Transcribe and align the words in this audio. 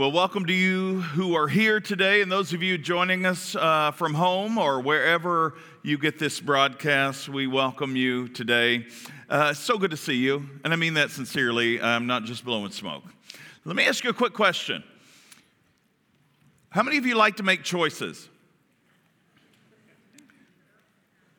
Well, 0.00 0.12
welcome 0.12 0.46
to 0.46 0.54
you 0.54 1.02
who 1.02 1.34
are 1.34 1.46
here 1.46 1.78
today, 1.78 2.22
and 2.22 2.32
those 2.32 2.54
of 2.54 2.62
you 2.62 2.78
joining 2.78 3.26
us 3.26 3.54
uh, 3.54 3.90
from 3.90 4.14
home 4.14 4.56
or 4.56 4.80
wherever 4.80 5.52
you 5.82 5.98
get 5.98 6.18
this 6.18 6.40
broadcast. 6.40 7.28
We 7.28 7.46
welcome 7.46 7.96
you 7.96 8.28
today. 8.28 8.86
Uh, 9.28 9.52
so 9.52 9.76
good 9.76 9.90
to 9.90 9.98
see 9.98 10.14
you, 10.14 10.48
and 10.64 10.72
I 10.72 10.76
mean 10.76 10.94
that 10.94 11.10
sincerely. 11.10 11.82
I'm 11.82 12.06
not 12.06 12.24
just 12.24 12.46
blowing 12.46 12.70
smoke. 12.70 13.02
Let 13.66 13.76
me 13.76 13.84
ask 13.84 14.02
you 14.02 14.08
a 14.08 14.14
quick 14.14 14.32
question 14.32 14.82
How 16.70 16.82
many 16.82 16.96
of 16.96 17.04
you 17.04 17.14
like 17.14 17.36
to 17.36 17.42
make 17.42 17.62
choices? 17.62 18.26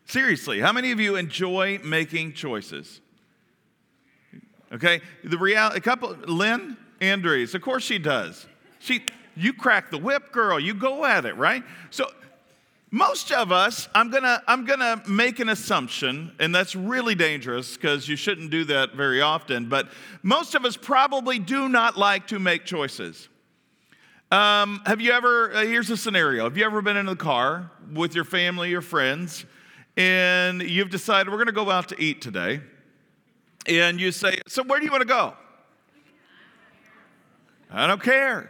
Seriously, 0.05 0.59
how 0.59 0.71
many 0.71 0.91
of 0.91 0.99
you 0.99 1.15
enjoy 1.15 1.79
making 1.83 2.33
choices? 2.33 3.01
Okay, 4.71 5.01
the 5.23 5.39
reality, 5.39 5.77
a 5.77 5.81
couple, 5.81 6.15
Lynn, 6.27 6.77
Andres. 7.01 7.55
Of 7.55 7.63
course 7.63 7.83
she 7.83 7.97
does. 7.97 8.45
She, 8.81 9.05
you 9.35 9.53
crack 9.53 9.91
the 9.91 9.97
whip, 9.97 10.31
girl. 10.31 10.59
You 10.59 10.73
go 10.73 11.05
at 11.05 11.25
it, 11.25 11.37
right? 11.37 11.63
So 11.91 12.07
most 12.89 13.31
of 13.31 13.51
us, 13.51 13.87
I'm 13.95 14.09
gonna, 14.09 14.41
I'm 14.47 14.65
gonna 14.65 15.01
make 15.07 15.39
an 15.39 15.49
assumption, 15.49 16.33
and 16.39 16.53
that's 16.53 16.75
really 16.75 17.15
dangerous 17.15 17.77
because 17.77 18.07
you 18.07 18.17
shouldn't 18.17 18.51
do 18.51 18.65
that 18.65 18.93
very 18.93 19.21
often, 19.21 19.69
but 19.69 19.87
most 20.23 20.55
of 20.55 20.65
us 20.65 20.75
probably 20.75 21.39
do 21.39 21.69
not 21.69 21.97
like 21.97 22.27
to 22.27 22.39
make 22.39 22.65
choices. 22.65 23.29
Um, 24.29 24.81
have 24.85 24.99
you 24.99 25.11
ever, 25.11 25.53
uh, 25.53 25.63
here's 25.63 25.89
a 25.89 25.97
scenario. 25.97 26.43
Have 26.45 26.57
you 26.57 26.65
ever 26.65 26.81
been 26.81 26.97
in 26.97 27.05
the 27.05 27.15
car 27.15 27.71
with 27.93 28.15
your 28.15 28.25
family 28.25 28.73
or 28.73 28.81
friends, 28.81 29.45
and 29.95 30.61
you've 30.61 30.89
decided 30.89 31.31
we're 31.31 31.37
gonna 31.37 31.51
go 31.51 31.69
out 31.69 31.87
to 31.89 32.01
eat 32.01 32.21
today, 32.21 32.61
and 33.67 34.01
you 34.01 34.11
say, 34.11 34.39
So 34.47 34.63
where 34.63 34.79
do 34.79 34.85
you 34.85 34.91
wanna 34.91 35.05
go? 35.05 35.35
I 37.69 37.87
don't 37.87 38.03
care. 38.03 38.49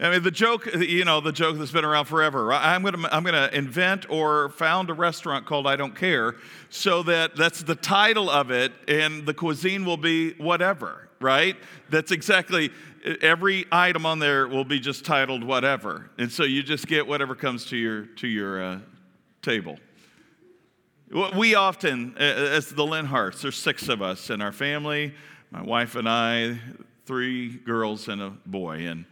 I 0.00 0.10
mean, 0.10 0.22
the 0.22 0.30
joke, 0.30 0.66
you 0.76 1.04
know, 1.04 1.20
the 1.20 1.32
joke 1.32 1.58
that's 1.58 1.72
been 1.72 1.84
around 1.84 2.04
forever. 2.04 2.52
I'm 2.52 2.82
going 2.82 3.02
to 3.02 3.14
I'm 3.14 3.24
to 3.24 3.56
invent 3.56 4.08
or 4.08 4.50
found 4.50 4.90
a 4.90 4.94
restaurant 4.94 5.44
called 5.44 5.66
I 5.66 5.74
Don't 5.74 5.96
Care 5.96 6.36
so 6.70 7.02
that 7.04 7.34
that's 7.34 7.64
the 7.64 7.74
title 7.74 8.30
of 8.30 8.52
it 8.52 8.72
and 8.86 9.26
the 9.26 9.34
cuisine 9.34 9.84
will 9.84 9.96
be 9.96 10.34
whatever, 10.34 11.08
right? 11.20 11.56
That's 11.90 12.12
exactly 12.12 12.70
every 13.20 13.66
item 13.72 14.06
on 14.06 14.20
there 14.20 14.46
will 14.46 14.64
be 14.64 14.78
just 14.78 15.04
titled 15.04 15.42
whatever. 15.42 16.10
And 16.16 16.30
so 16.30 16.44
you 16.44 16.62
just 16.62 16.86
get 16.86 17.04
whatever 17.06 17.34
comes 17.34 17.64
to 17.66 17.76
your 17.76 18.06
to 18.06 18.28
your 18.28 18.62
uh, 18.62 18.78
table. 19.42 19.78
We 21.36 21.56
often 21.56 22.16
as 22.18 22.68
the 22.68 22.84
Linharts, 22.84 23.40
there's 23.40 23.56
six 23.56 23.88
of 23.88 24.00
us 24.00 24.30
in 24.30 24.42
our 24.42 24.52
family, 24.52 25.14
my 25.50 25.62
wife 25.62 25.96
and 25.96 26.08
I, 26.08 26.60
three 27.04 27.48
girls 27.48 28.06
and 28.06 28.22
a 28.22 28.30
boy. 28.46 28.86
And 28.86 29.04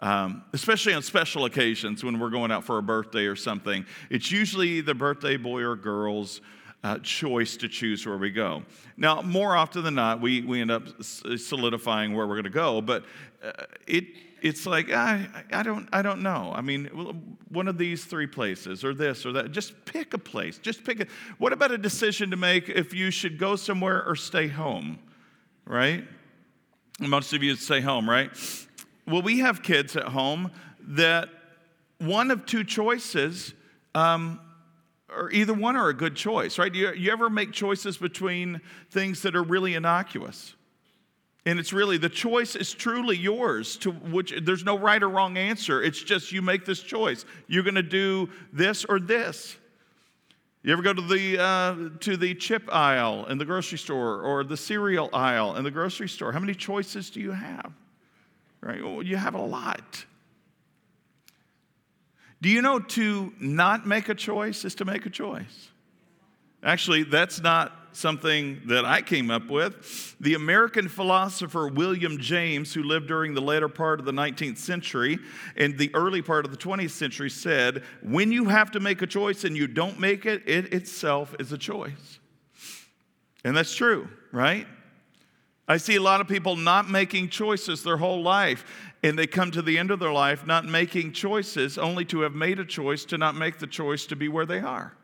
um, 0.00 0.44
especially 0.52 0.94
on 0.94 1.02
special 1.02 1.44
occasions 1.44 2.04
when 2.04 2.18
we're 2.18 2.30
going 2.30 2.52
out 2.52 2.64
for 2.64 2.78
a 2.78 2.82
birthday 2.82 3.26
or 3.26 3.36
something, 3.36 3.84
it's 4.10 4.30
usually 4.30 4.80
the 4.80 4.94
birthday 4.94 5.36
boy 5.36 5.62
or 5.62 5.76
girl's 5.76 6.40
uh, 6.84 6.98
choice 7.00 7.56
to 7.56 7.68
choose 7.68 8.06
where 8.06 8.16
we 8.16 8.30
go. 8.30 8.62
Now, 8.96 9.22
more 9.22 9.56
often 9.56 9.82
than 9.82 9.96
not, 9.96 10.20
we, 10.20 10.42
we 10.42 10.60
end 10.60 10.70
up 10.70 11.02
solidifying 11.02 12.14
where 12.14 12.26
we're 12.26 12.36
going 12.36 12.44
to 12.44 12.50
go, 12.50 12.80
but 12.80 13.04
uh, 13.42 13.50
it, 13.86 14.04
it's 14.40 14.66
like, 14.66 14.92
I, 14.92 15.26
I, 15.52 15.64
don't, 15.64 15.88
I 15.92 16.02
don't 16.02 16.22
know. 16.22 16.52
I 16.54 16.60
mean, 16.60 16.86
one 17.48 17.66
of 17.66 17.78
these 17.78 18.04
three 18.04 18.28
places 18.28 18.84
or 18.84 18.94
this 18.94 19.26
or 19.26 19.32
that. 19.32 19.50
Just 19.50 19.84
pick 19.84 20.14
a 20.14 20.18
place. 20.18 20.58
Just 20.58 20.84
pick 20.84 21.00
it. 21.00 21.08
What 21.38 21.52
about 21.52 21.72
a 21.72 21.78
decision 21.78 22.30
to 22.30 22.36
make 22.36 22.68
if 22.68 22.94
you 22.94 23.10
should 23.10 23.38
go 23.38 23.56
somewhere 23.56 24.04
or 24.06 24.14
stay 24.14 24.46
home, 24.46 25.00
right? 25.64 26.04
Most 27.00 27.32
of 27.32 27.42
you 27.42 27.56
stay 27.56 27.80
home, 27.80 28.08
right? 28.08 28.30
Well, 29.08 29.22
we 29.22 29.38
have 29.38 29.62
kids 29.62 29.96
at 29.96 30.04
home 30.04 30.50
that 30.88 31.30
one 31.98 32.30
of 32.30 32.44
two 32.44 32.62
choices, 32.62 33.54
um, 33.94 34.38
or 35.08 35.30
either 35.30 35.54
one 35.54 35.76
are 35.76 35.88
a 35.88 35.94
good 35.94 36.14
choice, 36.14 36.58
right? 36.58 36.74
You, 36.74 36.92
you 36.92 37.10
ever 37.10 37.30
make 37.30 37.52
choices 37.52 37.96
between 37.96 38.60
things 38.90 39.22
that 39.22 39.34
are 39.34 39.42
really 39.42 39.74
innocuous? 39.74 40.54
And 41.46 41.58
it's 41.58 41.72
really 41.72 41.96
the 41.96 42.10
choice 42.10 42.54
is 42.54 42.74
truly 42.74 43.16
yours 43.16 43.78
to 43.78 43.92
which 43.92 44.34
there's 44.42 44.64
no 44.64 44.78
right 44.78 45.02
or 45.02 45.08
wrong 45.08 45.38
answer. 45.38 45.82
It's 45.82 46.02
just 46.02 46.30
you 46.30 46.42
make 46.42 46.66
this 46.66 46.82
choice. 46.82 47.24
You're 47.46 47.62
going 47.62 47.76
to 47.76 47.82
do 47.82 48.28
this 48.52 48.84
or 48.84 49.00
this. 49.00 49.56
You 50.62 50.72
ever 50.74 50.82
go 50.82 50.92
to 50.92 51.00
the, 51.00 51.42
uh, 51.42 51.98
to 52.00 52.18
the 52.18 52.34
chip 52.34 52.68
aisle 52.70 53.24
in 53.26 53.38
the 53.38 53.46
grocery 53.46 53.78
store 53.78 54.20
or 54.20 54.44
the 54.44 54.56
cereal 54.56 55.08
aisle 55.14 55.56
in 55.56 55.64
the 55.64 55.70
grocery 55.70 56.10
store? 56.10 56.30
How 56.30 56.40
many 56.40 56.54
choices 56.54 57.08
do 57.08 57.20
you 57.20 57.30
have? 57.30 57.72
Right? 58.60 58.82
Well, 58.82 59.02
you 59.02 59.16
have 59.16 59.34
a 59.34 59.42
lot. 59.42 60.04
Do 62.40 62.48
you 62.48 62.62
know 62.62 62.78
to 62.78 63.32
not 63.40 63.86
make 63.86 64.08
a 64.08 64.14
choice 64.14 64.64
is 64.64 64.74
to 64.76 64.84
make 64.84 65.06
a 65.06 65.10
choice? 65.10 65.70
Actually, 66.62 67.04
that's 67.04 67.40
not 67.40 67.72
something 67.92 68.60
that 68.66 68.84
I 68.84 69.02
came 69.02 69.30
up 69.30 69.48
with. 69.48 70.16
The 70.20 70.34
American 70.34 70.88
philosopher 70.88 71.68
William 71.68 72.18
James, 72.18 72.72
who 72.72 72.82
lived 72.82 73.08
during 73.08 73.34
the 73.34 73.40
later 73.40 73.68
part 73.68 73.98
of 73.98 74.06
the 74.06 74.12
19th 74.12 74.58
century 74.58 75.18
and 75.56 75.76
the 75.76 75.92
early 75.94 76.22
part 76.22 76.44
of 76.44 76.50
the 76.50 76.56
20th 76.56 76.90
century, 76.90 77.30
said, 77.30 77.82
When 78.02 78.30
you 78.30 78.46
have 78.46 78.70
to 78.72 78.80
make 78.80 79.02
a 79.02 79.06
choice 79.06 79.44
and 79.44 79.56
you 79.56 79.66
don't 79.66 79.98
make 79.98 80.26
it, 80.26 80.48
it 80.48 80.72
itself 80.72 81.34
is 81.38 81.52
a 81.52 81.58
choice. 81.58 82.20
And 83.44 83.56
that's 83.56 83.74
true, 83.74 84.08
right? 84.32 84.66
I 85.68 85.76
see 85.76 85.96
a 85.96 86.02
lot 86.02 86.22
of 86.22 86.26
people 86.26 86.56
not 86.56 86.88
making 86.88 87.28
choices 87.28 87.82
their 87.82 87.98
whole 87.98 88.22
life, 88.22 88.64
and 89.02 89.18
they 89.18 89.26
come 89.26 89.50
to 89.50 89.60
the 89.60 89.76
end 89.76 89.90
of 89.90 90.00
their 90.00 90.12
life 90.12 90.46
not 90.46 90.64
making 90.64 91.12
choices, 91.12 91.76
only 91.76 92.06
to 92.06 92.20
have 92.20 92.34
made 92.34 92.58
a 92.58 92.64
choice 92.64 93.04
to 93.06 93.18
not 93.18 93.36
make 93.36 93.58
the 93.58 93.66
choice 93.66 94.06
to 94.06 94.16
be 94.16 94.28
where 94.28 94.46
they 94.46 94.60
are. 94.60 94.94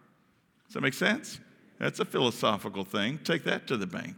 Does 0.67 0.75
that 0.75 0.81
make 0.81 0.95
sense? 0.95 1.39
That's 1.79 2.01
a 2.01 2.05
philosophical 2.05 2.85
thing. 2.85 3.19
Take 3.23 3.45
that 3.45 3.67
to 3.67 3.77
the 3.77 3.87
bank. 3.87 4.17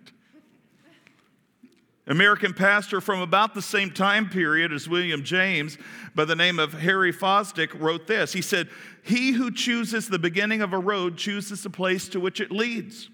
American 2.09 2.55
pastor 2.55 3.01
from 3.01 3.21
about 3.21 3.53
the 3.53 3.63
same 3.63 3.91
time 3.91 4.29
period 4.29 4.73
as 4.73 4.89
William 4.89 5.25
James, 5.25 5.77
by 6.15 6.25
the 6.25 6.37
name 6.37 6.61
of 6.61 6.73
Harry 6.75 7.13
Fosdick, 7.13 7.71
wrote 7.81 8.07
this. 8.07 8.33
He 8.33 8.43
said, 8.43 8.69
He 9.03 9.33
who 9.33 9.51
chooses 9.51 10.09
the 10.09 10.19
beginning 10.19 10.63
of 10.63 10.73
a 10.73 10.79
road 10.79 11.17
chooses 11.17 11.65
the 11.65 11.71
place 11.71 12.09
to 12.11 12.21
which 12.21 12.41
it 12.41 12.53
leads. 12.53 13.11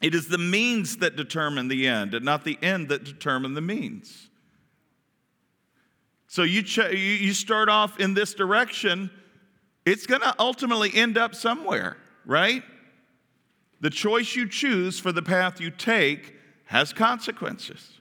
It 0.00 0.14
is 0.14 0.28
the 0.28 0.38
means 0.38 0.98
that 0.98 1.16
determine 1.16 1.68
the 1.68 1.86
end, 1.86 2.14
and 2.14 2.24
not 2.24 2.44
the 2.44 2.58
end 2.62 2.88
that 2.88 3.04
determine 3.04 3.54
the 3.54 3.60
means. 3.60 4.28
So 6.26 6.42
you, 6.42 6.62
ch- 6.62 6.92
you 6.92 7.32
start 7.34 7.68
off 7.68 7.98
in 7.98 8.14
this 8.14 8.34
direction, 8.34 9.10
it's 9.84 10.06
going 10.06 10.20
to 10.20 10.34
ultimately 10.38 10.90
end 10.94 11.18
up 11.18 11.34
somewhere, 11.34 11.96
right? 12.24 12.62
The 13.80 13.90
choice 13.90 14.36
you 14.36 14.48
choose 14.48 15.00
for 15.00 15.10
the 15.10 15.22
path 15.22 15.60
you 15.60 15.70
take 15.70 16.34
has 16.66 16.92
consequences. 16.92 18.00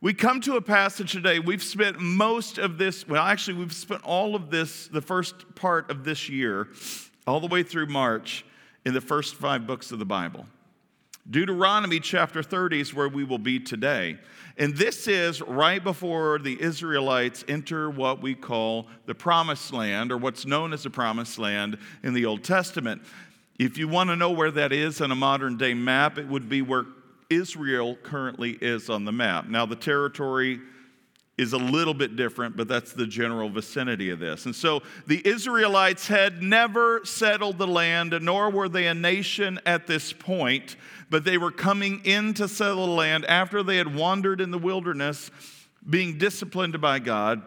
We 0.00 0.12
come 0.12 0.42
to 0.42 0.56
a 0.56 0.60
passage 0.60 1.12
today, 1.12 1.38
we've 1.38 1.62
spent 1.62 1.98
most 1.98 2.58
of 2.58 2.76
this, 2.76 3.08
well, 3.08 3.24
actually, 3.24 3.54
we've 3.54 3.72
spent 3.72 4.02
all 4.04 4.34
of 4.34 4.50
this, 4.50 4.86
the 4.88 5.00
first 5.00 5.54
part 5.54 5.90
of 5.90 6.04
this 6.04 6.28
year, 6.28 6.68
all 7.26 7.40
the 7.40 7.46
way 7.46 7.62
through 7.62 7.86
March, 7.86 8.44
in 8.84 8.94
the 8.94 9.00
first 9.00 9.34
five 9.34 9.66
books 9.66 9.92
of 9.92 9.98
the 9.98 10.04
Bible. 10.04 10.46
Deuteronomy 11.30 12.00
chapter 12.00 12.42
30 12.42 12.80
is 12.80 12.94
where 12.94 13.08
we 13.08 13.24
will 13.24 13.38
be 13.38 13.58
today. 13.58 14.18
And 14.58 14.76
this 14.76 15.08
is 15.08 15.40
right 15.40 15.82
before 15.82 16.38
the 16.38 16.60
Israelites 16.60 17.44
enter 17.48 17.88
what 17.88 18.20
we 18.20 18.34
call 18.34 18.86
the 19.06 19.14
promised 19.14 19.72
land, 19.72 20.12
or 20.12 20.18
what's 20.18 20.44
known 20.44 20.72
as 20.72 20.82
the 20.82 20.90
promised 20.90 21.38
land 21.38 21.78
in 22.02 22.12
the 22.12 22.26
Old 22.26 22.44
Testament. 22.44 23.02
If 23.58 23.78
you 23.78 23.88
want 23.88 24.10
to 24.10 24.16
know 24.16 24.32
where 24.32 24.50
that 24.50 24.72
is 24.72 25.00
on 25.00 25.10
a 25.10 25.14
modern 25.16 25.56
day 25.56 25.72
map, 25.72 26.18
it 26.18 26.28
would 26.28 26.48
be 26.48 26.60
where 26.60 26.84
Israel 27.30 27.96
currently 28.02 28.58
is 28.60 28.90
on 28.90 29.04
the 29.04 29.12
map. 29.12 29.48
Now, 29.48 29.64
the 29.64 29.76
territory 29.76 30.60
is 31.36 31.52
a 31.52 31.58
little 31.58 31.94
bit 31.94 32.16
different, 32.16 32.56
but 32.56 32.68
that's 32.68 32.92
the 32.92 33.06
general 33.06 33.48
vicinity 33.48 34.10
of 34.10 34.20
this. 34.20 34.46
And 34.46 34.54
so 34.54 34.82
the 35.06 35.26
Israelites 35.26 36.06
had 36.06 36.42
never 36.42 37.04
settled 37.04 37.58
the 37.58 37.66
land, 37.66 38.16
nor 38.22 38.50
were 38.50 38.68
they 38.68 38.86
a 38.86 38.94
nation 38.94 39.60
at 39.66 39.86
this 39.86 40.12
point, 40.12 40.76
but 41.10 41.24
they 41.24 41.38
were 41.38 41.50
coming 41.50 42.00
in 42.04 42.34
to 42.34 42.46
settle 42.46 42.86
the 42.86 42.92
land 42.92 43.24
after 43.26 43.62
they 43.62 43.78
had 43.78 43.94
wandered 43.94 44.40
in 44.40 44.50
the 44.50 44.58
wilderness, 44.58 45.30
being 45.88 46.18
disciplined 46.18 46.80
by 46.80 46.98
God 46.98 47.42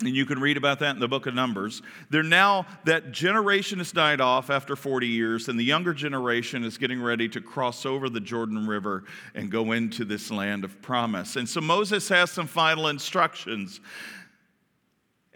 And 0.00 0.14
you 0.14 0.26
can 0.26 0.40
read 0.40 0.56
about 0.56 0.80
that 0.80 0.96
in 0.96 1.00
the 1.00 1.06
book 1.06 1.26
of 1.26 1.34
Numbers. 1.34 1.80
They're 2.10 2.24
now, 2.24 2.66
that 2.84 3.12
generation 3.12 3.78
has 3.78 3.92
died 3.92 4.20
off 4.20 4.50
after 4.50 4.74
40 4.74 5.06
years, 5.06 5.48
and 5.48 5.58
the 5.58 5.64
younger 5.64 5.94
generation 5.94 6.64
is 6.64 6.78
getting 6.78 7.00
ready 7.00 7.28
to 7.28 7.40
cross 7.40 7.86
over 7.86 8.08
the 8.08 8.20
Jordan 8.20 8.66
River 8.66 9.04
and 9.36 9.50
go 9.50 9.70
into 9.70 10.04
this 10.04 10.32
land 10.32 10.64
of 10.64 10.82
promise. 10.82 11.36
And 11.36 11.48
so 11.48 11.60
Moses 11.60 12.08
has 12.08 12.32
some 12.32 12.48
final 12.48 12.88
instructions. 12.88 13.80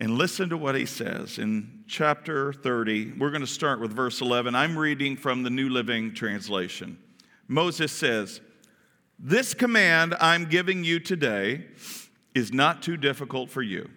And 0.00 0.12
listen 0.12 0.48
to 0.50 0.56
what 0.56 0.76
he 0.76 0.86
says 0.86 1.38
in 1.38 1.84
chapter 1.88 2.52
30. 2.52 3.14
We're 3.18 3.30
going 3.30 3.40
to 3.40 3.48
start 3.48 3.80
with 3.80 3.92
verse 3.92 4.20
11. 4.20 4.54
I'm 4.54 4.78
reading 4.78 5.16
from 5.16 5.42
the 5.42 5.50
New 5.50 5.68
Living 5.68 6.14
Translation. 6.14 6.98
Moses 7.48 7.90
says, 7.90 8.40
This 9.18 9.54
command 9.54 10.14
I'm 10.20 10.44
giving 10.44 10.84
you 10.84 11.00
today 11.00 11.66
is 12.32 12.52
not 12.52 12.82
too 12.82 12.96
difficult 12.96 13.50
for 13.50 13.62
you 13.62 13.88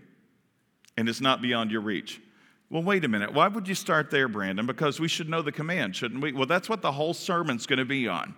and 0.97 1.07
it's 1.09 1.21
not 1.21 1.41
beyond 1.41 1.71
your 1.71 1.81
reach. 1.81 2.21
Well, 2.69 2.83
wait 2.83 3.03
a 3.03 3.07
minute. 3.09 3.33
Why 3.33 3.49
would 3.49 3.67
you 3.67 3.75
start 3.75 4.11
there, 4.11 4.27
Brandon? 4.27 4.65
Because 4.65 4.99
we 4.99 5.09
should 5.09 5.27
know 5.27 5.41
the 5.41 5.51
command, 5.51 5.95
shouldn't 5.95 6.21
we? 6.21 6.31
Well, 6.31 6.45
that's 6.45 6.69
what 6.69 6.81
the 6.81 6.91
whole 6.91 7.13
sermon's 7.13 7.65
going 7.65 7.79
to 7.79 7.85
be 7.85 8.07
on. 8.07 8.33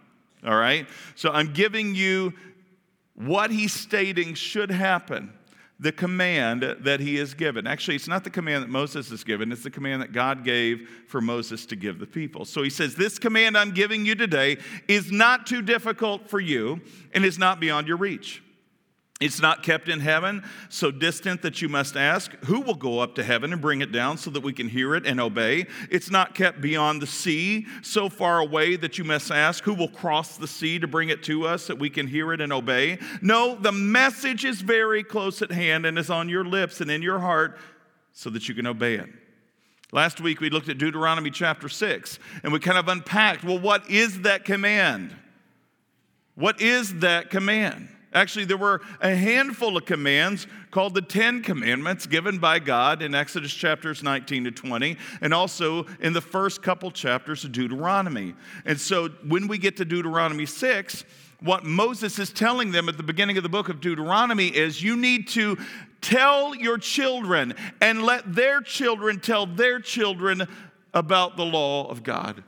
All 0.45 0.57
right? 0.57 0.88
So 1.15 1.31
I'm 1.31 1.53
giving 1.53 1.94
you 1.95 2.33
what 3.15 3.51
he's 3.51 3.73
stating 3.73 4.33
should 4.33 4.71
happen, 4.71 5.33
the 5.79 5.91
command 5.91 6.63
that 6.79 7.00
he 7.00 7.17
has 7.17 7.33
given. 7.33 7.67
Actually, 7.67 7.95
it's 7.95 8.07
not 8.07 8.23
the 8.23 8.29
command 8.29 8.63
that 8.63 8.69
Moses 8.69 9.09
has 9.11 9.23
given, 9.23 9.51
it's 9.51 9.63
the 9.63 9.69
command 9.69 10.01
that 10.01 10.13
God 10.13 10.44
gave 10.44 10.89
for 11.07 11.21
Moses 11.21 11.65
to 11.67 11.75
give 11.75 12.00
the 12.00 12.07
people. 12.07 12.44
So 12.45 12.63
he 12.63 12.69
says, 12.69 12.95
This 12.95 13.19
command 13.19 13.57
I'm 13.57 13.71
giving 13.71 14.05
you 14.05 14.15
today 14.15 14.57
is 14.88 15.11
not 15.11 15.45
too 15.45 15.61
difficult 15.61 16.27
for 16.27 16.39
you 16.39 16.81
and 17.13 17.23
is 17.23 17.38
not 17.38 17.59
beyond 17.59 17.88
your 17.88 17.97
reach. 17.97 18.42
It's 19.23 19.41
not 19.41 19.63
kept 19.63 19.87
in 19.87 20.01
heaven, 20.01 20.43
so 20.67 20.91
distant 20.91 21.43
that 21.43 21.61
you 21.61 21.69
must 21.69 21.95
ask, 21.95 22.33
Who 22.43 22.59
will 22.59 22.75
go 22.75 22.99
up 22.99 23.15
to 23.15 23.23
heaven 23.23 23.53
and 23.53 23.61
bring 23.61 23.79
it 23.79 23.93
down 23.93 24.17
so 24.17 24.29
that 24.31 24.43
we 24.43 24.51
can 24.51 24.67
hear 24.67 24.95
it 24.95 25.05
and 25.05 25.21
obey? 25.21 25.67
It's 25.89 26.11
not 26.11 26.35
kept 26.35 26.59
beyond 26.59 27.01
the 27.01 27.07
sea, 27.07 27.65
so 27.81 28.09
far 28.09 28.39
away 28.39 28.75
that 28.75 28.97
you 28.97 29.05
must 29.05 29.31
ask, 29.31 29.63
Who 29.63 29.75
will 29.75 29.87
cross 29.87 30.35
the 30.35 30.47
sea 30.47 30.77
to 30.77 30.87
bring 30.87 31.07
it 31.07 31.23
to 31.23 31.47
us 31.47 31.67
that 31.67 31.79
we 31.79 31.89
can 31.89 32.05
hear 32.05 32.33
it 32.33 32.41
and 32.41 32.51
obey? 32.51 32.99
No, 33.21 33.55
the 33.55 33.71
message 33.71 34.43
is 34.43 34.59
very 34.59 35.05
close 35.05 35.41
at 35.41 35.53
hand 35.53 35.85
and 35.85 35.97
is 35.97 36.09
on 36.09 36.27
your 36.27 36.43
lips 36.43 36.81
and 36.81 36.91
in 36.91 37.01
your 37.01 37.19
heart 37.19 37.57
so 38.11 38.29
that 38.29 38.49
you 38.49 38.55
can 38.55 38.67
obey 38.67 38.95
it. 38.95 39.07
Last 39.93 40.19
week 40.19 40.41
we 40.41 40.49
looked 40.49 40.67
at 40.67 40.77
Deuteronomy 40.77 41.31
chapter 41.31 41.69
6 41.69 42.19
and 42.43 42.51
we 42.51 42.59
kind 42.59 42.77
of 42.77 42.89
unpacked 42.89 43.45
well, 43.45 43.59
what 43.59 43.89
is 43.89 44.23
that 44.23 44.43
command? 44.43 45.15
What 46.35 46.59
is 46.59 46.95
that 46.95 47.29
command? 47.29 47.87
Actually, 48.13 48.45
there 48.45 48.57
were 48.57 48.81
a 49.01 49.15
handful 49.15 49.75
of 49.75 49.86
commands 49.86 50.45
called 50.71 50.94
the 50.94 51.01
Ten 51.01 51.42
Commandments 51.42 52.06
given 52.06 52.38
by 52.38 52.60
God 52.60 53.01
in 53.01 53.15
Exodus 53.15 53.54
chapters 53.54 54.04
19 54.04 54.45
to 54.45 54.51
20, 54.51 54.98
and 55.21 55.33
also 55.33 55.86
in 56.00 56.13
the 56.13 56.21
first 56.21 56.62
couple 56.62 56.92
chapters 56.92 57.44
of 57.44 57.51
Deuteronomy. 57.51 58.36
And 58.65 58.80
so 58.80 59.10
when 59.27 59.48
we 59.48 59.57
get 59.57 59.77
to 59.77 59.86
Deuteronomy 59.86 60.45
6, 60.45 61.06
what 61.42 61.65
Moses 61.65 62.19
is 62.19 62.31
telling 62.31 62.71
them 62.71 62.88
at 62.88 62.98
the 62.98 63.04
beginning 63.04 63.38
of 63.38 63.44
the 63.44 63.50
book 63.50 63.68
of 63.68 63.81
Deuteronomy 63.81 64.48
is 64.48 64.81
you 64.81 64.95
need 64.95 65.27
to 65.30 65.57
tell 66.00 66.56
your 66.56 66.77
children 66.77 67.56
and 67.81 68.04
let 68.04 68.33
their 68.33 68.62
children 68.62 69.19
tell 69.19 69.45
their 69.45 69.80
children 69.80 70.48
about 70.94 71.36
the 71.36 71.44
law 71.44 71.89
of 71.89 72.04
God 72.04 72.44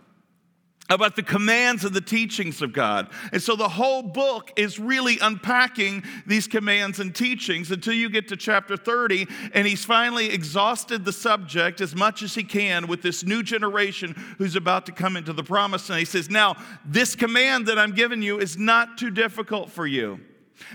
about 0.89 1.15
the 1.15 1.23
commands 1.23 1.83
and 1.83 1.95
the 1.95 2.01
teachings 2.01 2.61
of 2.61 2.71
God. 2.71 3.09
And 3.31 3.41
so 3.41 3.55
the 3.55 3.69
whole 3.69 4.03
book 4.03 4.51
is 4.55 4.79
really 4.79 5.17
unpacking 5.19 6.03
these 6.27 6.47
commands 6.47 6.99
and 6.99 7.13
teachings 7.13 7.71
until 7.71 7.93
you 7.93 8.09
get 8.09 8.27
to 8.27 8.37
chapter 8.37 8.77
30, 8.77 9.27
and 9.53 9.67
he's 9.67 9.83
finally 9.83 10.29
exhausted 10.29 11.03
the 11.03 11.13
subject 11.13 11.81
as 11.81 11.95
much 11.95 12.21
as 12.21 12.35
he 12.35 12.43
can 12.43 12.87
with 12.87 13.01
this 13.01 13.23
new 13.23 13.41
generation 13.41 14.13
who's 14.37 14.55
about 14.55 14.85
to 14.85 14.91
come 14.91 15.17
into 15.17 15.33
the 15.33 15.43
promise. 15.43 15.89
And 15.89 15.97
he 15.97 16.05
says, 16.05 16.29
Now, 16.29 16.55
this 16.85 17.15
command 17.15 17.65
that 17.65 17.79
I'm 17.79 17.93
giving 17.93 18.21
you 18.21 18.39
is 18.39 18.57
not 18.57 18.97
too 18.97 19.09
difficult 19.09 19.71
for 19.71 19.87
you. 19.87 20.19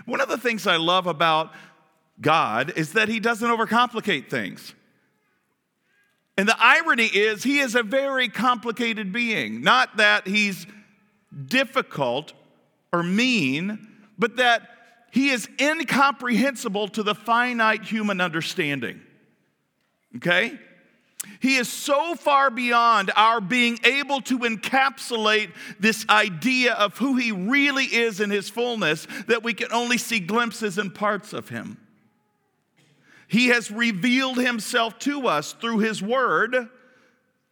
One 0.07 0.21
of 0.21 0.29
the 0.29 0.39
things 0.39 0.67
I 0.67 0.77
love 0.77 1.07
about 1.07 1.53
God 2.21 2.73
is 2.77 2.93
that 2.93 3.09
he 3.09 3.21
doesn't 3.21 3.49
overcomplicate 3.49 4.29
things. 4.29 4.75
And 6.41 6.49
the 6.49 6.57
irony 6.59 7.05
is, 7.05 7.43
he 7.43 7.59
is 7.59 7.75
a 7.75 7.83
very 7.83 8.31
complicated 8.31 9.13
being. 9.13 9.61
Not 9.61 9.99
that 9.99 10.27
he's 10.27 10.67
difficult 11.49 12.33
or 12.95 13.03
mean, 13.03 13.87
but 14.19 14.37
that 14.37 14.63
he 15.11 15.29
is 15.29 15.47
incomprehensible 15.61 16.89
to 16.89 17.03
the 17.03 17.15
finite 17.15 17.85
human 17.85 18.23
understanding. 18.23 19.03
Okay? 20.17 20.59
He 21.41 21.57
is 21.57 21.69
so 21.69 22.15
far 22.15 22.51
beyond 22.51 23.13
our 23.17 23.43
being 23.43 23.79
able 23.85 24.23
to 24.23 24.39
encapsulate 24.39 25.51
this 25.79 26.07
idea 26.09 26.73
of 26.73 26.97
who 26.97 27.17
he 27.17 27.33
really 27.33 27.85
is 27.85 28.19
in 28.19 28.31
his 28.31 28.49
fullness 28.49 29.07
that 29.27 29.43
we 29.43 29.53
can 29.53 29.75
only 29.75 29.99
see 29.99 30.21
glimpses 30.21 30.79
and 30.79 30.95
parts 30.95 31.35
of 31.35 31.51
him. 31.51 31.77
He 33.31 33.47
has 33.47 33.71
revealed 33.71 34.39
himself 34.39 34.99
to 35.01 35.29
us 35.29 35.53
through 35.53 35.79
his 35.79 36.03
word 36.03 36.69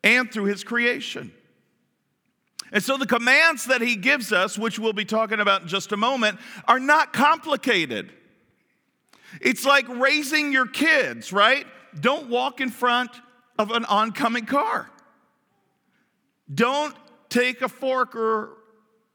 and 0.02 0.28
through 0.28 0.46
his 0.46 0.64
creation. 0.64 1.32
And 2.72 2.82
so 2.82 2.96
the 2.96 3.06
commands 3.06 3.66
that 3.66 3.80
he 3.80 3.94
gives 3.94 4.32
us, 4.32 4.58
which 4.58 4.80
we'll 4.80 4.92
be 4.92 5.04
talking 5.04 5.38
about 5.38 5.62
in 5.62 5.68
just 5.68 5.92
a 5.92 5.96
moment, 5.96 6.40
are 6.66 6.80
not 6.80 7.12
complicated. 7.12 8.10
It's 9.40 9.64
like 9.64 9.88
raising 9.88 10.50
your 10.50 10.66
kids, 10.66 11.32
right? 11.32 11.64
Don't 12.00 12.28
walk 12.28 12.60
in 12.60 12.70
front 12.70 13.12
of 13.56 13.70
an 13.70 13.84
oncoming 13.84 14.46
car. 14.46 14.90
Don't 16.52 16.96
take 17.28 17.62
a 17.62 17.68
fork 17.68 18.16
or 18.16 18.58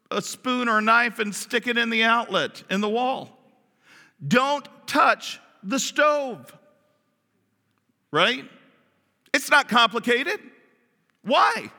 a 0.10 0.21
spoon 0.21 0.69
or 0.69 0.77
a 0.77 0.81
knife 0.81 1.19
and 1.19 1.36
stick 1.36 1.68
it 1.68 1.77
in 1.77 1.89
the 1.89 2.04
outlet 2.04 2.63
in 2.69 2.80
the 2.80 2.88
wall. 2.88 3.38
Don't 4.25 4.65
touch 4.88 5.42
the 5.63 5.80
stove. 5.80 6.56
Right? 8.12 8.45
It's 9.33 9.50
not 9.50 9.68
complicated. 9.68 10.39
Why? 11.24 11.71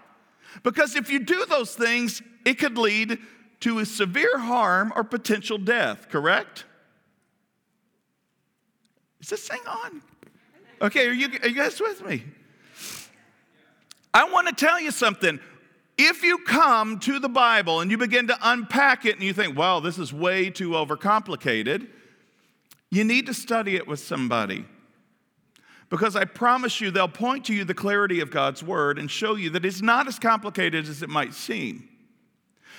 Because 0.62 0.96
if 0.96 1.10
you 1.10 1.20
do 1.20 1.44
those 1.46 1.74
things, 1.74 2.22
it 2.44 2.54
could 2.54 2.76
lead 2.78 3.18
to 3.60 3.78
a 3.78 3.86
severe 3.86 4.38
harm 4.38 4.92
or 4.94 5.04
potential 5.04 5.58
death, 5.58 6.08
correct? 6.08 6.64
Is 9.20 9.28
this 9.30 9.48
thing 9.48 9.60
on? 9.66 10.02
Okay, 10.82 11.06
are 11.06 11.12
you, 11.12 11.28
are 11.42 11.48
you 11.48 11.54
guys 11.54 11.80
with 11.80 12.04
me? 12.04 12.24
I 14.12 14.24
want 14.30 14.48
to 14.48 14.54
tell 14.54 14.80
you 14.80 14.90
something. 14.90 15.40
If 15.96 16.22
you 16.22 16.38
come 16.38 16.98
to 17.00 17.18
the 17.18 17.28
Bible 17.28 17.80
and 17.80 17.90
you 17.90 17.96
begin 17.96 18.26
to 18.26 18.36
unpack 18.42 19.06
it 19.06 19.14
and 19.14 19.22
you 19.22 19.32
think, 19.32 19.56
wow, 19.56 19.80
this 19.80 19.98
is 19.98 20.12
way 20.12 20.50
too 20.50 20.70
overcomplicated, 20.70 21.88
you 22.94 23.04
need 23.04 23.26
to 23.26 23.34
study 23.34 23.76
it 23.76 23.86
with 23.86 24.00
somebody. 24.00 24.64
Because 25.90 26.16
I 26.16 26.24
promise 26.24 26.80
you, 26.80 26.90
they'll 26.90 27.08
point 27.08 27.44
to 27.46 27.54
you 27.54 27.64
the 27.64 27.74
clarity 27.74 28.20
of 28.20 28.30
God's 28.30 28.62
word 28.62 28.98
and 28.98 29.10
show 29.10 29.36
you 29.36 29.50
that 29.50 29.64
it's 29.64 29.82
not 29.82 30.08
as 30.08 30.18
complicated 30.18 30.88
as 30.88 31.02
it 31.02 31.08
might 31.08 31.34
seem. 31.34 31.88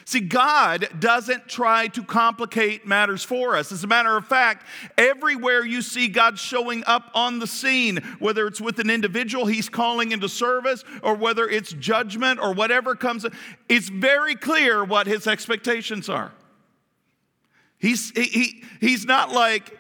See, 0.04 0.20
God 0.20 0.90
doesn't 1.00 1.48
try 1.48 1.88
to 1.88 2.04
complicate 2.04 2.86
matters 2.86 3.24
for 3.24 3.56
us. 3.56 3.72
As 3.72 3.84
a 3.84 3.88
matter 3.88 4.16
of 4.18 4.28
fact, 4.28 4.66
everywhere 4.98 5.66
you 5.66 5.82
see 5.82 6.08
God 6.08 6.38
showing 6.38 6.84
up 6.86 7.10
on 7.16 7.40
the 7.40 7.48
scene, 7.48 7.98
whether 8.20 8.46
it's 8.46 8.62
with 8.62 8.80
an 8.80 8.90
individual 8.90 9.48
he's 9.48 9.68
calling 9.68 10.12
into 10.12 10.30
service 10.30 10.84
or 11.02 11.16
whether 11.16 11.48
it's 11.48 11.74
judgment 11.74 12.40
or 12.40 12.54
whatever 12.54 12.96
comes, 12.96 13.26
it's 13.68 13.90
very 13.90 14.36
clear 14.36 14.84
what 14.84 15.08
his 15.08 15.26
expectations 15.26 16.08
are. 16.08 16.32
He's, 17.80 18.12
he, 18.12 18.24
he, 18.24 18.64
he's 18.80 19.06
not 19.06 19.32
like, 19.32 19.74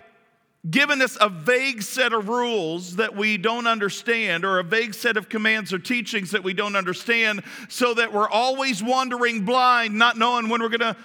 given 0.69 1.01
us 1.01 1.17
a 1.21 1.29
vague 1.29 1.81
set 1.81 2.11
of 2.11 2.27
rules 2.27 2.95
that 2.95 3.15
we 3.15 3.37
don't 3.37 3.67
understand, 3.67 4.43
or 4.43 4.59
a 4.59 4.63
vague 4.63 4.93
set 4.93 5.17
of 5.17 5.29
commands 5.29 5.71
or 5.71 5.79
teachings 5.79 6.31
that 6.31 6.43
we 6.43 6.53
don't 6.53 6.75
understand, 6.75 7.43
so 7.69 7.93
that 7.93 8.11
we're 8.11 8.29
always 8.29 8.81
wandering 8.81 9.45
blind, 9.45 9.93
not 9.93 10.17
knowing 10.17 10.49
when 10.49 10.61
we're 10.61 10.69
going 10.69 10.79
to 10.79 10.97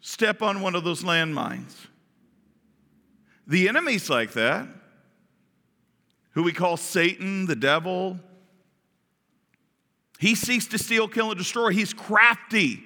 step 0.00 0.42
on 0.42 0.60
one 0.60 0.74
of 0.74 0.82
those 0.82 1.04
landmines. 1.04 1.74
The 3.46 3.68
enemy's 3.68 4.10
like 4.10 4.32
that, 4.32 4.66
who 6.30 6.42
we 6.42 6.52
call 6.52 6.76
Satan, 6.76 7.46
the 7.46 7.56
devil. 7.56 8.18
He 10.18 10.34
seeks 10.34 10.66
to 10.68 10.78
steal, 10.78 11.08
kill, 11.08 11.30
and 11.30 11.38
destroy. 11.38 11.70
He's 11.70 11.92
crafty. 11.92 12.82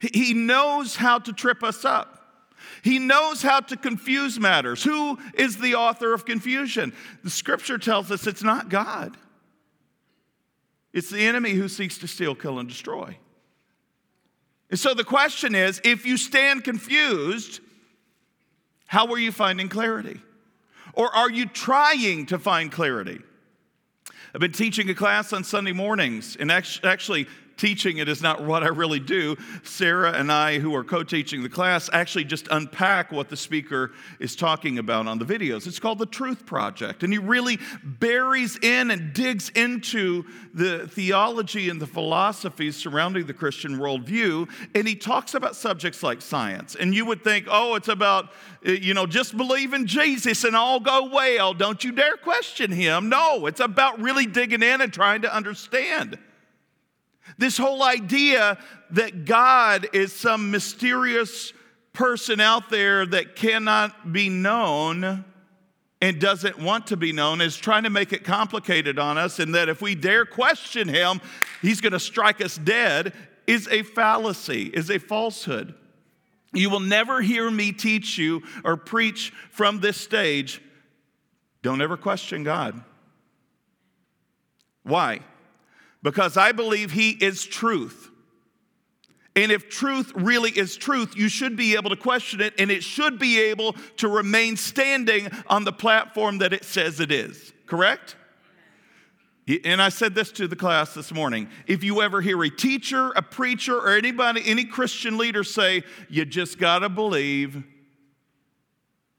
He 0.00 0.34
knows 0.34 0.96
how 0.96 1.18
to 1.20 1.32
trip 1.32 1.62
us 1.62 1.84
up. 1.84 2.15
He 2.82 2.98
knows 2.98 3.42
how 3.42 3.60
to 3.60 3.76
confuse 3.76 4.38
matters. 4.38 4.82
Who 4.82 5.18
is 5.34 5.58
the 5.58 5.74
author 5.74 6.12
of 6.14 6.24
confusion? 6.24 6.92
The 7.24 7.30
scripture 7.30 7.78
tells 7.78 8.10
us 8.10 8.26
it's 8.26 8.42
not 8.42 8.68
God, 8.68 9.16
it's 10.92 11.10
the 11.10 11.26
enemy 11.26 11.50
who 11.50 11.68
seeks 11.68 11.98
to 11.98 12.08
steal, 12.08 12.34
kill, 12.34 12.58
and 12.58 12.68
destroy. 12.68 13.18
And 14.70 14.78
so 14.78 14.94
the 14.94 15.04
question 15.04 15.54
is 15.54 15.80
if 15.84 16.06
you 16.06 16.16
stand 16.16 16.64
confused, 16.64 17.60
how 18.86 19.12
are 19.12 19.18
you 19.18 19.32
finding 19.32 19.68
clarity? 19.68 20.20
Or 20.92 21.14
are 21.14 21.30
you 21.30 21.46
trying 21.46 22.26
to 22.26 22.38
find 22.38 22.72
clarity? 22.72 23.20
I've 24.34 24.40
been 24.40 24.52
teaching 24.52 24.88
a 24.90 24.94
class 24.94 25.32
on 25.32 25.44
Sunday 25.44 25.72
mornings, 25.72 26.36
and 26.36 26.50
actually, 26.50 27.26
teaching 27.56 27.98
it 27.98 28.08
is 28.08 28.22
not 28.22 28.42
what 28.42 28.62
I 28.62 28.68
really 28.68 29.00
do. 29.00 29.36
Sarah 29.62 30.12
and 30.12 30.30
I, 30.30 30.58
who 30.58 30.74
are 30.74 30.84
co 30.84 31.02
teaching 31.02 31.42
the 31.42 31.48
class, 31.48 31.88
actually 31.92 32.24
just 32.24 32.48
unpack 32.50 33.12
what 33.12 33.28
the 33.28 33.36
speaker 33.36 33.92
is 34.18 34.36
talking 34.36 34.78
about 34.78 35.06
on 35.06 35.18
the 35.18 35.24
videos. 35.24 35.66
It's 35.66 35.78
called 35.78 35.98
the 35.98 36.06
Truth 36.06 36.46
Project. 36.46 37.02
And 37.02 37.12
he 37.12 37.18
really 37.18 37.58
buries 37.82 38.58
in 38.58 38.90
and 38.90 39.12
digs 39.12 39.50
into 39.50 40.24
the 40.54 40.88
theology 40.88 41.68
and 41.68 41.80
the 41.80 41.86
philosophies 41.86 42.76
surrounding 42.76 43.26
the 43.26 43.34
Christian 43.34 43.78
worldview. 43.78 44.48
And 44.74 44.86
he 44.86 44.94
talks 44.94 45.34
about 45.34 45.56
subjects 45.56 46.02
like 46.02 46.22
science. 46.22 46.74
And 46.74 46.94
you 46.94 47.04
would 47.06 47.22
think, 47.22 47.46
oh, 47.50 47.74
it's 47.74 47.88
about, 47.88 48.32
eh, 48.64 48.72
you 48.72 48.94
know, 48.94 49.06
just 49.06 49.36
believe 49.36 49.72
in 49.72 49.86
Jesus 49.86 50.44
and 50.44 50.56
all 50.56 50.80
go 50.80 51.10
well. 51.10 51.54
Don't 51.54 51.82
you 51.82 51.92
dare 51.92 52.16
question 52.16 52.70
him. 52.70 53.08
No, 53.08 53.46
it's 53.46 53.60
about 53.60 54.00
really 54.00 54.26
digging 54.26 54.62
in 54.62 54.80
and 54.80 54.92
trying 54.92 55.22
to 55.22 55.34
understand. 55.34 56.18
This 57.38 57.58
whole 57.58 57.82
idea 57.82 58.58
that 58.90 59.24
God 59.24 59.88
is 59.92 60.12
some 60.12 60.50
mysterious 60.50 61.52
person 61.92 62.40
out 62.40 62.70
there 62.70 63.06
that 63.06 63.36
cannot 63.36 64.12
be 64.12 64.28
known 64.28 65.24
and 66.02 66.20
doesn't 66.20 66.58
want 66.58 66.88
to 66.88 66.96
be 66.96 67.12
known 67.12 67.40
is 67.40 67.56
trying 67.56 67.84
to 67.84 67.90
make 67.90 68.12
it 68.12 68.22
complicated 68.22 68.98
on 68.98 69.16
us, 69.16 69.38
and 69.38 69.54
that 69.54 69.68
if 69.68 69.80
we 69.80 69.94
dare 69.94 70.26
question 70.26 70.88
him, 70.88 71.20
he's 71.62 71.80
going 71.80 71.94
to 71.94 72.00
strike 72.00 72.44
us 72.44 72.58
dead, 72.58 73.14
is 73.46 73.66
a 73.68 73.82
fallacy, 73.82 74.64
is 74.64 74.90
a 74.90 74.98
falsehood. 74.98 75.74
You 76.52 76.70
will 76.70 76.80
never 76.80 77.22
hear 77.22 77.50
me 77.50 77.72
teach 77.72 78.18
you 78.18 78.42
or 78.62 78.76
preach 78.76 79.32
from 79.50 79.80
this 79.80 79.96
stage. 79.96 80.60
Don't 81.62 81.80
ever 81.80 81.96
question 81.96 82.44
God. 82.44 82.82
Why? 84.82 85.20
Because 86.06 86.36
I 86.36 86.52
believe 86.52 86.92
He 86.92 87.10
is 87.10 87.44
truth. 87.44 88.12
And 89.34 89.50
if 89.50 89.68
truth 89.68 90.12
really 90.14 90.52
is 90.52 90.76
truth, 90.76 91.16
you 91.16 91.28
should 91.28 91.56
be 91.56 91.74
able 91.74 91.90
to 91.90 91.96
question 91.96 92.40
it, 92.40 92.54
and 92.60 92.70
it 92.70 92.84
should 92.84 93.18
be 93.18 93.40
able 93.40 93.72
to 93.96 94.06
remain 94.06 94.56
standing 94.56 95.28
on 95.48 95.64
the 95.64 95.72
platform 95.72 96.38
that 96.38 96.52
it 96.52 96.64
says 96.64 97.00
it 97.00 97.10
is. 97.10 97.52
Correct? 97.66 98.14
And 99.64 99.82
I 99.82 99.88
said 99.88 100.14
this 100.14 100.30
to 100.32 100.46
the 100.46 100.54
class 100.54 100.94
this 100.94 101.12
morning. 101.12 101.48
If 101.66 101.82
you 101.82 102.00
ever 102.02 102.20
hear 102.20 102.40
a 102.40 102.50
teacher, 102.50 103.10
a 103.16 103.22
preacher, 103.22 103.76
or 103.76 103.96
anybody, 103.96 104.42
any 104.44 104.64
Christian 104.64 105.18
leader 105.18 105.42
say, 105.42 105.82
you 106.08 106.24
just 106.24 106.56
got 106.56 106.78
to 106.80 106.88
believe 106.88 107.64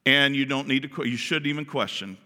and 0.05 0.33
you 0.33 0.45
don't 0.45 0.69
need 0.69 0.89
to, 0.89 1.05
you 1.05 1.17
shouldn't 1.17 1.47
even 1.47 1.65
question, 1.65 2.17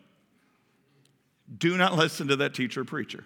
do 1.57 1.77
not 1.77 1.95
listen 1.95 2.27
to 2.27 2.35
that 2.35 2.53
teacher 2.53 2.81
or 2.81 2.85
preacher. 2.85 3.25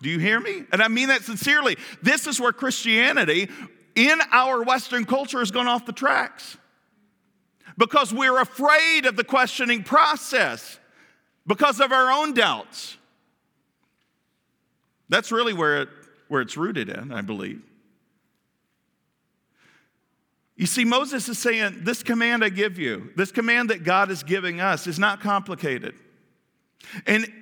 Do 0.00 0.08
you 0.08 0.18
hear 0.18 0.38
me? 0.40 0.64
And 0.72 0.82
I 0.82 0.88
mean 0.88 1.08
that 1.08 1.22
sincerely. 1.22 1.76
This 2.02 2.26
is 2.26 2.40
where 2.40 2.52
Christianity 2.52 3.48
in 3.94 4.18
our 4.30 4.62
Western 4.62 5.04
culture 5.04 5.40
has 5.40 5.50
gone 5.50 5.66
off 5.66 5.86
the 5.86 5.92
tracks 5.92 6.56
because 7.76 8.12
we're 8.12 8.40
afraid 8.40 9.06
of 9.06 9.16
the 9.16 9.24
questioning 9.24 9.82
process 9.82 10.78
because 11.46 11.80
of 11.80 11.90
our 11.92 12.12
own 12.12 12.34
doubts. 12.34 12.96
That's 15.08 15.32
really 15.32 15.52
where, 15.52 15.82
it, 15.82 15.88
where 16.28 16.42
it's 16.42 16.56
rooted 16.56 16.90
in, 16.90 17.12
I 17.12 17.22
believe. 17.22 17.62
You 20.56 20.66
see, 20.66 20.84
Moses 20.84 21.28
is 21.28 21.38
saying, 21.38 21.80
This 21.82 22.02
command 22.02 22.44
I 22.44 22.48
give 22.48 22.78
you, 22.78 23.10
this 23.16 23.32
command 23.32 23.70
that 23.70 23.84
God 23.84 24.10
is 24.10 24.22
giving 24.22 24.60
us, 24.60 24.86
is 24.86 24.98
not 24.98 25.20
complicated. 25.20 25.94
And 27.06 27.32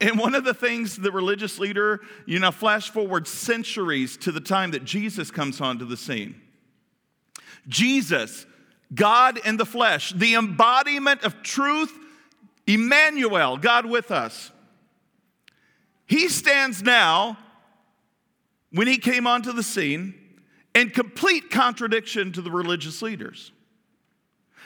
and 0.00 0.18
one 0.18 0.34
of 0.34 0.44
the 0.44 0.54
things 0.54 0.96
the 0.96 1.12
religious 1.12 1.58
leader, 1.58 2.00
you 2.26 2.38
know, 2.38 2.50
flash 2.50 2.90
forward 2.90 3.28
centuries 3.28 4.16
to 4.18 4.32
the 4.32 4.40
time 4.40 4.70
that 4.70 4.84
Jesus 4.84 5.30
comes 5.30 5.60
onto 5.60 5.84
the 5.84 5.96
scene. 5.96 6.40
Jesus, 7.68 8.46
God 8.94 9.38
in 9.44 9.56
the 9.56 9.66
flesh, 9.66 10.12
the 10.12 10.34
embodiment 10.34 11.22
of 11.22 11.42
truth, 11.42 11.92
Emmanuel, 12.66 13.56
God 13.56 13.86
with 13.86 14.10
us. 14.10 14.50
He 16.06 16.28
stands 16.28 16.82
now, 16.82 17.38
when 18.72 18.86
he 18.86 18.98
came 18.98 19.26
onto 19.26 19.52
the 19.52 19.62
scene, 19.62 20.14
in 20.74 20.90
complete 20.90 21.50
contradiction 21.50 22.32
to 22.32 22.42
the 22.42 22.50
religious 22.50 23.02
leaders. 23.02 23.52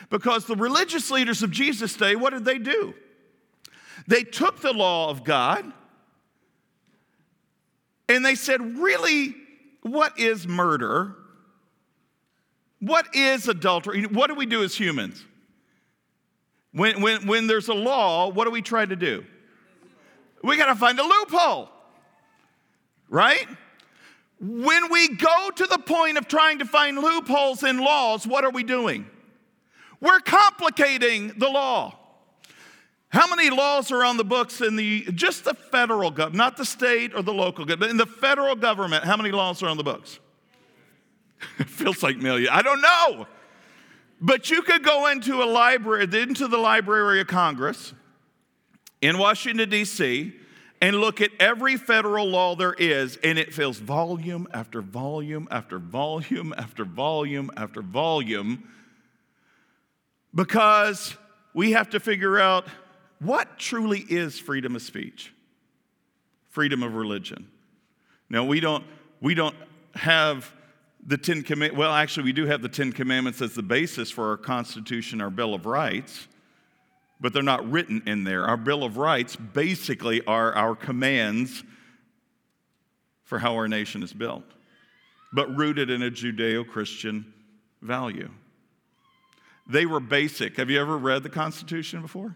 Because 0.09 0.45
the 0.45 0.55
religious 0.55 1.09
leaders 1.11 1.43
of 1.43 1.51
Jesus' 1.51 1.95
day, 1.95 2.15
what 2.15 2.31
did 2.31 2.45
they 2.45 2.59
do? 2.59 2.93
They 4.07 4.23
took 4.23 4.61
the 4.61 4.73
law 4.73 5.09
of 5.09 5.23
God 5.23 5.71
and 8.07 8.25
they 8.25 8.35
said, 8.35 8.77
Really, 8.77 9.35
what 9.81 10.19
is 10.19 10.47
murder? 10.47 11.15
What 12.79 13.15
is 13.15 13.47
adultery? 13.47 14.03
What 14.03 14.27
do 14.27 14.35
we 14.35 14.45
do 14.45 14.63
as 14.63 14.75
humans? 14.75 15.23
When, 16.71 17.01
when, 17.01 17.25
when 17.25 17.47
there's 17.47 17.69
a 17.69 17.73
law, 17.73 18.29
what 18.29 18.45
do 18.45 18.51
we 18.51 18.61
try 18.61 18.85
to 18.85 18.95
do? 18.95 19.23
We 20.43 20.57
got 20.57 20.67
to 20.67 20.75
find 20.75 20.99
a 20.99 21.03
loophole, 21.03 21.69
right? 23.09 23.47
When 24.39 24.91
we 24.91 25.15
go 25.15 25.49
to 25.55 25.65
the 25.65 25.77
point 25.77 26.17
of 26.17 26.27
trying 26.27 26.59
to 26.59 26.65
find 26.65 26.97
loopholes 26.97 27.63
in 27.63 27.77
laws, 27.77 28.27
what 28.27 28.43
are 28.43 28.51
we 28.51 28.63
doing? 28.63 29.07
We're 30.01 30.19
complicating 30.19 31.33
the 31.37 31.47
law. 31.47 31.97
How 33.09 33.27
many 33.27 33.49
laws 33.49 33.91
are 33.91 34.03
on 34.03 34.17
the 34.17 34.23
books 34.23 34.61
in 34.61 34.75
the 34.75 35.05
just 35.13 35.45
the 35.45 35.53
federal 35.53 36.11
government, 36.11 36.35
not 36.35 36.57
the 36.57 36.65
state 36.65 37.13
or 37.15 37.21
the 37.21 37.33
local 37.33 37.65
government, 37.65 37.79
but 37.79 37.89
in 37.89 37.97
the 37.97 38.05
federal 38.05 38.55
government? 38.55 39.03
How 39.05 39.15
many 39.15 39.31
laws 39.31 39.63
are 39.63 39.67
on 39.67 39.77
the 39.77 39.83
books? 39.83 40.19
it 41.59 41.69
feels 41.69 42.03
like 42.03 42.17
million. 42.17 42.49
I 42.51 42.61
don't 42.61 42.81
know. 42.81 43.27
But 44.21 44.49
you 44.49 44.61
could 44.61 44.83
go 44.83 45.07
into 45.07 45.43
a 45.43 45.45
library, 45.45 46.03
into 46.03 46.47
the 46.47 46.57
Library 46.57 47.21
of 47.21 47.27
Congress 47.27 47.93
in 49.01 49.17
Washington, 49.17 49.69
D.C., 49.69 50.33
and 50.81 50.97
look 50.97 51.21
at 51.21 51.31
every 51.39 51.77
federal 51.77 52.27
law 52.27 52.55
there 52.55 52.73
is, 52.73 53.17
and 53.17 53.39
it 53.39 53.53
fills 53.53 53.77
volume 53.77 54.47
after 54.53 54.81
volume 54.81 55.47
after 55.49 55.79
volume 55.79 56.53
after 56.57 56.85
volume 56.85 57.49
after 57.55 57.81
volume 57.81 58.67
because 60.33 61.15
we 61.53 61.71
have 61.71 61.89
to 61.91 61.99
figure 61.99 62.37
out 62.37 62.67
what 63.25 63.57
truly 63.57 63.99
is 63.99 64.39
freedom 64.39 64.75
of 64.75 64.81
speech? 64.81 65.33
Freedom 66.49 66.83
of 66.83 66.95
religion. 66.95 67.47
Now, 68.29 68.45
we 68.45 68.59
don't, 68.59 68.83
we 69.21 69.33
don't 69.33 69.55
have 69.95 70.51
the 71.05 71.17
Ten 71.17 71.43
Commandments. 71.43 71.77
Well, 71.77 71.93
actually, 71.93 72.23
we 72.23 72.33
do 72.33 72.45
have 72.45 72.61
the 72.61 72.69
Ten 72.69 72.91
Commandments 72.91 73.41
as 73.41 73.53
the 73.53 73.63
basis 73.63 74.09
for 74.09 74.29
our 74.29 74.37
Constitution, 74.37 75.21
our 75.21 75.29
Bill 75.29 75.53
of 75.53 75.65
Rights, 75.65 76.27
but 77.19 77.33
they're 77.33 77.43
not 77.43 77.69
written 77.69 78.03
in 78.05 78.23
there. 78.23 78.45
Our 78.45 78.57
Bill 78.57 78.83
of 78.83 78.97
Rights 78.97 79.35
basically 79.35 80.25
are 80.25 80.53
our 80.53 80.75
commands 80.75 81.63
for 83.23 83.39
how 83.39 83.55
our 83.55 83.67
nation 83.67 84.03
is 84.03 84.13
built, 84.13 84.43
but 85.33 85.55
rooted 85.55 85.89
in 85.89 86.03
a 86.03 86.11
Judeo 86.11 86.67
Christian 86.67 87.33
value. 87.81 88.29
They 89.67 89.85
were 89.85 89.99
basic. 89.99 90.57
Have 90.57 90.69
you 90.69 90.79
ever 90.79 90.97
read 90.97 91.23
the 91.23 91.29
Constitution 91.29 92.01
before? 92.01 92.35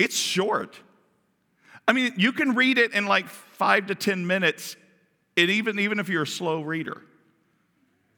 It's 0.00 0.16
short. 0.16 0.80
I 1.86 1.92
mean, 1.92 2.14
you 2.16 2.32
can 2.32 2.54
read 2.54 2.78
it 2.78 2.94
in 2.94 3.04
like 3.04 3.28
five 3.28 3.88
to 3.88 3.94
10 3.94 4.26
minutes, 4.26 4.74
and 5.36 5.50
even, 5.50 5.78
even 5.78 6.00
if 6.00 6.08
you're 6.08 6.22
a 6.22 6.26
slow 6.26 6.62
reader. 6.62 7.02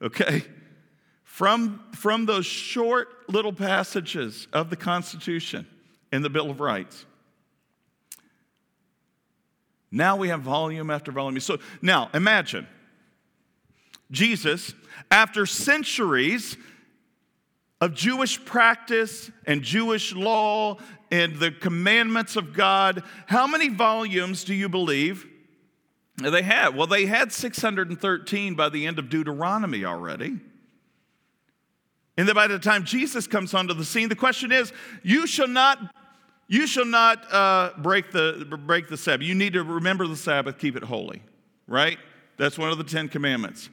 Okay? 0.01 0.45
From, 1.25 1.83
from 1.97 2.25
those 2.27 2.47
short 2.47 3.29
little 3.29 3.53
passages 3.53 4.47
of 4.53 4.71
the 4.71 4.77
Constitution 4.77 5.67
and 6.13 6.25
the 6.25 6.31
Bill 6.31 6.51
of 6.51 6.61
Rights. 6.61 7.05
Now 9.91 10.17
we 10.17 10.29
have 10.29 10.43
volume 10.43 10.89
after 10.89 11.11
volume. 11.11 11.41
So 11.41 11.59
now 11.81 12.11
imagine 12.15 12.69
Jesus, 14.13 14.73
after 15.11 15.47
centuries 15.47 16.57
of 17.81 17.95
Jewish 17.95 18.43
practice 18.45 19.29
and 19.45 19.63
Jewish 19.63 20.15
law 20.15 20.79
and 21.13 21.37
the 21.37 21.53
commandments 21.53 22.35
of 22.35 22.55
God, 22.55 23.05
how 23.27 23.47
many 23.47 23.69
volumes 23.69 24.43
do 24.43 24.55
you 24.55 24.69
believe 24.69 25.27
they 26.17 26.43
had? 26.43 26.75
Well, 26.75 26.89
they 26.89 27.07
had 27.07 27.33
613 27.33 28.55
by 28.55 28.69
the 28.69 28.87
end 28.87 28.99
of 28.99 29.09
Deuteronomy 29.09 29.85
already. 29.85 30.41
And 32.17 32.27
then 32.27 32.35
by 32.35 32.47
the 32.47 32.59
time 32.59 32.85
Jesus 32.85 33.27
comes 33.27 33.55
onto 33.55 33.75
the 33.75 33.85
scene, 33.85 34.09
the 34.09 34.17
question 34.17 34.51
is, 34.53 34.73
you 35.03 35.27
shall 35.27 35.49
not, 35.49 35.79
you 36.49 36.67
shall 36.67 36.87
not 36.87 37.33
uh, 37.33 37.73
break, 37.79 38.11
the, 38.11 38.45
break 38.67 38.89
the 38.89 38.97
Sabbath. 38.97 39.27
You 39.27 39.35
need 39.35 39.53
to 39.53 39.63
remember 39.63 40.07
the 40.07 40.17
Sabbath, 40.17 40.59
keep 40.59 40.77
it 40.77 40.83
holy, 40.83 41.23
right? 41.67 41.99
That's 42.39 42.59
one 42.59 42.71
of 42.71 42.79
the 42.79 42.85
Ten 42.85 43.09
Commandments. 43.09 43.69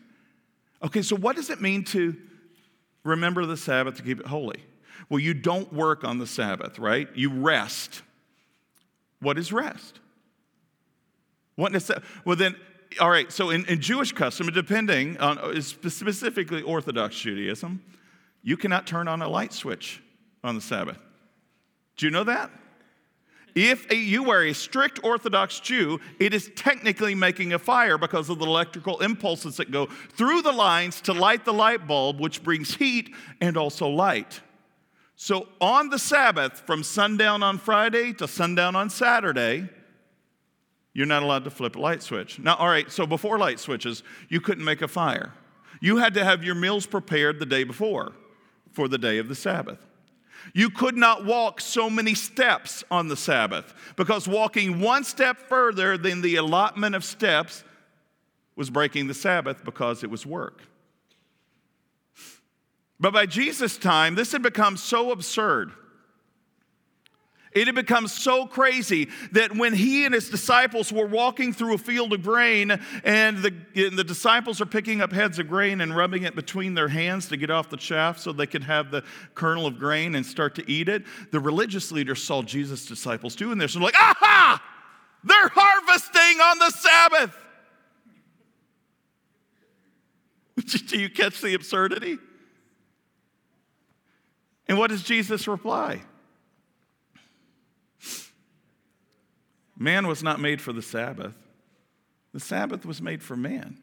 Okay, 0.83 1.01
so 1.01 1.15
what 1.15 1.37
does 1.37 1.49
it 1.49 1.61
mean 1.61 1.83
to 1.85 2.15
remember 3.03 3.45
the 3.45 3.57
Sabbath 3.57 3.95
to 3.95 4.03
keep 4.03 4.19
it 4.19 4.27
holy. 4.27 4.63
Well, 5.09 5.19
you 5.19 5.33
don't 5.33 5.71
work 5.73 6.03
on 6.03 6.19
the 6.19 6.27
Sabbath, 6.27 6.77
right? 6.77 7.07
You 7.15 7.31
rest. 7.31 8.03
What 9.21 9.37
is 9.37 9.51
rest? 9.51 9.99
What 11.55 11.75
is 11.75 11.87
that? 11.87 12.03
Well, 12.25 12.35
then, 12.35 12.55
all 13.01 13.09
right, 13.09 13.31
so 13.31 13.49
in, 13.49 13.65
in 13.65 13.81
Jewish 13.81 14.11
custom, 14.11 14.47
depending 14.47 15.17
on 15.17 15.37
uh, 15.39 15.59
specifically 15.61 16.61
Orthodox 16.61 17.19
Judaism, 17.19 17.81
you 18.43 18.55
cannot 18.55 18.87
turn 18.87 19.07
on 19.07 19.21
a 19.21 19.27
light 19.27 19.51
switch 19.51 20.01
on 20.43 20.55
the 20.55 20.61
Sabbath. 20.61 20.97
Do 21.97 22.05
you 22.05 22.11
know 22.11 22.23
that? 22.23 22.51
If 23.55 23.91
you 23.91 24.23
were 24.23 24.45
a 24.45 24.53
strict 24.53 25.03
Orthodox 25.03 25.59
Jew, 25.59 25.99
it 26.19 26.33
is 26.33 26.49
technically 26.55 27.15
making 27.15 27.51
a 27.51 27.59
fire 27.59 27.97
because 27.97 28.29
of 28.29 28.39
the 28.39 28.45
electrical 28.45 28.99
impulses 28.99 29.57
that 29.57 29.71
go 29.71 29.87
through 29.87 30.43
the 30.43 30.51
lines 30.51 31.01
to 31.01 31.13
light 31.13 31.43
the 31.45 31.53
light 31.53 31.87
bulb, 31.87 32.21
which 32.21 32.43
brings 32.43 32.75
heat 32.75 33.13
and 33.41 33.57
also 33.57 33.89
light. 33.89 34.39
So 35.21 35.49
on 35.59 35.89
the 35.89 35.99
Sabbath, 35.99 36.61
from 36.65 36.81
sundown 36.81 37.43
on 37.43 37.57
Friday 37.57 38.13
to 38.13 38.25
sundown 38.25 38.77
on 38.77 38.89
Saturday, 38.89 39.67
you're 40.93 41.05
not 41.05 41.23
allowed 41.23 41.43
to 41.43 41.49
flip 41.49 41.75
a 41.75 41.79
light 41.79 42.01
switch. 42.01 42.39
Now, 42.39 42.55
all 42.55 42.69
right, 42.69 42.89
so 42.89 43.05
before 43.05 43.37
light 43.37 43.59
switches, 43.59 44.01
you 44.29 44.39
couldn't 44.39 44.63
make 44.63 44.81
a 44.81 44.87
fire. 44.87 45.33
You 45.81 45.97
had 45.97 46.13
to 46.13 46.23
have 46.23 46.45
your 46.45 46.55
meals 46.55 46.85
prepared 46.85 47.37
the 47.37 47.45
day 47.45 47.65
before 47.65 48.13
for 48.71 48.87
the 48.87 48.97
day 48.97 49.17
of 49.17 49.27
the 49.27 49.35
Sabbath. 49.35 49.85
You 50.53 50.69
could 50.69 50.95
not 50.95 51.25
walk 51.25 51.59
so 51.59 51.89
many 51.89 52.15
steps 52.15 52.85
on 52.89 53.09
the 53.09 53.17
Sabbath 53.17 53.73
because 53.97 54.25
walking 54.25 54.79
one 54.79 55.03
step 55.03 55.37
further 55.37 55.97
than 55.97 56.21
the 56.21 56.37
allotment 56.37 56.95
of 56.95 57.03
steps 57.03 57.65
was 58.55 58.69
breaking 58.69 59.07
the 59.07 59.13
Sabbath 59.13 59.65
because 59.65 60.01
it 60.01 60.09
was 60.09 60.25
work. 60.25 60.61
But 62.99 63.13
by 63.13 63.25
Jesus' 63.25 63.77
time, 63.77 64.15
this 64.15 64.31
had 64.31 64.41
become 64.41 64.75
so 64.77 65.11
absurd 65.11 65.71
it 67.51 67.65
had 67.65 67.75
become 67.75 68.07
so 68.07 68.45
crazy 68.45 69.09
that 69.31 69.55
when 69.55 69.73
he 69.73 70.05
and 70.05 70.13
his 70.13 70.29
disciples 70.29 70.93
were 70.93 71.07
walking 71.07 71.51
through 71.51 71.73
a 71.73 71.77
field 71.79 72.13
of 72.13 72.21
grain 72.21 72.79
and 73.03 73.37
the, 73.39 73.53
and 73.75 73.97
the, 73.97 74.03
disciples 74.03 74.61
are 74.61 74.67
picking 74.67 75.01
up 75.01 75.11
heads 75.11 75.39
of 75.39 75.47
grain 75.47 75.81
and 75.81 75.95
rubbing 75.95 76.23
it 76.23 76.35
between 76.35 76.75
their 76.75 76.89
hands 76.89 77.27
to 77.29 77.37
get 77.37 77.49
off 77.49 77.69
the 77.69 77.77
chaff 77.77 78.19
so 78.19 78.31
they 78.31 78.45
could 78.45 78.63
have 78.63 78.91
the 78.91 79.03
kernel 79.33 79.65
of 79.65 79.79
grain 79.79 80.13
and 80.15 80.25
start 80.25 80.53
to 80.55 80.71
eat 80.71 80.87
it, 80.89 81.03
the 81.31 81.39
religious 81.39 81.91
leaders 81.91 82.23
saw 82.23 82.43
Jesus' 82.43 82.85
disciples 82.85 83.35
doing 83.35 83.57
this 83.57 83.73
and 83.73 83.83
like, 83.83 83.95
aha! 83.95 84.63
They're 85.23 85.49
harvesting 85.53 86.39
on 86.39 86.59
the 86.59 86.69
Sabbath. 86.69 87.37
Do 90.87 90.99
you 90.99 91.09
catch 91.09 91.41
the 91.41 91.55
absurdity? 91.55 92.19
And 94.69 94.77
what 94.77 94.91
does 94.91 95.03
Jesus 95.03 95.47
reply? 95.47 96.03
Man 99.77 100.07
was 100.07 100.21
not 100.21 100.39
made 100.39 100.61
for 100.61 100.71
the 100.71 100.81
Sabbath, 100.83 101.35
the 102.33 102.39
Sabbath 102.39 102.85
was 102.85 103.01
made 103.01 103.23
for 103.23 103.35
man. 103.35 103.79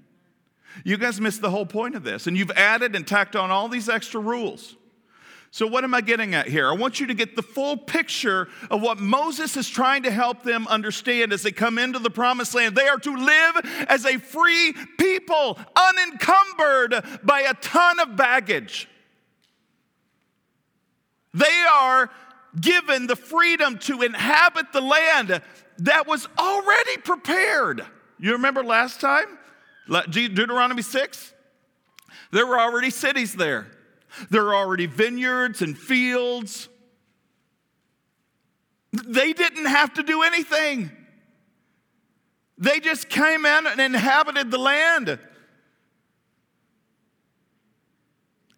You 0.84 0.98
guys 0.98 1.20
missed 1.20 1.40
the 1.40 1.50
whole 1.50 1.66
point 1.66 1.94
of 1.96 2.04
this, 2.04 2.26
and 2.26 2.36
you've 2.36 2.50
added 2.52 2.94
and 2.94 3.06
tacked 3.06 3.34
on 3.34 3.50
all 3.50 3.68
these 3.68 3.88
extra 3.88 4.20
rules. 4.20 4.76
So, 5.50 5.66
what 5.66 5.84
am 5.84 5.94
I 5.94 6.02
getting 6.02 6.34
at 6.34 6.48
here? 6.48 6.68
I 6.68 6.74
want 6.74 7.00
you 7.00 7.06
to 7.06 7.14
get 7.14 7.34
the 7.34 7.42
full 7.42 7.78
picture 7.78 8.48
of 8.70 8.82
what 8.82 8.98
Moses 8.98 9.56
is 9.56 9.68
trying 9.68 10.02
to 10.02 10.10
help 10.10 10.42
them 10.42 10.68
understand 10.68 11.32
as 11.32 11.42
they 11.42 11.52
come 11.52 11.78
into 11.78 11.98
the 11.98 12.10
promised 12.10 12.54
land. 12.54 12.76
They 12.76 12.86
are 12.86 12.98
to 12.98 13.16
live 13.16 13.86
as 13.88 14.04
a 14.04 14.18
free 14.18 14.74
people, 14.98 15.58
unencumbered 15.74 17.22
by 17.24 17.40
a 17.40 17.54
ton 17.54 18.00
of 18.00 18.16
baggage. 18.16 18.86
They 21.36 21.64
are 21.74 22.10
given 22.58 23.06
the 23.06 23.16
freedom 23.16 23.78
to 23.80 24.00
inhabit 24.00 24.72
the 24.72 24.80
land 24.80 25.42
that 25.78 26.06
was 26.06 26.26
already 26.38 26.96
prepared. 26.96 27.84
You 28.18 28.32
remember 28.32 28.64
last 28.64 29.00
time? 29.00 29.26
Deuteronomy 30.10 30.80
6? 30.80 31.34
There 32.32 32.46
were 32.46 32.58
already 32.58 32.88
cities 32.88 33.34
there, 33.34 33.66
there 34.30 34.44
were 34.44 34.54
already 34.54 34.86
vineyards 34.86 35.60
and 35.60 35.76
fields. 35.76 36.68
They 38.92 39.34
didn't 39.34 39.66
have 39.66 39.92
to 39.94 40.02
do 40.02 40.22
anything. 40.22 40.90
They 42.56 42.80
just 42.80 43.10
came 43.10 43.44
in 43.44 43.66
and 43.66 43.78
inhabited 43.78 44.50
the 44.50 44.56
land. 44.56 45.18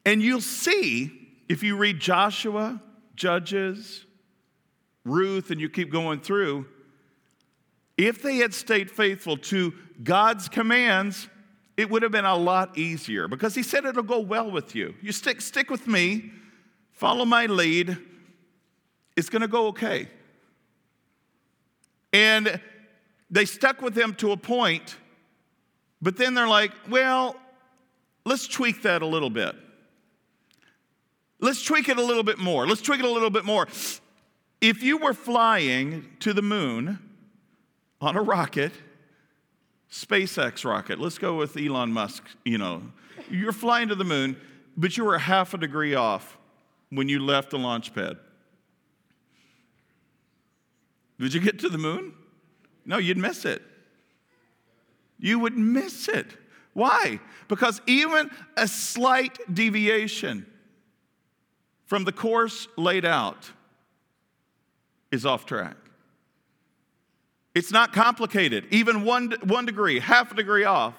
And 0.07 0.23
you'll 0.23 0.41
see 0.41 1.18
if 1.49 1.63
you 1.63 1.77
read 1.77 1.99
Joshua, 1.99 2.81
Judges, 3.15 4.05
Ruth, 5.05 5.51
and 5.51 5.61
you 5.61 5.69
keep 5.69 5.91
going 5.91 6.21
through, 6.21 6.67
if 7.97 8.23
they 8.23 8.37
had 8.37 8.55
stayed 8.55 8.91
faithful 8.91 9.37
to 9.37 9.75
God's 10.03 10.49
commands, 10.49 11.29
it 11.77 11.91
would 11.91 12.03
have 12.03 12.13
been 12.13 12.25
a 12.25 12.37
lot 12.37 12.77
easier 12.77 13.27
because 13.27 13.55
He 13.55 13.63
said 13.63 13.85
it'll 13.85 14.03
go 14.03 14.21
well 14.21 14.51
with 14.51 14.75
you. 14.75 14.95
You 15.03 15.13
stick, 15.13 15.41
stick 15.41 15.71
with 15.71 15.87
me, 15.87 16.31
follow 16.93 17.25
my 17.25 17.47
lead, 17.47 17.97
it's 19.17 19.31
going 19.31 19.43
to 19.43 19.49
go 19.49 19.69
okay. 19.69 20.09
And 22.13 22.61
they 23.31 23.45
stuck 23.45 23.83
with 23.83 23.97
Him 23.97 24.15
to 24.17 24.33
a 24.33 24.37
point, 24.37 24.97
but 26.01 26.17
then 26.17 26.35
they're 26.35 26.47
like, 26.49 26.73
well, 26.89 27.37
let's 28.25 28.47
tweak 28.47 28.83
that 28.83 29.03
a 29.03 29.07
little 29.07 29.31
bit. 29.31 29.57
Let's 31.41 31.63
tweak 31.63 31.89
it 31.89 31.99
a 31.99 32.03
little 32.03 32.25
bit 32.25 32.39
more. 32.39 32.67
Let's 32.67 32.83
tweak 32.83 33.01
it 33.01 33.07
a 33.07 33.11
little 33.11 33.31
bit 33.31 33.45
more. 33.45 33.69
If 34.61 34.83
you 34.83 34.99
were 34.99 35.15
flying 35.15 36.09
to 36.21 36.33
the 36.33 36.43
moon, 36.43 36.99
on 38.01 38.17
a 38.17 38.23
rocket, 38.23 38.73
SpaceX 39.91 40.65
rocket. 40.65 41.01
Let's 41.01 41.19
go 41.19 41.37
with 41.37 41.57
Elon 41.57 41.93
Musk. 41.93 42.25
You 42.45 42.59
know, 42.59 42.83
you're 43.31 43.53
flying 43.53 43.89
to 43.89 43.95
the 43.95 44.05
moon, 44.05 44.37
but 44.77 44.97
you 44.97 45.05
were 45.05 45.19
half 45.19 45.55
a 45.55 45.59
degree 45.59 45.95
off 45.95 46.37
when 46.91 47.09
you 47.09 47.25
left 47.25 47.51
the 47.51 47.59
launch 47.59 47.95
pad. 47.95 48.17
Did 51.19 51.35
you 51.35 51.41
get 51.41 51.59
to 51.61 51.69
the 51.69 51.79
moon? 51.79 52.15
No, 52.87 52.99
you'd 52.99 53.19
miss 53.19 53.45
it. 53.45 53.63
You 55.19 55.41
would 55.41 55.57
miss 55.57 56.07
it. 56.09 56.27
Why? 56.75 57.19
Because 57.49 57.83
even 57.87 58.31
a 58.57 58.69
slight 58.69 59.37
deviation 59.53 60.47
from 61.89 62.05
the 62.05 62.13
course 62.13 62.69
laid 62.77 63.07
out 63.07 63.51
is 65.11 65.25
off 65.25 65.47
track. 65.47 65.77
It's 67.55 67.73
not 67.73 67.95
complicated. 67.95 68.67
Even 68.71 69.05
one, 69.05 69.35
one 69.45 69.65
degree, 69.65 69.99
half 69.99 70.31
a 70.31 70.35
degree 70.35 70.65
off, 70.65 70.95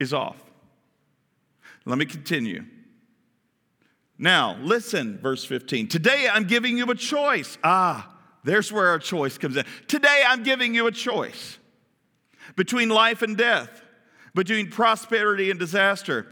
is 0.00 0.14
off. 0.14 0.42
Let 1.84 1.98
me 1.98 2.06
continue. 2.06 2.64
Now, 4.16 4.56
listen, 4.62 5.18
verse 5.18 5.44
15. 5.44 5.88
Today 5.88 6.26
I'm 6.32 6.44
giving 6.44 6.78
you 6.78 6.90
a 6.90 6.94
choice. 6.94 7.58
Ah, 7.62 8.16
there's 8.44 8.72
where 8.72 8.88
our 8.88 8.98
choice 8.98 9.36
comes 9.36 9.58
in. 9.58 9.66
Today 9.88 10.22
I'm 10.26 10.42
giving 10.42 10.74
you 10.74 10.86
a 10.86 10.92
choice 10.92 11.58
between 12.56 12.88
life 12.88 13.20
and 13.20 13.36
death, 13.36 13.82
between 14.34 14.70
prosperity 14.70 15.50
and 15.50 15.60
disaster. 15.60 16.26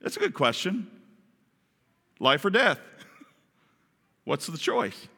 That's 0.00 0.16
a 0.16 0.20
good 0.20 0.34
question. 0.34 0.88
Life 2.20 2.44
or 2.44 2.50
death? 2.50 2.80
What's 4.24 4.46
the 4.46 4.58
choice? 4.58 5.08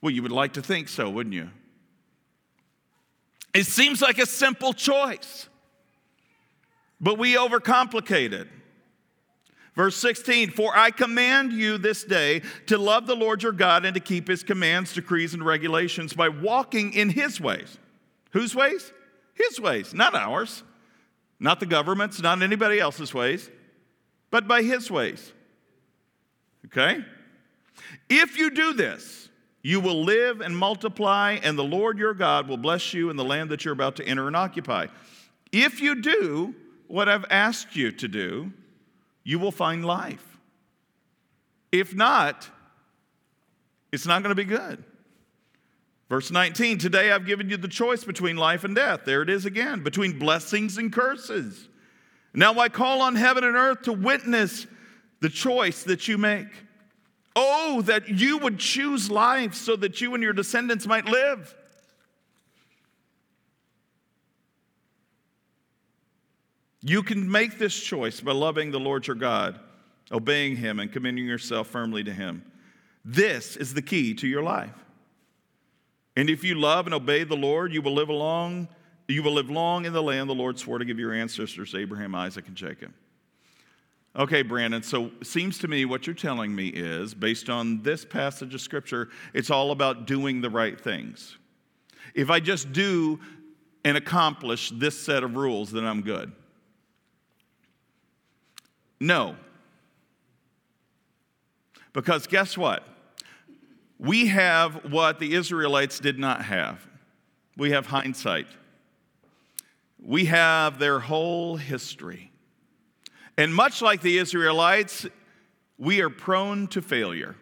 Well, 0.00 0.12
you 0.12 0.22
would 0.22 0.32
like 0.32 0.52
to 0.54 0.62
think 0.62 0.88
so, 0.88 1.10
wouldn't 1.10 1.34
you? 1.34 1.50
It 3.54 3.64
seems 3.64 4.00
like 4.00 4.18
a 4.18 4.26
simple 4.26 4.72
choice, 4.72 5.48
but 7.00 7.18
we 7.18 7.34
overcomplicate 7.34 8.32
it. 8.32 8.46
Verse 9.74 9.96
16, 9.96 10.50
for 10.50 10.76
I 10.76 10.90
command 10.90 11.52
you 11.52 11.78
this 11.78 12.04
day 12.04 12.42
to 12.66 12.78
love 12.78 13.06
the 13.06 13.14
Lord 13.14 13.42
your 13.42 13.52
God 13.52 13.84
and 13.84 13.94
to 13.94 14.00
keep 14.00 14.28
his 14.28 14.42
commands, 14.42 14.92
decrees, 14.92 15.34
and 15.34 15.44
regulations 15.44 16.12
by 16.12 16.28
walking 16.28 16.92
in 16.92 17.10
his 17.10 17.40
ways. 17.40 17.78
Whose 18.32 18.54
ways? 18.54 18.92
His 19.34 19.60
ways, 19.60 19.94
not 19.94 20.16
ours, 20.16 20.64
not 21.38 21.60
the 21.60 21.66
government's, 21.66 22.20
not 22.20 22.42
anybody 22.42 22.80
else's 22.80 23.14
ways, 23.14 23.48
but 24.30 24.48
by 24.48 24.62
his 24.62 24.90
ways. 24.90 25.32
Okay? 26.68 27.04
If 28.08 28.38
you 28.38 28.50
do 28.50 28.72
this, 28.72 29.28
you 29.62 29.80
will 29.80 30.04
live 30.04 30.40
and 30.40 30.56
multiply, 30.56 31.38
and 31.42 31.58
the 31.58 31.64
Lord 31.64 31.98
your 31.98 32.14
God 32.14 32.48
will 32.48 32.56
bless 32.56 32.94
you 32.94 33.10
in 33.10 33.16
the 33.16 33.24
land 33.24 33.50
that 33.50 33.64
you're 33.64 33.74
about 33.74 33.96
to 33.96 34.06
enter 34.06 34.26
and 34.26 34.36
occupy. 34.36 34.86
If 35.52 35.80
you 35.80 36.00
do 36.00 36.54
what 36.86 37.08
I've 37.08 37.24
asked 37.30 37.74
you 37.74 37.90
to 37.92 38.08
do, 38.08 38.52
you 39.24 39.38
will 39.38 39.52
find 39.52 39.84
life. 39.84 40.38
If 41.72 41.94
not, 41.94 42.48
it's 43.92 44.06
not 44.06 44.22
going 44.22 44.30
to 44.30 44.42
be 44.42 44.44
good. 44.44 44.84
Verse 46.08 46.30
19, 46.30 46.78
today 46.78 47.12
I've 47.12 47.26
given 47.26 47.50
you 47.50 47.58
the 47.58 47.68
choice 47.68 48.04
between 48.04 48.36
life 48.36 48.64
and 48.64 48.74
death. 48.74 49.02
There 49.04 49.20
it 49.20 49.28
is 49.28 49.44
again, 49.44 49.82
between 49.82 50.18
blessings 50.18 50.78
and 50.78 50.90
curses. 50.90 51.68
Now 52.32 52.58
I 52.58 52.70
call 52.70 53.02
on 53.02 53.16
heaven 53.16 53.44
and 53.44 53.56
earth 53.56 53.82
to 53.82 53.92
witness 53.92 54.66
the 55.20 55.28
choice 55.28 55.82
that 55.84 56.08
you 56.08 56.18
make. 56.18 56.48
Oh, 57.34 57.82
that 57.82 58.08
you 58.08 58.38
would 58.38 58.58
choose 58.58 59.10
life 59.10 59.54
so 59.54 59.76
that 59.76 60.00
you 60.00 60.14
and 60.14 60.22
your 60.22 60.32
descendants 60.32 60.86
might 60.86 61.04
live. 61.04 61.54
You 66.82 67.02
can 67.02 67.30
make 67.30 67.58
this 67.58 67.78
choice 67.78 68.20
by 68.20 68.32
loving 68.32 68.70
the 68.70 68.80
Lord 68.80 69.06
your 69.06 69.16
God, 69.16 69.58
obeying 70.10 70.56
Him, 70.56 70.78
and 70.78 70.92
committing 70.92 71.26
yourself 71.26 71.68
firmly 71.68 72.04
to 72.04 72.12
Him. 72.12 72.44
This 73.04 73.56
is 73.56 73.74
the 73.74 73.82
key 73.82 74.14
to 74.14 74.26
your 74.26 74.42
life. 74.42 74.74
And 76.16 76.28
if 76.28 76.42
you 76.42 76.56
love 76.56 76.86
and 76.86 76.94
obey 76.94 77.24
the 77.24 77.36
Lord, 77.36 77.72
you 77.72 77.82
will 77.82 77.94
live 77.94 78.08
long, 78.08 78.68
you 79.06 79.22
will 79.22 79.32
live 79.32 79.50
long 79.50 79.84
in 79.84 79.92
the 79.92 80.02
land 80.02 80.28
the 80.28 80.34
Lord 80.34 80.58
swore 80.58 80.78
to 80.78 80.84
give 80.84 80.98
your 80.98 81.12
ancestors, 81.12 81.74
Abraham, 81.74 82.14
Isaac, 82.14 82.46
and 82.48 82.56
Jacob. 82.56 82.92
Okay, 84.18 84.42
Brandon, 84.42 84.82
so 84.82 85.12
it 85.20 85.26
seems 85.28 85.58
to 85.58 85.68
me 85.68 85.84
what 85.84 86.06
you're 86.06 86.14
telling 86.14 86.52
me 86.52 86.66
is, 86.68 87.14
based 87.14 87.48
on 87.48 87.82
this 87.82 88.04
passage 88.04 88.52
of 88.52 88.60
Scripture, 88.60 89.10
it's 89.32 89.48
all 89.48 89.70
about 89.70 90.06
doing 90.06 90.40
the 90.40 90.50
right 90.50 90.80
things. 90.80 91.38
If 92.14 92.28
I 92.28 92.40
just 92.40 92.72
do 92.72 93.20
and 93.84 93.96
accomplish 93.96 94.70
this 94.74 95.00
set 95.00 95.22
of 95.22 95.36
rules, 95.36 95.70
then 95.70 95.84
I'm 95.84 96.02
good. 96.02 96.32
No. 98.98 99.36
Because 101.92 102.26
guess 102.26 102.58
what? 102.58 102.84
We 104.00 104.26
have 104.26 104.92
what 104.92 105.20
the 105.20 105.34
Israelites 105.34 106.00
did 106.00 106.18
not 106.18 106.44
have 106.44 106.88
we 107.58 107.72
have 107.72 107.86
hindsight, 107.86 108.46
we 110.00 110.26
have 110.26 110.78
their 110.78 111.00
whole 111.00 111.56
history. 111.56 112.27
And 113.38 113.54
much 113.54 113.80
like 113.80 114.02
the 114.02 114.18
Israelites, 114.18 115.06
we 115.78 116.00
are 116.00 116.10
prone 116.10 116.66
to 116.68 116.82
failure, 116.82 117.36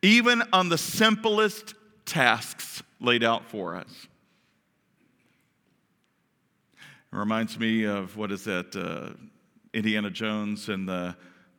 even 0.00 0.42
on 0.50 0.70
the 0.70 0.78
simplest 0.78 1.74
tasks 2.06 2.82
laid 2.98 3.22
out 3.22 3.44
for 3.44 3.76
us. 3.76 4.08
It 7.12 7.16
reminds 7.16 7.58
me 7.58 7.84
of 7.84 8.16
what 8.16 8.32
is 8.32 8.44
that? 8.44 8.74
Uh, 8.74 9.14
Indiana 9.74 10.10
Jones 10.10 10.70
and 10.70 10.88
the, 10.88 11.16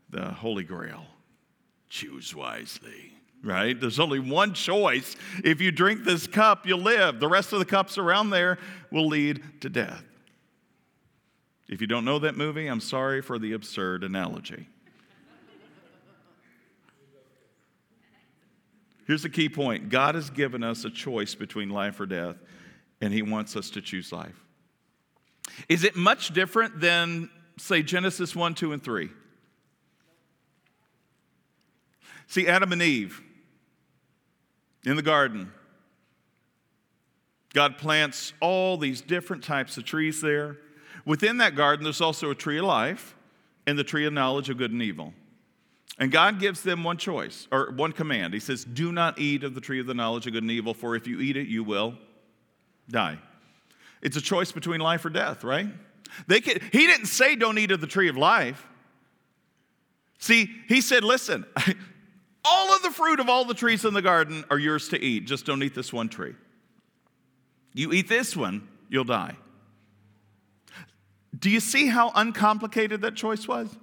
the 0.09 0.25
Holy 0.25 0.63
Grail. 0.63 1.05
Choose 1.89 2.35
wisely, 2.35 3.13
right? 3.43 3.79
There's 3.79 3.99
only 3.99 4.19
one 4.19 4.55
choice. 4.55 5.15
If 5.43 5.61
you 5.61 5.71
drink 5.71 6.03
this 6.03 6.25
cup, 6.25 6.65
you'll 6.65 6.79
live. 6.79 7.19
The 7.19 7.27
rest 7.27 7.53
of 7.53 7.59
the 7.59 7.65
cups 7.65 7.99
around 7.99 8.31
there 8.31 8.57
will 8.91 9.07
lead 9.07 9.43
to 9.61 9.69
death. 9.69 10.03
If 11.73 11.81
you 11.81 11.87
don't 11.87 12.05
know 12.05 12.19
that 12.19 12.37
movie, 12.37 12.67
I'm 12.67 12.79
sorry 12.79 13.21
for 13.23 13.39
the 13.39 13.53
absurd 13.53 14.03
analogy. 14.03 14.67
Here's 19.07 19.23
the 19.23 19.29
key 19.29 19.49
point 19.49 19.89
God 19.89 20.15
has 20.15 20.29
given 20.29 20.63
us 20.63 20.85
a 20.85 20.89
choice 20.91 21.33
between 21.33 21.69
life 21.69 21.99
or 21.99 22.05
death, 22.05 22.35
and 23.01 23.11
He 23.11 23.21
wants 23.21 23.55
us 23.55 23.71
to 23.71 23.81
choose 23.81 24.11
life. 24.11 24.45
Is 25.67 25.83
it 25.83 25.95
much 25.95 26.33
different 26.33 26.79
than 26.79 27.29
say 27.57 27.81
Genesis 27.81 28.35
1, 28.35 28.53
2, 28.53 28.73
and 28.73 28.83
3. 28.83 29.09
See, 32.27 32.47
Adam 32.47 32.71
and 32.71 32.81
Eve 32.81 33.21
in 34.85 34.95
the 34.95 35.01
garden. 35.01 35.51
God 37.53 37.77
plants 37.77 38.33
all 38.39 38.77
these 38.77 39.01
different 39.01 39.43
types 39.43 39.77
of 39.77 39.85
trees 39.85 40.21
there. 40.21 40.57
Within 41.05 41.37
that 41.37 41.55
garden, 41.55 41.83
there's 41.83 42.01
also 42.01 42.31
a 42.31 42.35
tree 42.35 42.59
of 42.59 42.65
life 42.65 43.15
and 43.67 43.77
the 43.77 43.83
tree 43.83 44.05
of 44.05 44.13
knowledge 44.13 44.49
of 44.49 44.57
good 44.57 44.71
and 44.71 44.81
evil. 44.81 45.13
And 45.99 46.11
God 46.11 46.39
gives 46.39 46.63
them 46.63 46.83
one 46.83 46.97
choice, 46.97 47.47
or 47.51 47.71
one 47.71 47.91
command. 47.91 48.33
He 48.33 48.39
says, 48.39 48.65
Do 48.65 48.91
not 48.91 49.19
eat 49.19 49.43
of 49.43 49.53
the 49.53 49.61
tree 49.61 49.79
of 49.79 49.85
the 49.85 49.93
knowledge 49.93 50.25
of 50.25 50.33
good 50.33 50.43
and 50.43 50.51
evil, 50.51 50.73
for 50.73 50.95
if 50.95 51.05
you 51.05 51.19
eat 51.19 51.37
it, 51.37 51.47
you 51.47 51.63
will 51.63 51.95
die. 52.89 53.19
It's 54.01 54.17
a 54.17 54.21
choice 54.21 54.51
between 54.51 54.81
life 54.81 55.05
or 55.05 55.09
death, 55.09 55.43
right? 55.43 55.67
They 56.27 56.41
could, 56.41 56.61
he 56.71 56.87
didn't 56.87 57.05
say, 57.07 57.35
don't 57.35 57.57
eat 57.57 57.71
of 57.71 57.79
the 57.79 57.87
tree 57.87 58.09
of 58.09 58.17
life. 58.17 58.67
See, 60.17 60.49
he 60.67 60.81
said, 60.81 61.03
listen, 61.03 61.45
all 62.45 62.73
of 62.73 62.81
the 62.81 62.91
fruit 62.91 63.19
of 63.19 63.29
all 63.29 63.45
the 63.45 63.53
trees 63.53 63.85
in 63.85 63.93
the 63.93 64.01
garden 64.01 64.43
are 64.49 64.59
yours 64.59 64.89
to 64.89 65.01
eat. 65.01 65.25
Just 65.25 65.45
don't 65.45 65.61
eat 65.61 65.75
this 65.75 65.93
one 65.93 66.09
tree. 66.09 66.35
You 67.73 67.93
eat 67.93 68.07
this 68.07 68.35
one, 68.35 68.67
you'll 68.89 69.03
die. 69.03 69.35
Do 71.43 71.49
you 71.49 71.59
see 71.59 71.87
how 71.87 72.09
uncomplicated 72.15 73.01
that 73.01 73.15
choice 73.15 73.49
was? 73.49 73.75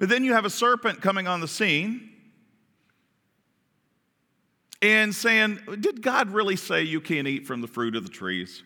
But 0.00 0.08
then 0.08 0.24
you 0.24 0.32
have 0.32 0.44
a 0.44 0.50
serpent 0.50 1.00
coming 1.00 1.28
on 1.28 1.40
the 1.40 1.46
scene 1.46 2.10
and 4.82 5.14
saying, 5.14 5.60
Did 5.78 6.02
God 6.02 6.30
really 6.30 6.56
say 6.56 6.82
you 6.82 7.00
can't 7.00 7.28
eat 7.28 7.46
from 7.46 7.60
the 7.60 7.68
fruit 7.68 7.94
of 7.94 8.02
the 8.02 8.08
trees? 8.08 8.64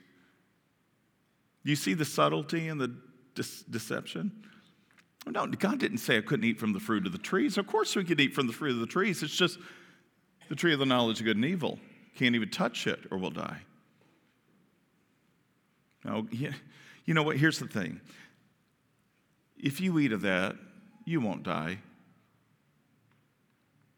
You 1.62 1.76
see 1.76 1.92
the 1.92 2.06
subtlety 2.06 2.68
and 2.68 2.80
the 2.80 2.88
de- 3.34 3.44
deception? 3.68 4.32
No, 5.26 5.46
God 5.46 5.78
didn't 5.78 5.98
say 5.98 6.16
I 6.16 6.22
couldn't 6.22 6.46
eat 6.46 6.58
from 6.58 6.72
the 6.72 6.80
fruit 6.80 7.04
of 7.04 7.12
the 7.12 7.18
trees. 7.18 7.58
Of 7.58 7.66
course, 7.66 7.94
we 7.94 8.04
could 8.04 8.18
eat 8.18 8.34
from 8.34 8.46
the 8.46 8.54
fruit 8.54 8.70
of 8.70 8.80
the 8.80 8.86
trees. 8.86 9.22
It's 9.22 9.36
just 9.36 9.58
the 10.48 10.56
tree 10.56 10.72
of 10.72 10.78
the 10.78 10.86
knowledge 10.86 11.20
of 11.20 11.26
good 11.26 11.36
and 11.36 11.44
evil. 11.44 11.78
Can't 12.16 12.34
even 12.34 12.48
touch 12.48 12.86
it 12.86 13.00
or 13.10 13.18
we'll 13.18 13.28
die. 13.28 13.58
Now, 16.08 16.26
you 17.04 17.14
know 17.14 17.22
what? 17.22 17.36
Here's 17.36 17.58
the 17.58 17.66
thing 17.66 18.00
if 19.56 19.80
you 19.80 19.98
eat 19.98 20.12
of 20.12 20.22
that, 20.22 20.56
you 21.04 21.20
won't 21.20 21.42
die. 21.42 21.78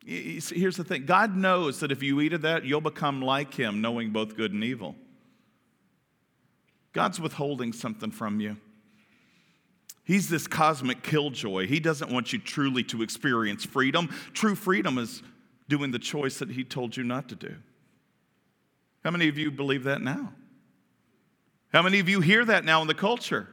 Here's 0.04 0.76
the 0.76 0.84
thing 0.84 1.06
God 1.06 1.36
knows 1.36 1.80
that 1.80 1.92
if 1.92 2.02
you 2.02 2.20
eat 2.20 2.32
of 2.32 2.42
that, 2.42 2.64
you'll 2.64 2.80
become 2.80 3.22
like 3.22 3.54
Him, 3.54 3.80
knowing 3.80 4.10
both 4.10 4.36
good 4.36 4.52
and 4.52 4.64
evil. 4.64 4.96
God's 6.92 7.20
withholding 7.20 7.72
something 7.72 8.10
from 8.10 8.40
you. 8.40 8.56
He's 10.02 10.28
this 10.28 10.48
cosmic 10.48 11.04
killjoy. 11.04 11.68
He 11.68 11.78
doesn't 11.78 12.10
want 12.10 12.32
you 12.32 12.40
truly 12.40 12.82
to 12.84 13.02
experience 13.02 13.64
freedom. 13.64 14.08
True 14.32 14.56
freedom 14.56 14.98
is 14.98 15.22
doing 15.68 15.92
the 15.92 16.00
choice 16.00 16.40
that 16.40 16.50
He 16.50 16.64
told 16.64 16.96
you 16.96 17.04
not 17.04 17.28
to 17.28 17.36
do. 17.36 17.54
How 19.04 19.12
many 19.12 19.28
of 19.28 19.38
you 19.38 19.52
believe 19.52 19.84
that 19.84 20.02
now? 20.02 20.32
How 21.72 21.82
many 21.82 22.00
of 22.00 22.08
you 22.08 22.20
hear 22.20 22.44
that 22.44 22.64
now 22.64 22.82
in 22.82 22.88
the 22.88 22.94
culture? 22.94 23.48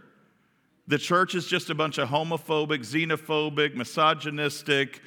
The 0.87 0.97
church 0.97 1.35
is 1.35 1.45
just 1.45 1.69
a 1.69 1.75
bunch 1.75 1.99
of 1.99 2.09
homophobic, 2.09 2.79
xenophobic, 2.79 3.75
misogynistic, 3.75 5.01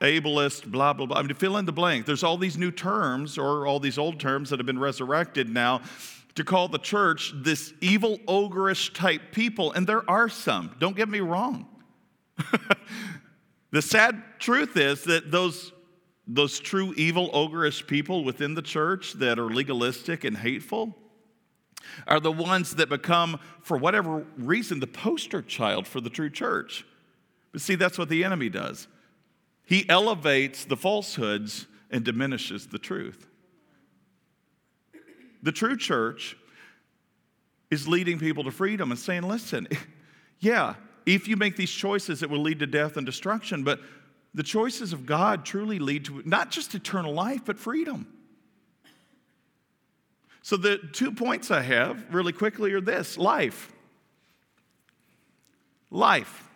ableist, 0.00 0.66
blah, 0.66 0.92
blah, 0.92 1.06
blah. 1.06 1.16
I 1.16 1.22
mean, 1.22 1.28
to 1.28 1.34
fill 1.34 1.56
in 1.56 1.64
the 1.64 1.72
blank. 1.72 2.04
There's 2.04 2.22
all 2.22 2.36
these 2.36 2.58
new 2.58 2.70
terms 2.70 3.38
or 3.38 3.66
all 3.66 3.80
these 3.80 3.96
old 3.96 4.20
terms 4.20 4.50
that 4.50 4.58
have 4.58 4.66
been 4.66 4.78
resurrected 4.78 5.48
now 5.48 5.80
to 6.34 6.44
call 6.44 6.68
the 6.68 6.78
church 6.78 7.32
this 7.34 7.72
evil, 7.80 8.18
ogreish 8.26 8.92
type 8.92 9.22
people, 9.32 9.72
and 9.72 9.86
there 9.86 10.08
are 10.10 10.28
some. 10.28 10.74
Don't 10.78 10.96
get 10.96 11.08
me 11.08 11.20
wrong. 11.20 11.66
the 13.70 13.80
sad 13.80 14.20
truth 14.38 14.76
is 14.76 15.04
that 15.04 15.30
those, 15.30 15.72
those 16.26 16.58
true 16.58 16.92
evil, 16.96 17.30
ogreish 17.30 17.86
people 17.86 18.24
within 18.24 18.54
the 18.54 18.62
church 18.62 19.14
that 19.14 19.38
are 19.38 19.48
legalistic 19.48 20.24
and 20.24 20.36
hateful 20.36 20.98
are 22.06 22.20
the 22.20 22.32
ones 22.32 22.76
that 22.76 22.88
become, 22.88 23.38
for 23.60 23.76
whatever 23.76 24.24
reason, 24.36 24.80
the 24.80 24.86
poster 24.86 25.42
child 25.42 25.86
for 25.86 26.00
the 26.00 26.10
true 26.10 26.30
church. 26.30 26.84
But 27.52 27.60
see, 27.60 27.74
that's 27.74 27.98
what 27.98 28.08
the 28.08 28.24
enemy 28.24 28.48
does. 28.48 28.88
He 29.64 29.88
elevates 29.88 30.64
the 30.64 30.76
falsehoods 30.76 31.66
and 31.90 32.04
diminishes 32.04 32.66
the 32.66 32.78
truth. 32.78 33.26
The 35.42 35.52
true 35.52 35.76
church 35.76 36.36
is 37.70 37.86
leading 37.86 38.18
people 38.18 38.44
to 38.44 38.50
freedom 38.50 38.90
and 38.90 38.98
saying, 38.98 39.22
listen, 39.22 39.68
yeah, 40.40 40.74
if 41.06 41.28
you 41.28 41.36
make 41.36 41.56
these 41.56 41.70
choices, 41.70 42.22
it 42.22 42.30
will 42.30 42.40
lead 42.40 42.60
to 42.60 42.66
death 42.66 42.96
and 42.96 43.04
destruction, 43.04 43.62
but 43.62 43.80
the 44.32 44.42
choices 44.42 44.92
of 44.92 45.06
God 45.06 45.44
truly 45.44 45.78
lead 45.78 46.06
to 46.06 46.22
not 46.24 46.50
just 46.50 46.74
eternal 46.74 47.12
life, 47.12 47.42
but 47.44 47.58
freedom. 47.58 48.13
So, 50.44 50.58
the 50.58 50.76
two 50.76 51.10
points 51.10 51.50
I 51.50 51.62
have 51.62 52.04
really 52.14 52.34
quickly 52.34 52.74
are 52.74 52.80
this 52.82 53.16
life. 53.16 53.72
Life. 55.90 56.46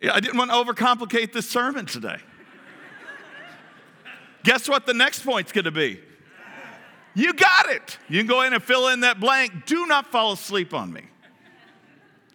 I 0.00 0.20
didn't 0.20 0.38
want 0.38 0.52
to 0.52 0.56
overcomplicate 0.56 1.32
this 1.32 1.50
sermon 1.50 1.86
today. 1.86 2.18
Guess 4.44 4.68
what 4.68 4.86
the 4.86 4.94
next 4.94 5.24
point's 5.24 5.50
going 5.50 5.64
to 5.64 5.72
be? 5.72 5.98
You 7.14 7.34
got 7.34 7.68
it. 7.68 7.98
You 8.08 8.20
can 8.20 8.28
go 8.28 8.42
in 8.42 8.52
and 8.52 8.62
fill 8.62 8.86
in 8.86 9.00
that 9.00 9.18
blank. 9.18 9.66
Do 9.66 9.88
not 9.88 10.12
fall 10.12 10.30
asleep 10.30 10.72
on 10.72 10.92
me. 10.92 11.02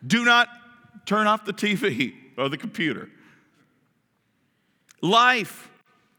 Do 0.05 0.25
not 0.25 0.49
turn 1.05 1.27
off 1.27 1.45
the 1.45 1.53
TV 1.53 2.13
or 2.37 2.49
the 2.49 2.57
computer. 2.57 3.09
Life. 5.01 5.71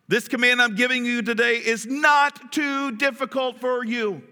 This 0.09 0.27
command 0.27 0.63
I'm 0.63 0.75
giving 0.75 1.05
you 1.05 1.21
today 1.21 1.57
is 1.57 1.87
not 1.87 2.51
too 2.51 2.93
difficult 2.93 3.61
for 3.61 3.85
you. 3.85 4.23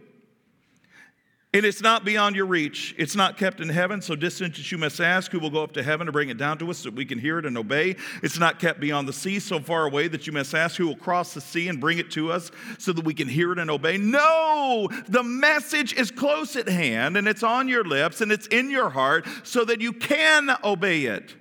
And 1.53 1.65
it's 1.65 1.81
not 1.81 2.05
beyond 2.05 2.35
your 2.37 2.47
reach. 2.47 2.95
It's 2.99 3.15
not 3.15 3.39
kept 3.39 3.61
in 3.61 3.69
heaven, 3.69 4.03
so 4.03 4.15
distant 4.15 4.57
that 4.57 4.71
you 4.73 4.79
must 4.79 5.01
ask 5.01 5.31
who 5.31 5.39
will 5.39 5.51
go 5.51 5.63
up 5.63 5.73
to 5.73 5.83
heaven 5.83 6.07
to 6.07 6.13
bring 6.13 6.29
it 6.29 6.37
down 6.37 6.59
to 6.59 6.71
us 6.71 6.79
so 6.79 6.91
we 6.91 7.05
can 7.05 7.19
hear 7.19 7.39
it 7.39 7.47
and 7.47 7.57
obey. 7.57 7.97
It's 8.23 8.39
not 8.39 8.59
kept 8.59 8.81
beyond 8.81 9.09
the 9.09 9.13
sea, 9.13 9.39
so 9.39 9.61
far 9.61 9.87
away 9.87 10.09
that 10.09 10.27
you 10.27 10.35
must 10.35 10.55
ask 10.55 10.77
who 10.77 10.87
will 10.87 10.97
cross 10.97 11.35
the 11.35 11.41
sea 11.41 11.69
and 11.69 11.81
bring 11.81 11.99
it 11.99 12.11
to 12.11 12.31
us 12.31 12.51
so 12.79 12.93
that 12.93 13.05
we 13.05 13.15
can 13.15 13.29
hear 13.29 13.53
it 13.53 13.59
and 13.59 13.71
obey. 13.71 13.97
No, 13.97 14.89
the 15.09 15.23
message 15.23 15.95
is 15.95 16.11
close 16.11 16.57
at 16.57 16.69
hand 16.69 17.17
and 17.17 17.27
it's 17.29 17.43
on 17.43 17.69
your 17.69 17.85
lips 17.85 18.21
and 18.21 18.33
it's 18.33 18.47
in 18.49 18.71
your 18.71 18.91
heart 18.91 19.27
so 19.43 19.65
that 19.65 19.81
you 19.81 19.93
can 19.95 20.51
obey 20.63 21.05
it. 21.05 21.37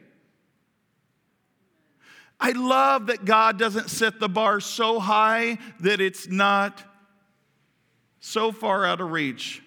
I 2.40 2.52
love 2.52 3.08
that 3.08 3.26
God 3.26 3.58
doesn't 3.58 3.90
set 3.90 4.20
the 4.20 4.30
bar 4.30 4.60
so 4.60 5.00
high 5.00 5.58
that 5.80 6.02
it's 6.02 6.28
not 6.28 6.84
so 8.20 8.52
far 8.52 8.86
out 8.86 9.02
of 9.02 9.12
reach. 9.12 9.62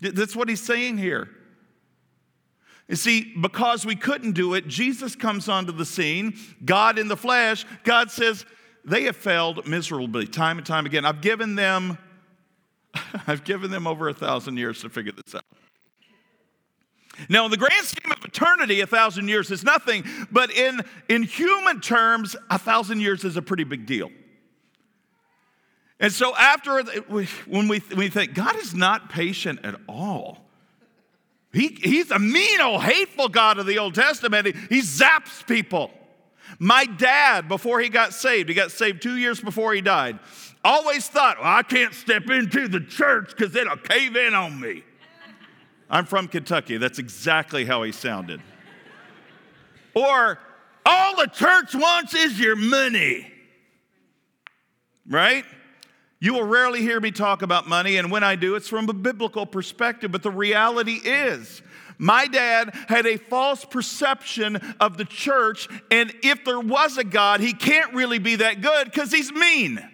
That's 0.00 0.36
what 0.36 0.48
he's 0.48 0.62
saying 0.62 0.98
here. 0.98 1.28
You 2.88 2.96
see, 2.96 3.32
because 3.40 3.86
we 3.86 3.94
couldn't 3.94 4.32
do 4.32 4.54
it, 4.54 4.66
Jesus 4.66 5.14
comes 5.14 5.48
onto 5.48 5.70
the 5.70 5.84
scene, 5.84 6.36
God 6.64 6.98
in 6.98 7.06
the 7.06 7.16
flesh. 7.16 7.64
God 7.84 8.10
says, 8.10 8.44
They 8.84 9.04
have 9.04 9.16
failed 9.16 9.66
miserably 9.66 10.26
time 10.26 10.58
and 10.58 10.66
time 10.66 10.86
again. 10.86 11.04
I've 11.04 11.20
given 11.20 11.54
them, 11.54 11.98
I've 13.26 13.44
given 13.44 13.70
them 13.70 13.86
over 13.86 14.08
a 14.08 14.14
thousand 14.14 14.56
years 14.56 14.80
to 14.80 14.88
figure 14.88 15.12
this 15.12 15.36
out. 15.36 15.44
Now, 17.28 17.44
in 17.44 17.50
the 17.50 17.56
grand 17.56 17.86
scheme 17.86 18.10
of 18.10 18.24
eternity, 18.24 18.80
a 18.80 18.86
thousand 18.86 19.28
years 19.28 19.50
is 19.50 19.64
nothing, 19.64 20.04
but 20.30 20.50
in, 20.50 20.80
in 21.08 21.22
human 21.22 21.80
terms, 21.80 22.36
a 22.48 22.58
thousand 22.58 23.00
years 23.00 23.24
is 23.24 23.36
a 23.36 23.42
pretty 23.42 23.64
big 23.64 23.86
deal. 23.86 24.10
And 25.98 26.12
so, 26.12 26.34
after 26.34 26.82
when 27.46 27.68
we, 27.68 27.82
we 27.94 28.08
think 28.08 28.34
God 28.34 28.56
is 28.56 28.74
not 28.74 29.10
patient 29.10 29.60
at 29.64 29.74
all, 29.86 30.38
he, 31.52 31.68
he's 31.82 32.10
a 32.10 32.18
mean, 32.18 32.60
old, 32.60 32.82
hateful 32.82 33.28
God 33.28 33.58
of 33.58 33.66
the 33.66 33.78
Old 33.78 33.94
Testament. 33.94 34.46
He, 34.46 34.52
he 34.68 34.80
zaps 34.80 35.46
people. 35.46 35.90
My 36.58 36.84
dad, 36.84 37.48
before 37.48 37.80
he 37.80 37.88
got 37.88 38.12
saved, 38.14 38.48
he 38.48 38.54
got 38.54 38.70
saved 38.70 39.02
two 39.02 39.16
years 39.16 39.40
before 39.40 39.72
he 39.72 39.80
died, 39.80 40.18
always 40.64 41.06
thought, 41.08 41.38
well, 41.38 41.46
I 41.46 41.62
can't 41.62 41.94
step 41.94 42.28
into 42.28 42.68
the 42.68 42.80
church 42.80 43.30
because 43.36 43.54
it'll 43.54 43.76
cave 43.76 44.16
in 44.16 44.34
on 44.34 44.60
me. 44.60 44.84
I'm 45.90 46.06
from 46.06 46.28
Kentucky. 46.28 46.76
That's 46.76 47.00
exactly 47.00 47.64
how 47.64 47.82
he 47.82 47.90
sounded. 47.92 48.40
Or, 49.94 50.38
all 50.86 51.16
the 51.16 51.26
church 51.26 51.74
wants 51.74 52.14
is 52.14 52.38
your 52.38 52.54
money. 52.56 53.30
Right? 55.06 55.44
You 56.20 56.34
will 56.34 56.44
rarely 56.44 56.80
hear 56.80 57.00
me 57.00 57.10
talk 57.10 57.42
about 57.42 57.68
money, 57.68 57.96
and 57.96 58.10
when 58.10 58.22
I 58.22 58.36
do, 58.36 58.54
it's 58.54 58.68
from 58.68 58.88
a 58.88 58.92
biblical 58.92 59.46
perspective. 59.46 60.12
But 60.12 60.22
the 60.22 60.30
reality 60.30 61.00
is, 61.02 61.62
my 61.98 62.26
dad 62.26 62.74
had 62.88 63.06
a 63.06 63.16
false 63.16 63.64
perception 63.64 64.56
of 64.78 64.96
the 64.96 65.04
church, 65.04 65.68
and 65.90 66.12
if 66.22 66.44
there 66.44 66.60
was 66.60 66.98
a 66.98 67.04
God, 67.04 67.40
he 67.40 67.52
can't 67.52 67.94
really 67.94 68.18
be 68.18 68.36
that 68.36 68.60
good 68.60 68.84
because 68.84 69.10
he's 69.10 69.32
mean. 69.32 69.86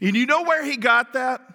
And 0.00 0.14
you 0.14 0.26
know 0.26 0.42
where 0.42 0.64
he 0.64 0.76
got 0.76 1.14
that? 1.14 1.53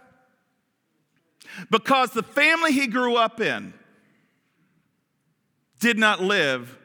Because 1.69 2.11
the 2.11 2.23
family 2.23 2.71
he 2.71 2.87
grew 2.87 3.15
up 3.15 3.41
in 3.41 3.73
did 5.79 5.97
not 5.97 6.21
live 6.21 6.77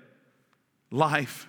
life 0.90 1.48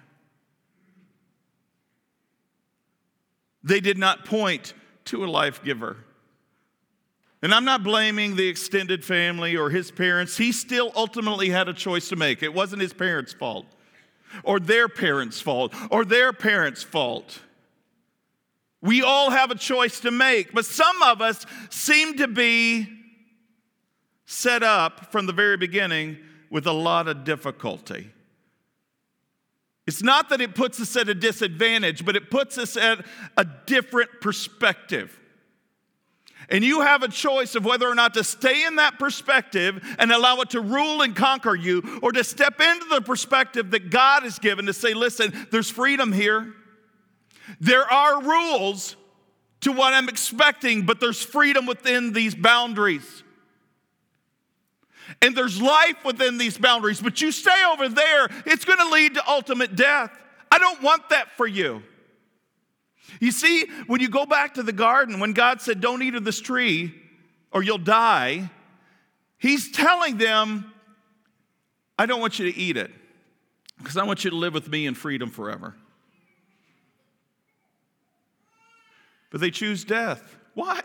They 3.66 3.80
did 3.80 3.98
not 3.98 4.26
point 4.26 4.76
to 5.06 5.26
a 5.26 5.28
life 5.28 5.64
giver. 5.64 5.98
And 7.42 7.54
I'm 7.54 7.66
not 7.66 7.84
blaming 7.84 8.36
the 8.36 8.48
extended 8.48 9.04
family 9.04 9.58
or 9.58 9.72
his 9.72 9.92
parents. 9.92 10.38
He 10.38 10.52
still 10.52 10.92
ultimately 10.96 11.50
had 11.50 11.68
a 11.68 11.74
choice 11.74 12.08
to 12.10 12.16
make. 12.16 12.44
It 12.44 12.54
wasn't 12.54 12.84
his 12.84 12.94
parents' 12.94 13.34
fault, 13.34 13.66
or 14.44 14.60
their 14.60 14.88
parents' 14.88 15.42
fault, 15.42 15.74
or 15.90 16.06
their 16.06 16.32
parents' 16.32 16.84
fault. 16.84 17.40
We 18.82 19.02
all 19.02 19.32
have 19.32 19.50
a 19.50 19.56
choice 19.56 20.00
to 20.02 20.12
make, 20.12 20.54
but 20.54 20.66
some 20.66 21.02
of 21.02 21.22
us 21.22 21.46
seem 21.72 22.18
to 22.18 22.28
be 22.28 22.88
set 24.26 24.64
up 24.64 25.12
from 25.12 25.26
the 25.26 25.34
very 25.34 25.58
beginning 25.58 26.18
with 26.50 26.66
a 26.68 26.72
lot 26.72 27.08
of 27.08 27.24
difficulty. 27.24 28.10
It's 29.88 30.02
not 30.02 30.30
that 30.30 30.42
it 30.42 30.56
puts 30.56 30.80
us 30.82 30.96
at 30.98 31.10
a 31.10 31.14
disadvantage, 31.14 32.06
but 32.06 32.16
it 32.16 32.32
puts 32.32 32.58
us 32.58 32.76
at 32.76 33.06
a 33.38 33.46
different 33.66 34.10
perspective. 34.20 35.20
And 36.50 36.64
you 36.64 36.82
have 36.82 37.04
a 37.04 37.08
choice 37.08 37.56
of 37.56 37.66
whether 37.66 37.88
or 37.88 37.96
not 37.96 38.14
to 38.16 38.24
stay 38.24 38.66
in 38.66 38.76
that 38.76 39.00
perspective 39.00 39.84
and 40.00 40.12
allow 40.12 40.42
it 40.42 40.52
to 40.52 40.62
rule 40.62 41.02
and 41.02 41.16
conquer 41.16 41.56
you, 41.56 42.00
or 42.02 42.12
to 42.12 42.24
step 42.24 42.60
into 42.60 42.86
the 42.86 43.02
perspective 43.02 43.72
that 43.72 43.90
God 43.90 44.24
has 44.24 44.40
given 44.40 44.66
to 44.68 44.74
say, 44.74 44.94
listen, 44.94 45.48
there's 45.52 45.70
freedom 45.70 46.12
here. 46.12 46.54
There 47.60 47.92
are 47.92 48.22
rules 48.22 48.96
to 49.62 49.72
what 49.72 49.94
I'm 49.94 50.10
expecting, 50.10 50.84
but 50.84 51.00
there's 51.00 51.22
freedom 51.22 51.66
within 51.66 52.14
these 52.14 52.36
boundaries. 52.36 53.24
And 55.22 55.36
there's 55.36 55.62
life 55.62 56.04
within 56.04 56.38
these 56.38 56.58
boundaries, 56.58 57.02
but 57.02 57.22
you 57.22 57.32
stay 57.32 57.64
over 57.72 57.90
there, 57.90 58.30
it's 58.46 58.66
going 58.66 58.80
to 58.80 58.90
lead 58.90 59.16
to 59.16 59.30
ultimate 59.30 59.76
death. 59.76 60.12
I 60.52 60.58
don't 60.58 60.82
want 60.82 61.10
that 61.10 61.32
for 61.38 61.48
you. 61.48 61.84
You 63.20 63.32
see, 63.32 63.66
when 63.88 64.02
you 64.02 64.10
go 64.10 64.26
back 64.26 64.56
to 64.56 64.64
the 64.64 64.74
garden, 64.74 65.20
when 65.20 65.34
God 65.34 65.62
said, 65.62 65.80
Don't 65.80 66.02
eat 66.02 66.16
of 66.16 66.24
this 66.24 66.40
tree 66.40 66.94
or 67.52 67.64
you'll 67.64 67.78
die, 67.78 68.50
He's 69.38 69.72
telling 69.72 70.18
them, 70.18 70.72
I 72.00 72.06
don't 72.06 72.20
want 72.20 72.40
you 72.40 72.52
to 72.52 72.58
eat 72.58 72.78
it 72.78 72.92
because 73.78 73.98
I 73.98 74.04
want 74.04 74.24
you 74.24 74.32
to 74.32 74.36
live 74.36 74.54
with 74.54 74.70
me 74.70 74.86
in 74.86 74.96
freedom 74.96 75.30
forever. 75.30 75.76
But 79.30 79.42
they 79.42 79.52
choose 79.52 79.84
death. 79.84 80.36
Why? 80.54 80.82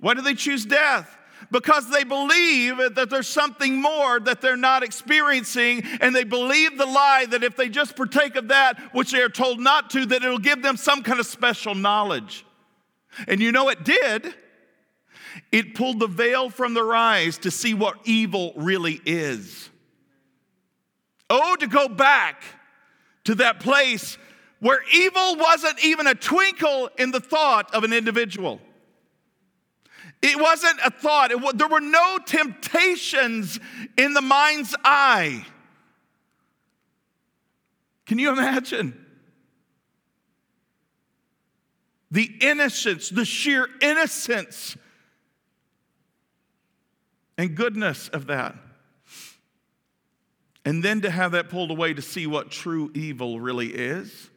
Why 0.00 0.14
do 0.14 0.22
they 0.22 0.34
choose 0.34 0.64
death? 0.64 1.17
Because 1.50 1.90
they 1.90 2.04
believe 2.04 2.76
that 2.94 3.08
there's 3.10 3.28
something 3.28 3.80
more 3.80 4.20
that 4.20 4.40
they're 4.40 4.56
not 4.56 4.82
experiencing, 4.82 5.82
and 6.00 6.14
they 6.14 6.24
believe 6.24 6.76
the 6.76 6.86
lie 6.86 7.26
that 7.30 7.42
if 7.42 7.56
they 7.56 7.68
just 7.68 7.96
partake 7.96 8.36
of 8.36 8.48
that 8.48 8.78
which 8.92 9.12
they 9.12 9.22
are 9.22 9.28
told 9.28 9.60
not 9.60 9.90
to, 9.90 10.06
that 10.06 10.22
it'll 10.22 10.38
give 10.38 10.62
them 10.62 10.76
some 10.76 11.02
kind 11.02 11.20
of 11.20 11.26
special 11.26 11.74
knowledge. 11.74 12.44
And 13.26 13.40
you 13.40 13.52
know 13.52 13.68
it 13.68 13.84
did. 13.84 14.34
It 15.52 15.74
pulled 15.74 16.00
the 16.00 16.06
veil 16.06 16.50
from 16.50 16.74
their 16.74 16.94
eyes 16.94 17.38
to 17.38 17.50
see 17.50 17.74
what 17.74 17.96
evil 18.04 18.52
really 18.56 19.00
is. 19.04 19.70
Oh, 21.30 21.56
to 21.56 21.66
go 21.66 21.88
back 21.88 22.42
to 23.24 23.34
that 23.36 23.60
place 23.60 24.18
where 24.60 24.80
evil 24.92 25.36
wasn't 25.36 25.84
even 25.84 26.06
a 26.06 26.14
twinkle 26.14 26.90
in 26.98 27.10
the 27.10 27.20
thought 27.20 27.74
of 27.74 27.84
an 27.84 27.92
individual. 27.92 28.60
It 30.20 30.40
wasn't 30.40 30.78
a 30.84 30.90
thought, 30.90 31.30
there 31.54 31.68
were 31.68 31.80
no 31.80 32.18
temptations 32.24 33.60
in 33.96 34.14
the 34.14 34.20
mind's 34.20 34.74
eye. 34.84 35.46
Can 38.06 38.18
you 38.18 38.30
imagine? 38.30 39.06
The 42.10 42.30
innocence, 42.40 43.10
the 43.10 43.24
sheer 43.24 43.68
innocence 43.80 44.76
and 47.36 47.54
goodness 47.54 48.08
of 48.08 48.26
that. 48.26 48.56
And 50.64 50.82
then 50.82 51.02
to 51.02 51.10
have 51.10 51.32
that 51.32 51.48
pulled 51.48 51.70
away 51.70 51.94
to 51.94 52.02
see 52.02 52.26
what 52.26 52.50
true 52.50 52.90
evil 52.94 53.40
really 53.40 53.68
is. 53.68 54.30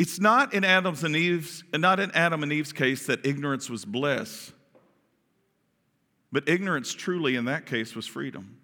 It's 0.00 0.18
not 0.18 0.54
in 0.54 0.64
Adam's 0.64 1.04
and 1.04 1.14
Eve's, 1.14 1.62
not 1.74 2.00
in 2.00 2.10
Adam 2.12 2.42
and 2.42 2.50
Eve's 2.50 2.72
case 2.72 3.04
that 3.04 3.26
ignorance 3.26 3.68
was 3.68 3.84
bliss. 3.84 4.50
But 6.32 6.48
ignorance 6.48 6.94
truly 6.94 7.36
in 7.36 7.44
that 7.44 7.66
case 7.66 7.94
was 7.94 8.06
freedom. 8.06 8.56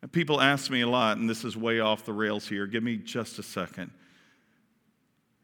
And 0.00 0.12
people 0.12 0.40
ask 0.40 0.70
me 0.70 0.82
a 0.82 0.88
lot, 0.88 1.16
and 1.16 1.28
this 1.28 1.44
is 1.44 1.56
way 1.56 1.80
off 1.80 2.04
the 2.04 2.12
rails 2.12 2.46
here. 2.46 2.68
Give 2.68 2.84
me 2.84 2.98
just 2.98 3.40
a 3.40 3.42
second. 3.42 3.90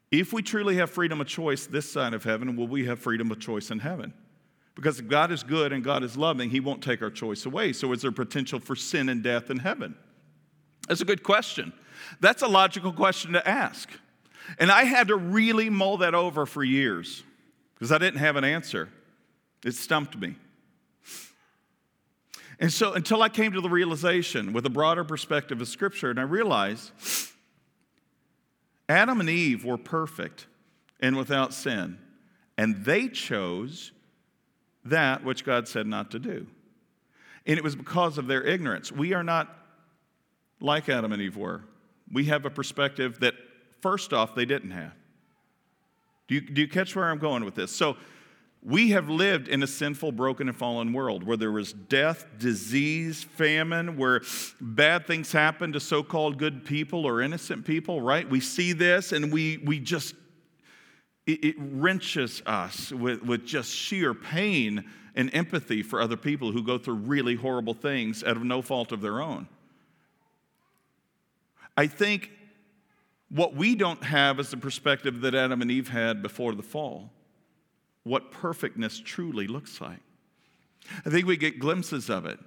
If 0.09 0.31
we 0.31 0.41
truly 0.41 0.77
have 0.77 0.89
freedom 0.89 1.19
of 1.19 1.27
choice 1.27 1.65
this 1.65 1.91
side 1.91 2.13
of 2.13 2.23
heaven, 2.23 2.55
will 2.55 2.69
we 2.69 2.85
have 2.85 2.99
freedom 2.99 3.31
of 3.31 3.39
choice 3.41 3.69
in 3.69 3.79
heaven? 3.79 4.13
Because 4.75 5.01
if 5.01 5.09
God 5.09 5.29
is 5.29 5.43
good 5.43 5.73
and 5.73 5.83
God 5.83 6.05
is 6.05 6.15
loving, 6.15 6.49
He 6.49 6.61
won't 6.61 6.81
take 6.81 7.01
our 7.01 7.11
choice 7.11 7.45
away. 7.45 7.73
So, 7.73 7.91
is 7.91 8.01
there 8.01 8.13
potential 8.13 8.61
for 8.61 8.77
sin 8.77 9.09
and 9.09 9.21
death 9.21 9.49
in 9.49 9.59
heaven? 9.59 9.93
That's 10.87 11.01
a 11.01 11.05
good 11.05 11.23
question. 11.23 11.73
That's 12.19 12.41
a 12.41 12.47
logical 12.47 12.93
question 12.93 13.33
to 13.33 13.47
ask. 13.47 13.89
And 14.59 14.71
I 14.71 14.83
had 14.83 15.07
to 15.07 15.15
really 15.15 15.69
mull 15.69 15.97
that 15.97 16.13
over 16.13 16.45
for 16.45 16.63
years 16.63 17.23
because 17.75 17.91
I 17.91 17.97
didn't 17.97 18.19
have 18.19 18.35
an 18.35 18.43
answer. 18.43 18.89
It 19.63 19.73
stumped 19.73 20.17
me. 20.17 20.35
And 22.59 22.71
so 22.71 22.93
until 22.93 23.21
I 23.21 23.29
came 23.29 23.53
to 23.53 23.61
the 23.61 23.69
realization 23.69 24.53
with 24.53 24.65
a 24.65 24.69
broader 24.69 25.03
perspective 25.03 25.59
of 25.59 25.67
Scripture, 25.67 26.09
and 26.09 26.19
I 26.19 26.23
realized 26.23 26.91
Adam 28.87 29.19
and 29.19 29.29
Eve 29.29 29.65
were 29.65 29.77
perfect. 29.77 30.47
and 31.03 31.17
without 31.17 31.53
sin. 31.53 31.99
And 32.57 32.85
they 32.85 33.09
chose 33.09 33.91
that 34.85 35.23
which 35.23 35.43
God 35.43 35.67
said 35.67 35.85
not 35.85 36.11
to 36.11 36.19
do. 36.19 36.47
And 37.45 37.57
it 37.57 37.63
was 37.63 37.75
because 37.75 38.17
of 38.17 38.27
their 38.27 38.41
ignorance. 38.41 38.91
We 38.91 39.13
are 39.13 39.23
not 39.23 39.53
like 40.61 40.87
Adam 40.87 41.11
and 41.11 41.21
Eve 41.21 41.35
were. 41.35 41.61
We 42.13 42.25
have 42.25 42.45
a 42.45 42.49
perspective 42.49 43.19
that, 43.19 43.33
first 43.81 44.13
off, 44.13 44.35
they 44.35 44.45
didn't 44.45 44.71
have. 44.71 44.93
Do 46.27 46.35
you, 46.35 46.41
do 46.41 46.61
you 46.61 46.67
catch 46.67 46.95
where 46.95 47.09
I'm 47.09 47.19
going 47.19 47.43
with 47.43 47.55
this? 47.55 47.71
So, 47.71 47.97
we 48.65 48.91
have 48.91 49.09
lived 49.09 49.49
in 49.49 49.61
a 49.61 49.67
sinful, 49.67 50.13
broken, 50.13 50.47
and 50.47 50.55
fallen 50.55 50.93
world 50.93 51.23
where 51.23 51.35
there 51.35 51.51
was 51.51 51.73
death, 51.73 52.25
disease, 52.37 53.21
famine, 53.21 53.97
where 53.97 54.21
bad 54.61 55.05
things 55.05 55.33
happen 55.33 55.73
to 55.73 55.81
so 55.81 56.01
called 56.01 56.37
good 56.37 56.63
people 56.63 57.05
or 57.05 57.21
innocent 57.21 57.65
people, 57.65 57.99
right? 57.99 58.29
We 58.29 58.39
see 58.39 58.71
this 58.71 59.11
and 59.11 59.33
we, 59.33 59.57
we 59.65 59.79
just, 59.79 60.15
it, 61.27 61.43
it 61.43 61.55
wrenches 61.59 62.41
us 62.45 62.91
with, 62.93 63.21
with 63.23 63.45
just 63.45 63.69
sheer 63.69 64.13
pain 64.13 64.85
and 65.13 65.29
empathy 65.33 65.83
for 65.83 66.01
other 66.01 66.17
people 66.17 66.53
who 66.53 66.63
go 66.63 66.77
through 66.77 66.95
really 66.95 67.35
horrible 67.35 67.73
things 67.73 68.23
out 68.23 68.37
of 68.37 68.43
no 68.43 68.61
fault 68.61 68.93
of 68.93 69.01
their 69.01 69.21
own. 69.21 69.47
I 71.75 71.87
think 71.87 72.31
what 73.29 73.55
we 73.55 73.75
don't 73.75 74.03
have 74.03 74.39
is 74.39 74.51
the 74.51 74.57
perspective 74.57 75.21
that 75.21 75.33
Adam 75.33 75.61
and 75.61 75.71
Eve 75.71 75.89
had 75.89 76.21
before 76.21 76.53
the 76.53 76.63
fall 76.63 77.11
what 78.03 78.31
perfectness 78.31 79.01
truly 79.03 79.47
looks 79.47 79.79
like. 79.79 80.01
I 81.05 81.09
think 81.09 81.25
we 81.25 81.37
get 81.37 81.59
glimpses 81.59 82.09
of 82.09 82.25
it 82.25 82.39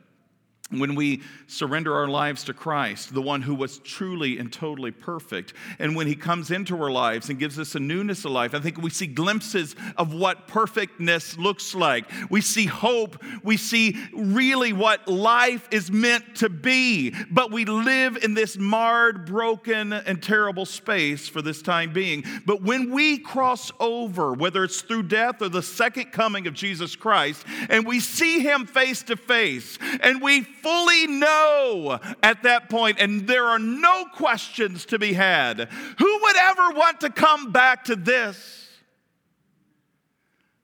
when 0.70 0.96
we 0.96 1.22
surrender 1.46 1.94
our 1.94 2.08
lives 2.08 2.42
to 2.44 2.52
Christ, 2.52 3.14
the 3.14 3.22
one 3.22 3.40
who 3.40 3.54
was 3.54 3.78
truly 3.78 4.38
and 4.38 4.52
totally 4.52 4.90
perfect, 4.90 5.54
and 5.78 5.94
when 5.94 6.08
he 6.08 6.16
comes 6.16 6.50
into 6.50 6.80
our 6.82 6.90
lives 6.90 7.28
and 7.28 7.38
gives 7.38 7.56
us 7.58 7.76
a 7.76 7.80
newness 7.80 8.24
of 8.24 8.32
life, 8.32 8.52
I 8.52 8.58
think 8.58 8.78
we 8.78 8.90
see 8.90 9.06
glimpses 9.06 9.76
of 9.96 10.12
what 10.12 10.48
perfectness 10.48 11.38
looks 11.38 11.74
like. 11.74 12.10
We 12.30 12.40
see 12.40 12.66
hope. 12.66 13.22
We 13.44 13.56
see 13.56 13.96
really 14.12 14.72
what 14.72 15.06
life 15.06 15.68
is 15.70 15.92
meant 15.92 16.36
to 16.36 16.48
be. 16.48 17.14
But 17.30 17.52
we 17.52 17.64
live 17.64 18.16
in 18.16 18.34
this 18.34 18.58
marred, 18.58 19.24
broken, 19.24 19.92
and 19.92 20.20
terrible 20.20 20.66
space 20.66 21.28
for 21.28 21.42
this 21.42 21.62
time 21.62 21.92
being. 21.92 22.24
But 22.44 22.62
when 22.62 22.90
we 22.90 23.18
cross 23.18 23.70
over, 23.78 24.32
whether 24.32 24.64
it's 24.64 24.82
through 24.82 25.04
death 25.04 25.42
or 25.42 25.48
the 25.48 25.62
second 25.62 26.10
coming 26.10 26.48
of 26.48 26.54
Jesus 26.54 26.96
Christ, 26.96 27.44
and 27.68 27.86
we 27.86 28.00
see 28.00 28.40
him 28.40 28.66
face 28.66 29.04
to 29.04 29.16
face, 29.16 29.78
and 30.00 30.20
we 30.20 30.46
fully 30.62 31.06
know 31.06 31.98
at 32.22 32.42
that 32.42 32.68
point, 32.68 32.98
and 33.00 33.26
there 33.26 33.44
are 33.44 33.58
no 33.58 34.04
questions 34.14 34.86
to 34.86 34.98
be 34.98 35.12
had. 35.12 35.68
Who 35.98 36.18
would 36.22 36.36
ever 36.36 36.70
want 36.70 37.00
to 37.00 37.10
come 37.10 37.52
back 37.52 37.84
to 37.84 37.96
this? 37.96 38.68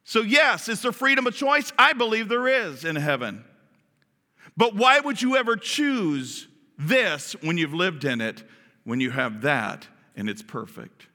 So, 0.04 0.20
yes, 0.20 0.68
is 0.68 0.82
there 0.82 0.92
freedom 0.92 1.26
of 1.26 1.34
choice? 1.34 1.72
I 1.78 1.94
believe 1.94 2.28
there 2.28 2.48
is 2.48 2.84
in 2.84 2.96
heaven. 2.96 3.44
But 4.56 4.74
why 4.74 5.00
would 5.00 5.22
you 5.22 5.36
ever 5.36 5.56
choose 5.56 6.48
this 6.78 7.34
when 7.40 7.56
you've 7.56 7.72
lived 7.72 8.04
in 8.04 8.20
it, 8.20 8.44
when 8.84 9.00
you 9.00 9.10
have 9.10 9.42
that 9.42 9.86
and 10.14 10.28
it's 10.28 10.42
perfect? 10.42 11.06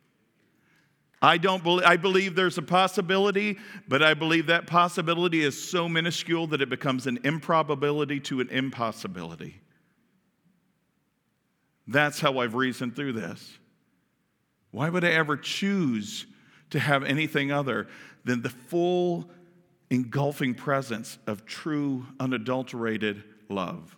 I 1.21 1.37
don't 1.37 1.63
believe, 1.63 1.85
I 1.85 1.97
believe 1.97 2.35
there's 2.35 2.59
a 2.59 2.61
possibility, 2.63 3.57
but 3.87 4.03
I 4.03 4.13
believe 4.13 4.47
that 4.47 4.67
possibility 4.67 5.41
is 5.41 5.61
so 5.61 5.89
minuscule 5.89 6.47
that 6.47 6.61
it 6.61 6.69
becomes 6.69 7.07
an 7.07 7.19
improbability 7.23 8.19
to 8.21 8.39
an 8.39 8.49
impossibility. 8.49 9.59
That's 11.87 12.19
how 12.19 12.39
I've 12.39 12.53
reasoned 12.53 12.95
through 12.95 13.13
this. 13.13 13.57
Why 14.71 14.89
would 14.89 15.03
I 15.03 15.11
ever 15.11 15.37
choose 15.37 16.27
to 16.69 16.79
have 16.79 17.03
anything 17.03 17.51
other 17.51 17.87
than 18.25 18.41
the 18.41 18.49
full 18.49 19.29
engulfing 19.89 20.53
presence 20.53 21.17
of 21.25 21.45
true, 21.45 22.05
unadulterated 22.19 23.23
love? 23.49 23.95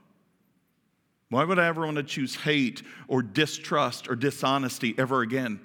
Why 1.29 1.43
would 1.43 1.59
I 1.59 1.67
ever 1.67 1.83
want 1.83 1.97
to 1.97 2.03
choose 2.03 2.35
hate 2.35 2.81
or 3.07 3.21
distrust 3.21 4.07
or 4.09 4.15
dishonesty 4.15 4.95
ever 4.97 5.21
again? 5.21 5.59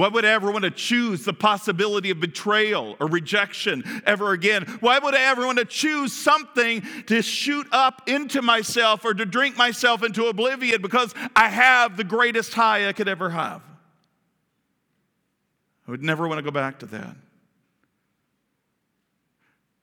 Why 0.00 0.08
would 0.08 0.24
I 0.24 0.30
ever 0.30 0.50
want 0.50 0.64
to 0.64 0.70
choose 0.70 1.26
the 1.26 1.34
possibility 1.34 2.08
of 2.08 2.20
betrayal 2.20 2.96
or 2.98 3.06
rejection 3.06 3.84
ever 4.06 4.32
again? 4.32 4.62
Why 4.80 4.98
would 4.98 5.14
I 5.14 5.24
ever 5.24 5.44
want 5.44 5.58
to 5.58 5.66
choose 5.66 6.14
something 6.14 6.82
to 7.08 7.20
shoot 7.20 7.66
up 7.70 8.08
into 8.08 8.40
myself 8.40 9.04
or 9.04 9.12
to 9.12 9.26
drink 9.26 9.58
myself 9.58 10.02
into 10.02 10.24
oblivion 10.28 10.80
because 10.80 11.14
I 11.36 11.50
have 11.50 11.98
the 11.98 12.04
greatest 12.04 12.54
high 12.54 12.88
I 12.88 12.94
could 12.94 13.08
ever 13.08 13.28
have? 13.28 13.60
I 15.86 15.90
would 15.90 16.02
never 16.02 16.26
want 16.26 16.38
to 16.38 16.42
go 16.42 16.50
back 16.50 16.78
to 16.78 16.86
that. 16.86 17.14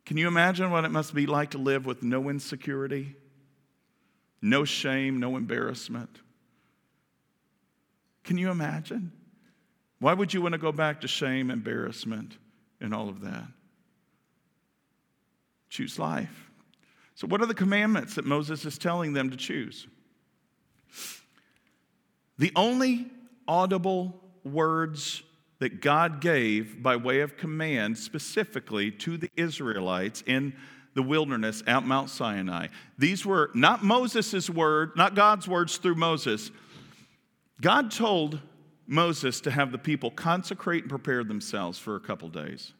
Can 0.07 0.17
you 0.17 0.27
imagine 0.27 0.71
what 0.71 0.83
it 0.83 0.89
must 0.89 1.13
be 1.13 1.27
like 1.27 1.51
to 1.51 1.59
live 1.59 1.85
with 1.85 2.01
no 2.01 2.27
insecurity, 2.29 3.15
no 4.41 4.65
shame, 4.65 5.19
no 5.19 5.37
embarrassment? 5.37 6.09
Can 8.23 8.39
you 8.39 8.49
imagine? 8.49 9.11
Why 9.99 10.13
would 10.13 10.33
you 10.33 10.41
want 10.41 10.53
to 10.53 10.59
go 10.59 10.71
back 10.71 11.01
to 11.01 11.07
shame, 11.07 11.49
embarrassment, 11.49 12.37
and 12.79 12.93
all 12.93 13.09
of 13.09 13.21
that? 13.21 13.47
Choose 15.69 15.97
life. 15.97 16.49
So, 17.15 17.27
what 17.27 17.41
are 17.41 17.47
the 17.47 17.55
commandments 17.55 18.15
that 18.15 18.25
Moses 18.25 18.63
is 18.65 18.77
telling 18.77 19.13
them 19.13 19.31
to 19.31 19.37
choose? 19.37 19.87
The 22.37 22.51
only 22.55 23.07
audible 23.47 24.21
words 24.43 25.23
that 25.59 25.81
God 25.81 26.21
gave 26.21 26.83
by 26.83 26.95
way 26.95 27.21
of 27.21 27.35
command 27.35 27.97
specifically 27.97 28.91
to 28.91 29.17
the 29.17 29.29
Israelites 29.35 30.23
in 30.27 30.53
the 30.93 31.01
wilderness 31.01 31.63
at 31.65 31.83
Mount 31.83 32.09
Sinai. 32.09 32.67
These 32.97 33.25
were 33.25 33.49
not 33.53 33.83
Moses' 33.83 34.49
word, 34.49 34.91
not 34.95 35.15
God's 35.15 35.47
words 35.47 35.77
through 35.77 35.95
Moses. 35.95 36.51
God 37.61 37.91
told 37.91 38.39
Moses 38.87 39.41
to 39.41 39.51
have 39.51 39.71
the 39.71 39.77
people 39.77 40.09
consecrate 40.09 40.83
and 40.83 40.89
prepare 40.89 41.23
themselves 41.23 41.77
for 41.77 41.95
a 41.95 41.99
couple 41.99 42.29
days. 42.29 42.73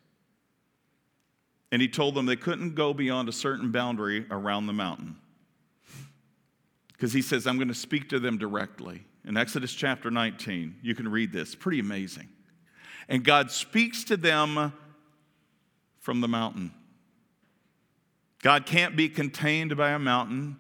And 1.72 1.82
he 1.82 1.90
told 1.90 2.16
them 2.16 2.26
they 2.26 2.38
couldn't 2.38 2.76
go 2.76 2.94
beyond 2.94 3.28
a 3.28 3.34
certain 3.34 3.72
boundary 3.72 4.26
around 4.32 4.68
the 4.68 4.74
mountain. 4.74 5.18
Because 6.88 7.12
he 7.12 7.22
says, 7.22 7.46
I'm 7.46 7.58
going 7.58 7.68
to 7.68 7.74
speak 7.74 8.10
to 8.10 8.20
them 8.20 8.38
directly. 8.38 9.04
In 9.26 9.36
Exodus 9.36 9.74
chapter 9.74 10.10
19, 10.10 10.78
you 10.82 10.96
can 10.96 11.10
read 11.10 11.34
this. 11.34 11.54
Pretty 11.54 11.80
amazing. 11.80 12.30
And 13.10 13.24
God 13.24 13.52
speaks 13.52 14.06
to 14.06 14.18
them 14.18 14.74
from 16.00 16.22
the 16.22 16.28
mountain. 16.28 16.72
God 18.42 18.66
can't 18.66 18.96
be 18.96 19.10
contained 19.10 19.76
by 19.76 19.92
a 19.92 20.00
mountain 20.00 20.58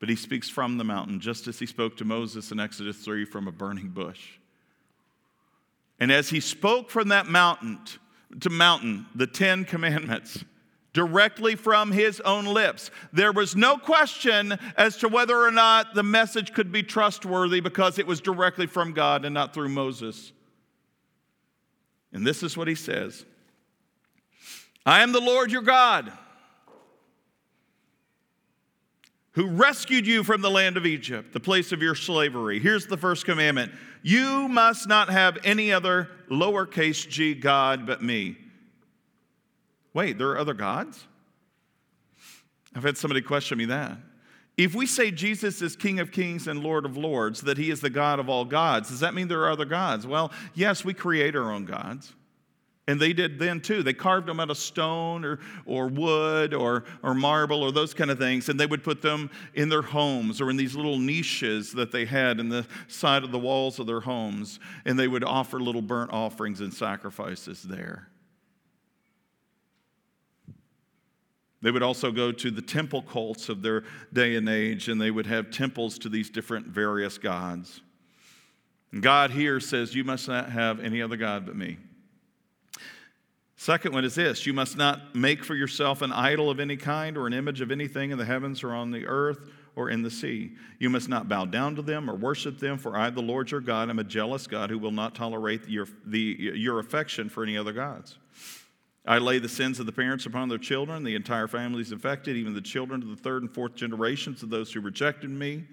but 0.00 0.08
he 0.08 0.16
speaks 0.16 0.48
from 0.48 0.78
the 0.78 0.84
mountain, 0.84 1.20
just 1.20 1.46
as 1.46 1.58
he 1.58 1.66
spoke 1.66 1.96
to 1.98 2.04
Moses 2.04 2.50
in 2.50 2.58
Exodus 2.58 2.96
3 2.96 3.26
from 3.26 3.46
a 3.46 3.52
burning 3.52 3.90
bush. 3.90 4.38
And 6.00 6.10
as 6.10 6.30
he 6.30 6.40
spoke 6.40 6.90
from 6.90 7.08
that 7.08 7.26
mountain 7.26 7.78
to 8.40 8.48
mountain, 8.48 9.04
the 9.14 9.26
Ten 9.26 9.66
Commandments, 9.66 10.42
directly 10.94 11.54
from 11.54 11.92
his 11.92 12.18
own 12.20 12.46
lips, 12.46 12.90
there 13.12 13.30
was 13.30 13.54
no 13.54 13.76
question 13.76 14.58
as 14.78 14.96
to 14.96 15.08
whether 15.08 15.36
or 15.36 15.50
not 15.50 15.94
the 15.94 16.02
message 16.02 16.54
could 16.54 16.72
be 16.72 16.82
trustworthy 16.82 17.60
because 17.60 17.98
it 17.98 18.06
was 18.06 18.22
directly 18.22 18.66
from 18.66 18.94
God 18.94 19.26
and 19.26 19.34
not 19.34 19.52
through 19.52 19.68
Moses. 19.68 20.32
And 22.12 22.26
this 22.26 22.42
is 22.42 22.56
what 22.56 22.68
he 22.68 22.74
says 22.74 23.26
I 24.86 25.02
am 25.02 25.12
the 25.12 25.20
Lord 25.20 25.52
your 25.52 25.62
God 25.62 26.10
who 29.32 29.46
rescued 29.46 30.06
you 30.06 30.24
from 30.24 30.40
the 30.40 30.50
land 30.50 30.76
of 30.76 30.86
Egypt, 30.86 31.32
the 31.32 31.40
place 31.40 31.72
of 31.72 31.82
your 31.82 31.94
slavery. 31.94 32.58
Here's 32.58 32.86
the 32.86 32.96
first 32.96 33.24
commandment 33.24 33.72
You 34.02 34.48
must 34.48 34.88
not 34.88 35.08
have 35.08 35.38
any 35.44 35.72
other 35.72 36.08
lowercase 36.30 37.08
g 37.08 37.34
God 37.34 37.86
but 37.86 38.02
me. 38.02 38.36
Wait, 39.94 40.18
there 40.18 40.30
are 40.30 40.38
other 40.38 40.54
gods? 40.54 41.06
I've 42.74 42.84
had 42.84 42.96
somebody 42.96 43.22
question 43.22 43.58
me 43.58 43.64
that. 43.66 43.98
If 44.56 44.74
we 44.74 44.86
say 44.86 45.10
Jesus 45.10 45.62
is 45.62 45.74
King 45.74 46.00
of 46.00 46.12
Kings 46.12 46.46
and 46.46 46.62
Lord 46.62 46.84
of 46.84 46.96
Lords, 46.96 47.40
that 47.42 47.56
he 47.56 47.70
is 47.70 47.80
the 47.80 47.90
God 47.90 48.18
of 48.18 48.28
all 48.28 48.44
gods, 48.44 48.90
does 48.90 49.00
that 49.00 49.14
mean 49.14 49.26
there 49.26 49.40
are 49.40 49.50
other 49.50 49.64
gods? 49.64 50.06
Well, 50.06 50.30
yes, 50.54 50.84
we 50.84 50.92
create 50.92 51.34
our 51.34 51.50
own 51.50 51.64
gods. 51.64 52.12
And 52.88 52.98
they 52.98 53.12
did 53.12 53.38
then 53.38 53.60
too. 53.60 53.82
They 53.82 53.92
carved 53.92 54.26
them 54.26 54.40
out 54.40 54.50
of 54.50 54.56
stone 54.56 55.24
or, 55.24 55.38
or 55.64 55.86
wood 55.86 56.54
or, 56.54 56.84
or 57.02 57.14
marble 57.14 57.62
or 57.62 57.70
those 57.70 57.94
kind 57.94 58.10
of 58.10 58.18
things, 58.18 58.48
and 58.48 58.58
they 58.58 58.66
would 58.66 58.82
put 58.82 59.00
them 59.00 59.30
in 59.54 59.68
their 59.68 59.82
homes 59.82 60.40
or 60.40 60.50
in 60.50 60.56
these 60.56 60.74
little 60.74 60.98
niches 60.98 61.72
that 61.74 61.92
they 61.92 62.04
had 62.04 62.40
in 62.40 62.48
the 62.48 62.66
side 62.88 63.22
of 63.22 63.30
the 63.30 63.38
walls 63.38 63.78
of 63.78 63.86
their 63.86 64.00
homes, 64.00 64.58
and 64.84 64.98
they 64.98 65.06
would 65.06 65.22
offer 65.22 65.60
little 65.60 65.82
burnt 65.82 66.12
offerings 66.12 66.60
and 66.60 66.74
sacrifices 66.74 67.62
there. 67.62 68.08
They 71.62 71.70
would 71.70 71.82
also 71.82 72.10
go 72.10 72.32
to 72.32 72.50
the 72.50 72.62
temple 72.62 73.02
cults 73.02 73.48
of 73.48 73.62
their 73.62 73.84
day 74.12 74.36
and 74.36 74.48
age, 74.48 74.88
and 74.88 75.00
they 75.00 75.10
would 75.10 75.26
have 75.26 75.50
temples 75.50 75.98
to 75.98 76.08
these 76.08 76.30
different 76.30 76.66
various 76.66 77.18
gods. 77.18 77.82
And 78.92 79.02
God 79.02 79.30
here 79.30 79.60
says, 79.60 79.94
You 79.94 80.04
must 80.04 80.26
not 80.26 80.50
have 80.50 80.80
any 80.80 81.02
other 81.02 81.16
God 81.16 81.46
but 81.46 81.56
me. 81.56 81.76
Second 83.60 83.92
one 83.92 84.06
is 84.06 84.14
this 84.14 84.46
you 84.46 84.54
must 84.54 84.78
not 84.78 85.14
make 85.14 85.44
for 85.44 85.54
yourself 85.54 86.00
an 86.00 86.14
idol 86.14 86.48
of 86.48 86.60
any 86.60 86.78
kind 86.78 87.18
or 87.18 87.26
an 87.26 87.34
image 87.34 87.60
of 87.60 87.70
anything 87.70 88.10
in 88.10 88.16
the 88.16 88.24
heavens 88.24 88.64
or 88.64 88.72
on 88.72 88.90
the 88.90 89.06
earth 89.06 89.50
or 89.76 89.90
in 89.90 90.00
the 90.00 90.10
sea. 90.10 90.52
You 90.78 90.88
must 90.88 91.10
not 91.10 91.28
bow 91.28 91.44
down 91.44 91.76
to 91.76 91.82
them 91.82 92.08
or 92.08 92.14
worship 92.14 92.58
them, 92.58 92.78
for 92.78 92.96
I, 92.96 93.10
the 93.10 93.20
Lord 93.20 93.50
your 93.50 93.60
God, 93.60 93.90
am 93.90 93.98
a 93.98 94.04
jealous 94.04 94.46
God 94.46 94.70
who 94.70 94.78
will 94.78 94.92
not 94.92 95.14
tolerate 95.14 95.68
your, 95.68 95.86
the, 96.06 96.54
your 96.54 96.78
affection 96.78 97.28
for 97.28 97.42
any 97.42 97.58
other 97.58 97.74
gods. 97.74 98.16
I 99.04 99.18
lay 99.18 99.38
the 99.38 99.46
sins 99.46 99.78
of 99.78 99.84
the 99.84 99.92
parents 99.92 100.24
upon 100.24 100.48
their 100.48 100.56
children. 100.56 101.04
The 101.04 101.14
entire 101.14 101.46
family 101.46 101.82
is 101.82 101.92
affected, 101.92 102.38
even 102.38 102.54
the 102.54 102.62
children 102.62 103.02
of 103.02 103.10
the 103.10 103.16
third 103.16 103.42
and 103.42 103.54
fourth 103.54 103.74
generations 103.74 104.42
of 104.42 104.48
those 104.48 104.72
who 104.72 104.80
rejected 104.80 105.28
me. 105.28 105.64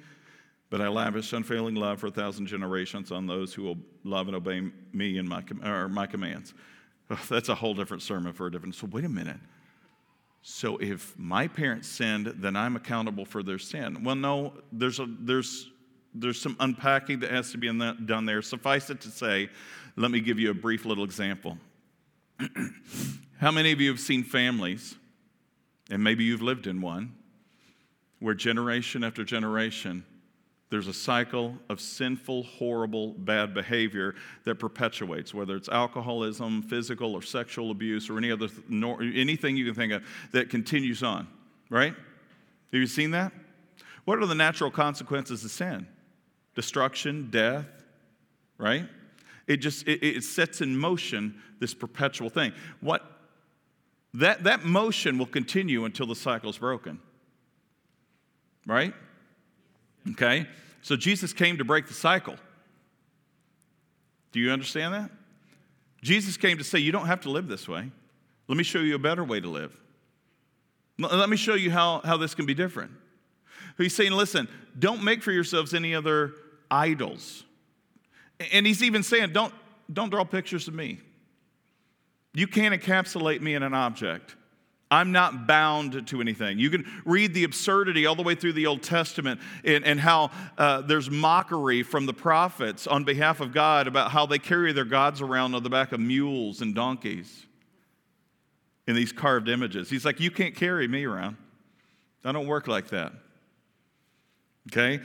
But 0.69 0.81
I 0.81 0.89
lavish 0.89 1.31
unfailing 1.31 1.75
love 1.75 2.01
for 2.01 2.07
a 2.07 2.11
thousand 2.11 2.47
generations 2.47 3.13
on 3.13 3.27
those 3.27 3.53
who 3.53 3.63
will 3.63 3.77
love 4.03 4.27
and 4.27 4.35
obey 4.35 4.69
me 4.91 5.19
and 5.19 5.29
my, 5.29 5.41
or 5.63 5.87
my 5.87 6.05
commands. 6.05 6.53
That's 7.29 7.49
a 7.49 7.55
whole 7.55 7.73
different 7.73 8.03
sermon 8.03 8.33
for 8.33 8.47
a 8.47 8.51
different. 8.51 8.75
So, 8.75 8.87
wait 8.87 9.05
a 9.05 9.09
minute. 9.09 9.37
So, 10.41 10.77
if 10.77 11.17
my 11.17 11.47
parents 11.47 11.87
sinned, 11.87 12.33
then 12.37 12.55
I'm 12.55 12.75
accountable 12.75 13.25
for 13.25 13.43
their 13.43 13.59
sin. 13.59 14.03
Well, 14.03 14.15
no, 14.15 14.53
there's, 14.71 14.99
a, 14.99 15.07
there's, 15.19 15.69
there's 16.13 16.39
some 16.39 16.55
unpacking 16.59 17.19
that 17.19 17.31
has 17.31 17.51
to 17.51 17.57
be 17.57 17.67
done 17.67 18.25
there. 18.25 18.41
Suffice 18.41 18.89
it 18.89 19.01
to 19.01 19.09
say, 19.09 19.49
let 19.95 20.11
me 20.11 20.19
give 20.19 20.39
you 20.39 20.51
a 20.51 20.53
brief 20.53 20.85
little 20.85 21.03
example. 21.03 21.57
How 23.39 23.51
many 23.51 23.71
of 23.71 23.81
you 23.81 23.89
have 23.89 23.99
seen 23.99 24.23
families, 24.23 24.95
and 25.89 26.03
maybe 26.03 26.23
you've 26.23 26.41
lived 26.41 26.67
in 26.67 26.81
one, 26.81 27.15
where 28.19 28.33
generation 28.33 29.03
after 29.03 29.23
generation, 29.23 30.05
there's 30.69 30.87
a 30.87 30.93
cycle 30.93 31.55
of 31.69 31.79
sinful, 31.79 32.43
horrible, 32.43 33.13
bad 33.13 33.53
behavior 33.53 34.15
that 34.43 34.55
perpetuates, 34.55 35.33
whether 35.33 35.55
it's 35.55 35.69
alcoholism, 35.69 36.61
physical 36.61 37.13
or 37.13 37.21
sexual 37.21 37.71
abuse, 37.71 38.09
or 38.09 38.17
any 38.17 38.31
other 38.31 38.49
anything 38.69 39.55
you 39.55 39.65
can 39.65 39.73
think 39.73 39.93
of 39.93 40.03
that 40.33 40.49
continues 40.49 41.03
on, 41.03 41.27
right? 41.69 41.93
Have 41.93 42.81
you 42.81 42.87
seen 42.87 43.11
that? 43.11 43.31
What 44.03 44.19
are 44.19 44.25
the 44.25 44.35
natural 44.35 44.69
consequences 44.69 45.45
of 45.45 45.51
sin? 45.51 45.87
Destruction, 46.53 47.29
death, 47.29 47.67
right? 48.57 48.87
It 49.47 49.57
just 49.57 49.87
it, 49.87 50.03
it 50.03 50.23
sets 50.23 50.59
in 50.59 50.77
motion 50.77 51.41
this 51.59 51.73
perpetual 51.73 52.29
thing. 52.29 52.51
What 52.81 53.09
that 54.15 54.43
that 54.43 54.65
motion 54.65 55.17
will 55.17 55.27
continue 55.27 55.85
until 55.85 56.07
the 56.07 56.15
cycle 56.15 56.49
is 56.49 56.57
broken. 56.57 56.99
Right? 58.65 58.93
Okay? 60.11 60.47
So 60.81 60.95
Jesus 60.95 61.33
came 61.33 61.57
to 61.57 61.65
break 61.65 61.87
the 61.87 61.93
cycle. 61.93 62.35
Do 64.31 64.39
you 64.39 64.51
understand 64.51 64.93
that? 64.93 65.11
Jesus 66.01 66.37
came 66.37 66.57
to 66.57 66.63
say, 66.63 66.79
You 66.79 66.91
don't 66.91 67.07
have 67.07 67.21
to 67.21 67.29
live 67.29 67.47
this 67.47 67.67
way. 67.67 67.91
Let 68.47 68.57
me 68.57 68.63
show 68.63 68.79
you 68.79 68.95
a 68.95 68.99
better 68.99 69.23
way 69.23 69.39
to 69.39 69.49
live. 69.49 69.75
Let 70.97 71.29
me 71.29 71.37
show 71.37 71.55
you 71.55 71.71
how, 71.71 72.01
how 72.03 72.17
this 72.17 72.33
can 72.33 72.45
be 72.45 72.53
different. 72.53 72.91
He's 73.77 73.95
saying, 73.95 74.11
Listen, 74.11 74.47
don't 74.77 75.03
make 75.03 75.23
for 75.23 75.31
yourselves 75.31 75.73
any 75.73 75.93
other 75.93 76.33
idols. 76.69 77.43
And 78.51 78.65
he's 78.65 78.83
even 78.83 79.03
saying, 79.03 79.33
Don't, 79.33 79.53
don't 79.91 80.09
draw 80.09 80.23
pictures 80.23 80.67
of 80.67 80.73
me. 80.73 80.99
You 82.33 82.47
can't 82.47 82.79
encapsulate 82.79 83.41
me 83.41 83.55
in 83.55 83.63
an 83.63 83.73
object. 83.73 84.35
I'm 84.89 85.11
not 85.11 85.47
bound 85.47 86.07
to 86.07 86.21
anything. 86.21 86.59
You 86.59 86.69
can 86.69 86.85
read 87.03 87.33
the 87.33 87.43
absurdity 87.43 88.05
all 88.05 88.15
the 88.15 88.23
way 88.23 88.35
through 88.35 88.53
the 88.53 88.67
Old 88.67 88.83
Testament 88.83 89.41
and, 89.65 89.83
and 89.83 89.99
how 89.99 90.31
uh, 90.57 90.81
there's 90.81 91.11
mockery 91.11 91.83
from 91.83 92.05
the 92.05 92.13
prophets 92.13 92.87
on 92.87 93.03
behalf 93.03 93.41
of 93.41 93.53
God 93.53 93.87
about 93.87 94.11
how 94.11 94.25
they 94.25 94.39
carry 94.39 94.71
their 94.71 94.85
gods 94.85 95.21
around 95.21 95.55
on 95.55 95.63
the 95.63 95.69
back 95.69 95.91
of 95.91 95.99
mules 95.99 96.61
and 96.61 96.73
donkeys 96.73 97.45
in 98.87 98.95
these 98.95 99.11
carved 99.11 99.49
images. 99.49 99.89
He's 99.89 100.05
like, 100.05 100.21
You 100.21 100.31
can't 100.31 100.55
carry 100.55 100.87
me 100.87 101.03
around. 101.03 101.35
I 102.23 102.31
don't 102.31 102.47
work 102.47 102.67
like 102.67 102.87
that. 102.89 103.11
Okay? 104.71 105.01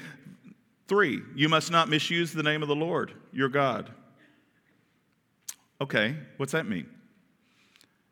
Three, 0.86 1.22
you 1.34 1.48
must 1.48 1.70
not 1.70 1.88
misuse 1.88 2.32
the 2.32 2.42
name 2.42 2.62
of 2.62 2.68
the 2.68 2.76
Lord, 2.76 3.12
your 3.32 3.48
God. 3.48 3.90
Okay, 5.80 6.16
what's 6.36 6.52
that 6.52 6.66
mean? 6.66 6.86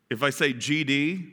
If 0.09 0.23
I 0.23 0.29
say 0.29 0.53
GD, 0.53 1.31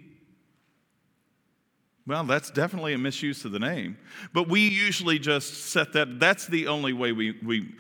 well, 2.09 2.25
that's 2.25 2.51
definitely 2.51 2.95
a 2.95 2.99
misuse 2.99 3.45
of 3.45 3.53
the 3.53 3.59
name. 3.59 3.99
But 4.33 4.49
we 4.49 4.67
usually 4.67 5.19
just 5.19 5.67
set 5.67 5.93
that, 5.93 6.19
that's 6.19 6.47
the 6.47 6.67
only 6.67 6.95
way 6.95 7.13
we, 7.13 7.39
we 7.45 7.75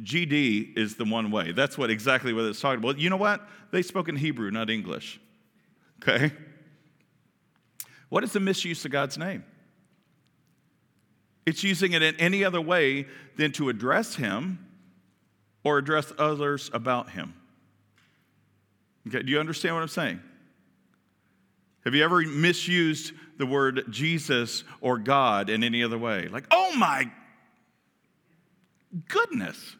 GD 0.00 0.78
is 0.78 0.94
the 0.94 1.04
one 1.04 1.32
way. 1.32 1.50
That's 1.50 1.76
what 1.76 1.90
exactly 1.90 2.32
what 2.32 2.44
it's 2.44 2.60
talking 2.60 2.78
about. 2.78 2.98
You 3.00 3.10
know 3.10 3.16
what? 3.16 3.46
They 3.72 3.82
spoke 3.82 4.08
in 4.08 4.14
Hebrew, 4.14 4.52
not 4.52 4.70
English. 4.70 5.20
Okay? 6.00 6.32
What 8.08 8.22
is 8.22 8.32
the 8.32 8.40
misuse 8.40 8.84
of 8.84 8.92
God's 8.92 9.18
name? 9.18 9.44
It's 11.44 11.64
using 11.64 11.92
it 11.92 12.02
in 12.02 12.14
any 12.16 12.44
other 12.44 12.60
way 12.60 13.06
than 13.36 13.50
to 13.52 13.68
address 13.68 14.14
Him 14.14 14.64
or 15.64 15.78
address 15.78 16.12
others 16.18 16.70
about 16.72 17.10
Him. 17.10 17.34
Okay, 19.08 19.22
do 19.22 19.32
you 19.32 19.40
understand 19.40 19.74
what 19.74 19.82
I'm 19.82 19.88
saying? 19.88 20.20
Have 21.84 21.94
you 21.94 22.04
ever 22.04 22.20
misused 22.20 23.12
the 23.42 23.46
word 23.46 23.86
Jesus 23.90 24.62
or 24.80 24.98
God 24.98 25.50
in 25.50 25.64
any 25.64 25.82
other 25.82 25.98
way? 25.98 26.28
Like, 26.28 26.46
oh 26.52 26.76
my 26.76 27.10
goodness, 29.08 29.74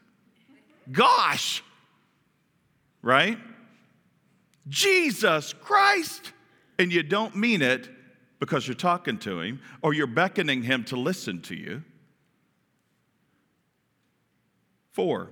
gosh, 0.90 1.62
right? 3.02 3.38
Jesus 4.68 5.52
Christ. 5.52 6.32
And 6.76 6.92
you 6.92 7.04
don't 7.04 7.36
mean 7.36 7.62
it 7.62 7.88
because 8.40 8.66
you're 8.66 8.74
talking 8.74 9.16
to 9.18 9.40
him 9.40 9.60
or 9.80 9.94
you're 9.94 10.08
beckoning 10.08 10.62
him 10.62 10.82
to 10.86 10.96
listen 10.96 11.40
to 11.42 11.54
you. 11.54 11.84
Four, 14.90 15.30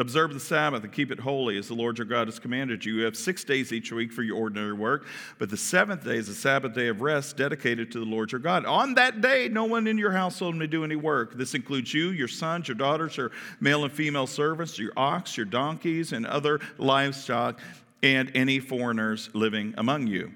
Observe 0.00 0.32
the 0.32 0.40
Sabbath 0.40 0.82
and 0.82 0.90
keep 0.90 1.12
it 1.12 1.20
holy 1.20 1.58
as 1.58 1.68
the 1.68 1.74
Lord 1.74 1.98
your 1.98 2.06
God 2.06 2.26
has 2.26 2.38
commanded 2.38 2.86
you. 2.86 2.94
You 2.94 3.04
have 3.04 3.14
six 3.14 3.44
days 3.44 3.70
each 3.70 3.92
week 3.92 4.10
for 4.12 4.22
your 4.22 4.38
ordinary 4.38 4.72
work, 4.72 5.04
but 5.38 5.50
the 5.50 5.58
seventh 5.58 6.04
day 6.04 6.16
is 6.16 6.30
a 6.30 6.34
Sabbath 6.34 6.72
day 6.72 6.88
of 6.88 7.02
rest 7.02 7.36
dedicated 7.36 7.92
to 7.92 7.98
the 7.98 8.06
Lord 8.06 8.32
your 8.32 8.38
God. 8.38 8.64
On 8.64 8.94
that 8.94 9.20
day, 9.20 9.50
no 9.50 9.66
one 9.66 9.86
in 9.86 9.98
your 9.98 10.12
household 10.12 10.56
may 10.56 10.66
do 10.66 10.84
any 10.84 10.96
work. 10.96 11.34
This 11.34 11.54
includes 11.54 11.92
you, 11.92 12.12
your 12.12 12.28
sons, 12.28 12.66
your 12.66 12.76
daughters, 12.76 13.18
your 13.18 13.30
male 13.60 13.84
and 13.84 13.92
female 13.92 14.26
servants, 14.26 14.78
your 14.78 14.92
ox, 14.96 15.36
your 15.36 15.44
donkeys, 15.44 16.14
and 16.14 16.24
other 16.24 16.60
livestock, 16.78 17.60
and 18.02 18.32
any 18.34 18.58
foreigners 18.58 19.28
living 19.34 19.74
among 19.76 20.06
you. 20.06 20.32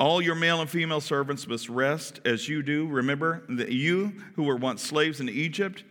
All 0.00 0.22
your 0.22 0.34
male 0.34 0.62
and 0.62 0.70
female 0.70 1.02
servants 1.02 1.46
must 1.46 1.68
rest 1.68 2.20
as 2.24 2.48
you 2.48 2.62
do. 2.62 2.86
Remember 2.86 3.42
that 3.50 3.70
you 3.70 4.14
who 4.36 4.44
were 4.44 4.56
once 4.56 4.82
slaves 4.82 5.20
in 5.20 5.28
Egypt, 5.28 5.84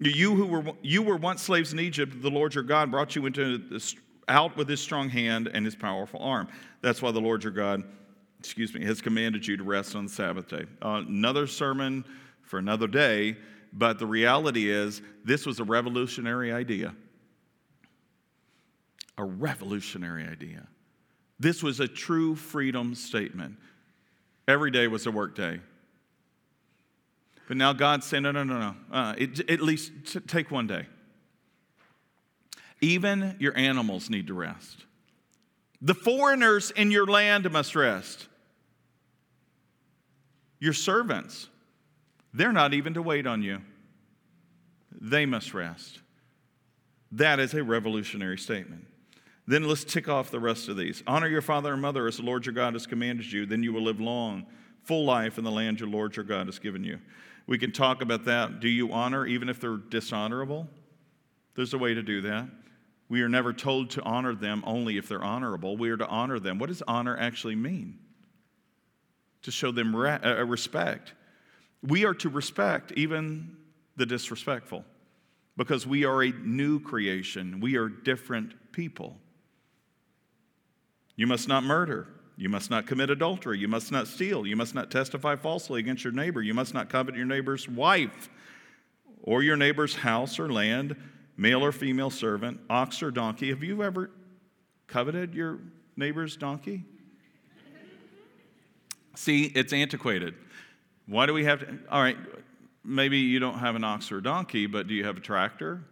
you 0.00 0.34
who 0.34 0.46
were, 0.46 0.64
you 0.82 1.02
were 1.02 1.16
once 1.16 1.42
slaves 1.42 1.72
in 1.72 1.80
Egypt, 1.80 2.22
the 2.22 2.30
Lord 2.30 2.54
your 2.54 2.64
God 2.64 2.90
brought 2.90 3.14
you 3.14 3.26
into 3.26 3.58
this, 3.58 3.94
out 4.28 4.56
with 4.56 4.68
his 4.68 4.80
strong 4.80 5.08
hand 5.08 5.50
and 5.52 5.64
his 5.64 5.76
powerful 5.76 6.20
arm. 6.20 6.48
That's 6.80 7.02
why 7.02 7.10
the 7.10 7.20
Lord 7.20 7.44
your 7.44 7.52
God, 7.52 7.82
excuse 8.38 8.72
me, 8.72 8.84
has 8.84 9.00
commanded 9.00 9.46
you 9.46 9.56
to 9.56 9.64
rest 9.64 9.94
on 9.94 10.06
the 10.06 10.12
Sabbath 10.12 10.48
day. 10.48 10.64
Uh, 10.82 11.02
another 11.06 11.46
sermon 11.46 12.04
for 12.42 12.58
another 12.58 12.86
day, 12.86 13.36
but 13.72 13.98
the 13.98 14.06
reality 14.06 14.70
is 14.70 15.02
this 15.24 15.44
was 15.44 15.60
a 15.60 15.64
revolutionary 15.64 16.52
idea. 16.52 16.94
A 19.18 19.24
revolutionary 19.24 20.24
idea. 20.24 20.66
This 21.38 21.62
was 21.62 21.80
a 21.80 21.88
true 21.88 22.34
freedom 22.34 22.94
statement. 22.94 23.56
Every 24.48 24.70
day 24.70 24.88
was 24.88 25.06
a 25.06 25.10
work 25.10 25.36
day. 25.36 25.60
But 27.50 27.56
now 27.56 27.72
God 27.72 28.04
said, 28.04 28.20
no, 28.20 28.30
no, 28.30 28.44
no, 28.44 28.60
no. 28.60 28.74
Uh, 28.92 29.14
it, 29.18 29.50
at 29.50 29.60
least 29.60 29.90
t- 30.06 30.20
take 30.20 30.52
one 30.52 30.68
day. 30.68 30.86
Even 32.80 33.34
your 33.40 33.58
animals 33.58 34.08
need 34.08 34.28
to 34.28 34.34
rest. 34.34 34.84
The 35.82 35.94
foreigners 35.94 36.70
in 36.70 36.92
your 36.92 37.06
land 37.06 37.50
must 37.50 37.74
rest. 37.74 38.28
Your 40.60 40.72
servants, 40.72 41.48
they're 42.32 42.52
not 42.52 42.72
even 42.72 42.94
to 42.94 43.02
wait 43.02 43.26
on 43.26 43.42
you. 43.42 43.62
They 45.00 45.26
must 45.26 45.52
rest. 45.52 45.98
That 47.10 47.40
is 47.40 47.52
a 47.52 47.64
revolutionary 47.64 48.38
statement. 48.38 48.86
Then 49.48 49.64
let's 49.64 49.82
tick 49.82 50.08
off 50.08 50.30
the 50.30 50.38
rest 50.38 50.68
of 50.68 50.76
these. 50.76 51.02
Honor 51.04 51.26
your 51.26 51.42
father 51.42 51.72
and 51.72 51.82
mother 51.82 52.06
as 52.06 52.18
the 52.18 52.22
Lord 52.22 52.46
your 52.46 52.54
God 52.54 52.74
has 52.74 52.86
commanded 52.86 53.32
you, 53.32 53.44
then 53.44 53.64
you 53.64 53.72
will 53.72 53.82
live 53.82 53.98
long, 54.00 54.46
full 54.84 55.04
life 55.04 55.36
in 55.36 55.42
the 55.42 55.50
land 55.50 55.80
your 55.80 55.88
Lord 55.88 56.14
your 56.14 56.24
God 56.24 56.46
has 56.46 56.60
given 56.60 56.84
you. 56.84 57.00
We 57.50 57.58
can 57.58 57.72
talk 57.72 58.00
about 58.00 58.26
that. 58.26 58.60
Do 58.60 58.68
you 58.68 58.92
honor 58.92 59.26
even 59.26 59.48
if 59.48 59.60
they're 59.60 59.76
dishonorable? 59.76 60.68
There's 61.56 61.74
a 61.74 61.78
way 61.78 61.94
to 61.94 62.02
do 62.02 62.20
that. 62.20 62.48
We 63.08 63.22
are 63.22 63.28
never 63.28 63.52
told 63.52 63.90
to 63.90 64.02
honor 64.02 64.36
them 64.36 64.62
only 64.64 64.98
if 64.98 65.08
they're 65.08 65.24
honorable. 65.24 65.76
We 65.76 65.90
are 65.90 65.96
to 65.96 66.06
honor 66.06 66.38
them. 66.38 66.60
What 66.60 66.68
does 66.68 66.80
honor 66.86 67.18
actually 67.18 67.56
mean? 67.56 67.98
To 69.42 69.50
show 69.50 69.72
them 69.72 69.96
re- 69.96 70.20
uh, 70.22 70.44
respect. 70.44 71.14
We 71.82 72.04
are 72.04 72.14
to 72.14 72.28
respect 72.28 72.92
even 72.92 73.56
the 73.96 74.06
disrespectful. 74.06 74.84
because 75.56 75.84
we 75.88 76.04
are 76.04 76.22
a 76.22 76.30
new 76.30 76.78
creation. 76.78 77.58
We 77.58 77.76
are 77.76 77.88
different 77.88 78.54
people. 78.70 79.18
You 81.16 81.26
must 81.26 81.48
not 81.48 81.64
murder. 81.64 82.06
You 82.40 82.48
must 82.48 82.70
not 82.70 82.86
commit 82.86 83.10
adultery. 83.10 83.58
You 83.58 83.68
must 83.68 83.92
not 83.92 84.08
steal. 84.08 84.46
You 84.46 84.56
must 84.56 84.74
not 84.74 84.90
testify 84.90 85.36
falsely 85.36 85.78
against 85.78 86.04
your 86.04 86.14
neighbor. 86.14 86.40
You 86.40 86.54
must 86.54 86.72
not 86.72 86.88
covet 86.88 87.14
your 87.14 87.26
neighbor's 87.26 87.68
wife 87.68 88.30
or 89.22 89.42
your 89.42 89.58
neighbor's 89.58 89.94
house 89.94 90.38
or 90.38 90.50
land, 90.50 90.96
male 91.36 91.62
or 91.62 91.70
female 91.70 92.08
servant, 92.08 92.58
ox 92.70 93.02
or 93.02 93.10
donkey. 93.10 93.50
Have 93.50 93.62
you 93.62 93.82
ever 93.82 94.10
coveted 94.86 95.34
your 95.34 95.58
neighbor's 95.98 96.34
donkey? 96.34 96.82
See, 99.16 99.44
it's 99.54 99.74
antiquated. 99.74 100.32
Why 101.04 101.26
do 101.26 101.34
we 101.34 101.44
have 101.44 101.60
to? 101.60 101.78
All 101.90 102.00
right, 102.00 102.16
maybe 102.82 103.18
you 103.18 103.38
don't 103.38 103.58
have 103.58 103.76
an 103.76 103.84
ox 103.84 104.10
or 104.10 104.16
a 104.16 104.22
donkey, 104.22 104.64
but 104.64 104.86
do 104.86 104.94
you 104.94 105.04
have 105.04 105.18
a 105.18 105.20
tractor? 105.20 105.84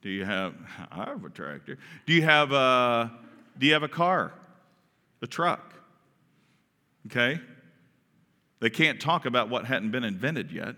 Do 0.00 0.08
you 0.08 0.24
have? 0.24 0.54
I 0.90 1.04
have 1.04 1.24
a 1.24 1.30
tractor. 1.30 1.78
Do 2.06 2.12
you 2.12 2.22
have 2.22 2.50
a? 2.50 3.12
Do 3.56 3.66
you 3.66 3.72
have 3.74 3.84
a 3.84 3.88
car? 3.88 4.32
A 5.20 5.28
truck? 5.28 5.71
Okay. 7.06 7.40
They 8.62 8.70
can't 8.70 9.00
talk 9.00 9.26
about 9.26 9.50
what 9.50 9.64
hadn't 9.64 9.90
been 9.90 10.04
invented 10.04 10.52
yet, 10.52 10.76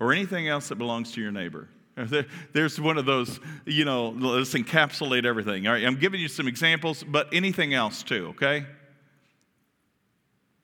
or 0.00 0.14
anything 0.14 0.48
else 0.48 0.68
that 0.68 0.76
belongs 0.76 1.12
to 1.12 1.20
your 1.20 1.30
neighbor. 1.30 1.68
There's 2.54 2.80
one 2.80 2.96
of 2.96 3.04
those, 3.04 3.38
you 3.66 3.84
know, 3.84 4.08
let's 4.10 4.54
encapsulate 4.54 5.26
everything. 5.26 5.66
All 5.66 5.74
right, 5.74 5.84
I'm 5.84 5.98
giving 5.98 6.20
you 6.20 6.28
some 6.28 6.48
examples, 6.48 7.04
but 7.06 7.28
anything 7.34 7.74
else 7.74 8.02
too, 8.02 8.28
okay? 8.28 8.64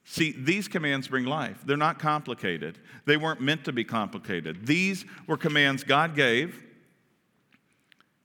See, 0.04 0.34
these 0.38 0.68
commands 0.68 1.08
bring 1.08 1.26
life. 1.26 1.58
They're 1.66 1.76
not 1.76 1.98
complicated. 1.98 2.78
They 3.04 3.18
weren't 3.18 3.42
meant 3.42 3.64
to 3.64 3.72
be 3.72 3.84
complicated. 3.84 4.66
These 4.66 5.04
were 5.26 5.36
commands 5.36 5.84
God 5.84 6.14
gave, 6.14 6.62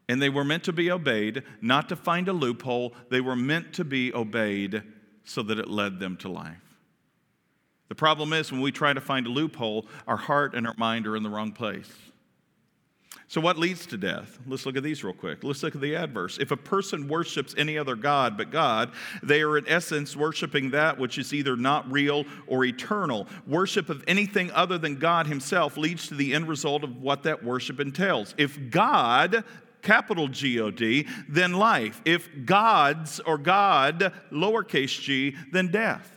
and 0.08 0.22
they 0.22 0.30
were 0.30 0.46
meant 0.46 0.64
to 0.64 0.74
be 0.74 0.90
obeyed, 0.90 1.44
not 1.62 1.90
to 1.90 1.98
find 1.98 2.30
a 2.30 2.34
loophole. 2.34 2.94
They 3.10 3.20
were 3.20 3.36
meant 3.36 3.74
to 3.74 3.84
be 3.84 4.14
obeyed 4.14 4.82
so 5.30 5.44
that 5.44 5.60
it 5.60 5.70
led 5.70 6.00
them 6.00 6.18
to 6.18 6.28
life. 6.28 6.58
The 7.88 7.96
problem 7.96 8.34
is 8.34 8.52
when 8.52 8.62
we 8.62 8.72
try 8.72 8.94
to 8.94 9.02
find 9.02 9.28
a 9.28 9.30
loophole, 9.30 9.86
our 10.08 10.18
heart 10.18 10.56
and 10.56 10.66
our 10.66 10.74
mind 10.78 11.06
are 11.06 11.16
in 11.16 11.24
the 11.24 11.30
wrong 11.30 11.52
place. 11.52 11.92
So, 13.28 13.40
what 13.40 13.60
leads 13.60 13.86
to 13.88 13.98
death? 13.98 14.40
Let's 14.48 14.66
look 14.66 14.76
at 14.76 14.82
these 14.82 15.04
real 15.04 15.14
quick. 15.14 15.44
Let's 15.44 15.62
look 15.62 15.76
at 15.76 15.82
the 15.82 15.96
adverse. 15.96 16.40
If 16.40 16.50
a 16.50 16.58
person 16.58 17.08
worships 17.08 17.54
any 17.60 17.78
other 17.78 17.96
God 17.96 18.38
but 18.38 18.50
God, 18.50 18.92
they 19.22 19.42
are 19.42 19.56
in 19.56 19.68
essence 19.68 20.16
worshiping 20.16 20.72
that 20.72 20.98
which 20.98 21.20
is 21.20 21.32
either 21.32 21.56
not 21.56 21.92
real 21.92 22.26
or 22.48 22.66
eternal. 22.66 23.28
Worship 23.46 23.90
of 23.90 24.04
anything 24.08 24.50
other 24.52 24.80
than 24.80 24.96
God 24.96 25.28
Himself 25.28 25.78
leads 25.78 26.08
to 26.08 26.16
the 26.16 26.34
end 26.34 26.48
result 26.48 26.84
of 26.84 27.04
what 27.04 27.22
that 27.24 27.44
worship 27.44 27.80
entails. 27.80 28.34
If 28.36 28.72
God 28.72 29.44
capital 29.82 30.28
G 30.28 30.60
O 30.60 30.72
D, 30.72 31.08
then 31.28 31.54
life. 31.54 32.02
If 32.06 32.30
God's 32.46 33.20
or 33.20 33.38
God, 33.38 34.14
lowercase 34.32 35.00
g, 35.02 35.36
then 35.52 35.68
death. 35.68 36.12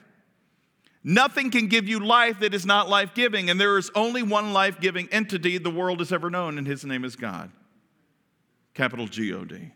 Nothing 1.04 1.50
can 1.50 1.66
give 1.66 1.88
you 1.88 1.98
life 1.98 2.40
that 2.40 2.54
is 2.54 2.64
not 2.64 2.88
life 2.88 3.12
giving, 3.14 3.50
and 3.50 3.60
there 3.60 3.76
is 3.76 3.90
only 3.94 4.22
one 4.22 4.52
life 4.52 4.80
giving 4.80 5.08
entity 5.10 5.58
the 5.58 5.70
world 5.70 5.98
has 5.98 6.12
ever 6.12 6.30
known, 6.30 6.58
and 6.58 6.66
his 6.66 6.84
name 6.84 7.04
is 7.04 7.16
God. 7.16 7.50
Capital 8.74 9.06
G 9.06 9.32
O 9.32 9.44
D. 9.44 9.72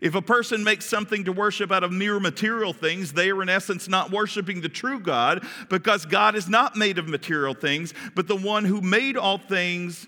If 0.00 0.14
a 0.14 0.22
person 0.22 0.62
makes 0.62 0.86
something 0.86 1.24
to 1.24 1.32
worship 1.32 1.72
out 1.72 1.82
of 1.82 1.90
mere 1.90 2.20
material 2.20 2.72
things, 2.72 3.12
they 3.12 3.30
are 3.30 3.42
in 3.42 3.48
essence 3.48 3.88
not 3.88 4.12
worshiping 4.12 4.60
the 4.60 4.68
true 4.68 5.00
God 5.00 5.44
because 5.68 6.06
God 6.06 6.36
is 6.36 6.48
not 6.48 6.76
made 6.76 6.98
of 6.98 7.08
material 7.08 7.54
things, 7.54 7.92
but 8.14 8.28
the 8.28 8.36
one 8.36 8.64
who 8.64 8.80
made 8.80 9.16
all 9.16 9.38
things 9.38 10.06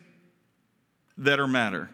that 1.18 1.40
are 1.40 1.48
matter. 1.48 1.90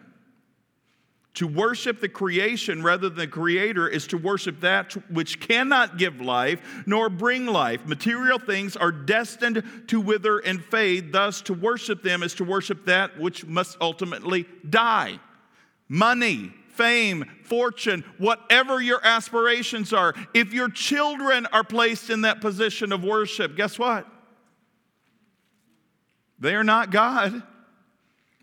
To 1.39 1.47
worship 1.47 2.01
the 2.01 2.09
creation 2.09 2.83
rather 2.83 3.07
than 3.07 3.17
the 3.17 3.25
creator 3.25 3.87
is 3.87 4.07
to 4.07 4.17
worship 4.17 4.59
that 4.59 4.91
which 5.09 5.39
cannot 5.39 5.97
give 5.97 6.19
life 6.19 6.83
nor 6.85 7.07
bring 7.07 7.45
life. 7.45 7.85
Material 7.85 8.37
things 8.37 8.75
are 8.75 8.91
destined 8.91 9.63
to 9.87 10.01
wither 10.01 10.39
and 10.39 10.61
fade, 10.61 11.13
thus, 11.13 11.41
to 11.43 11.53
worship 11.53 12.03
them 12.03 12.23
is 12.23 12.33
to 12.33 12.43
worship 12.43 12.87
that 12.87 13.17
which 13.17 13.45
must 13.45 13.77
ultimately 13.79 14.47
die. 14.69 15.17
Money, 15.87 16.51
fame, 16.73 17.23
fortune, 17.45 18.03
whatever 18.17 18.81
your 18.81 18.99
aspirations 19.01 19.93
are, 19.93 20.13
if 20.33 20.51
your 20.51 20.67
children 20.69 21.45
are 21.53 21.63
placed 21.63 22.09
in 22.09 22.19
that 22.23 22.41
position 22.41 22.91
of 22.91 23.01
worship, 23.01 23.55
guess 23.55 23.79
what? 23.79 24.05
They 26.37 26.53
are 26.55 26.65
not 26.65 26.91
God. 26.91 27.43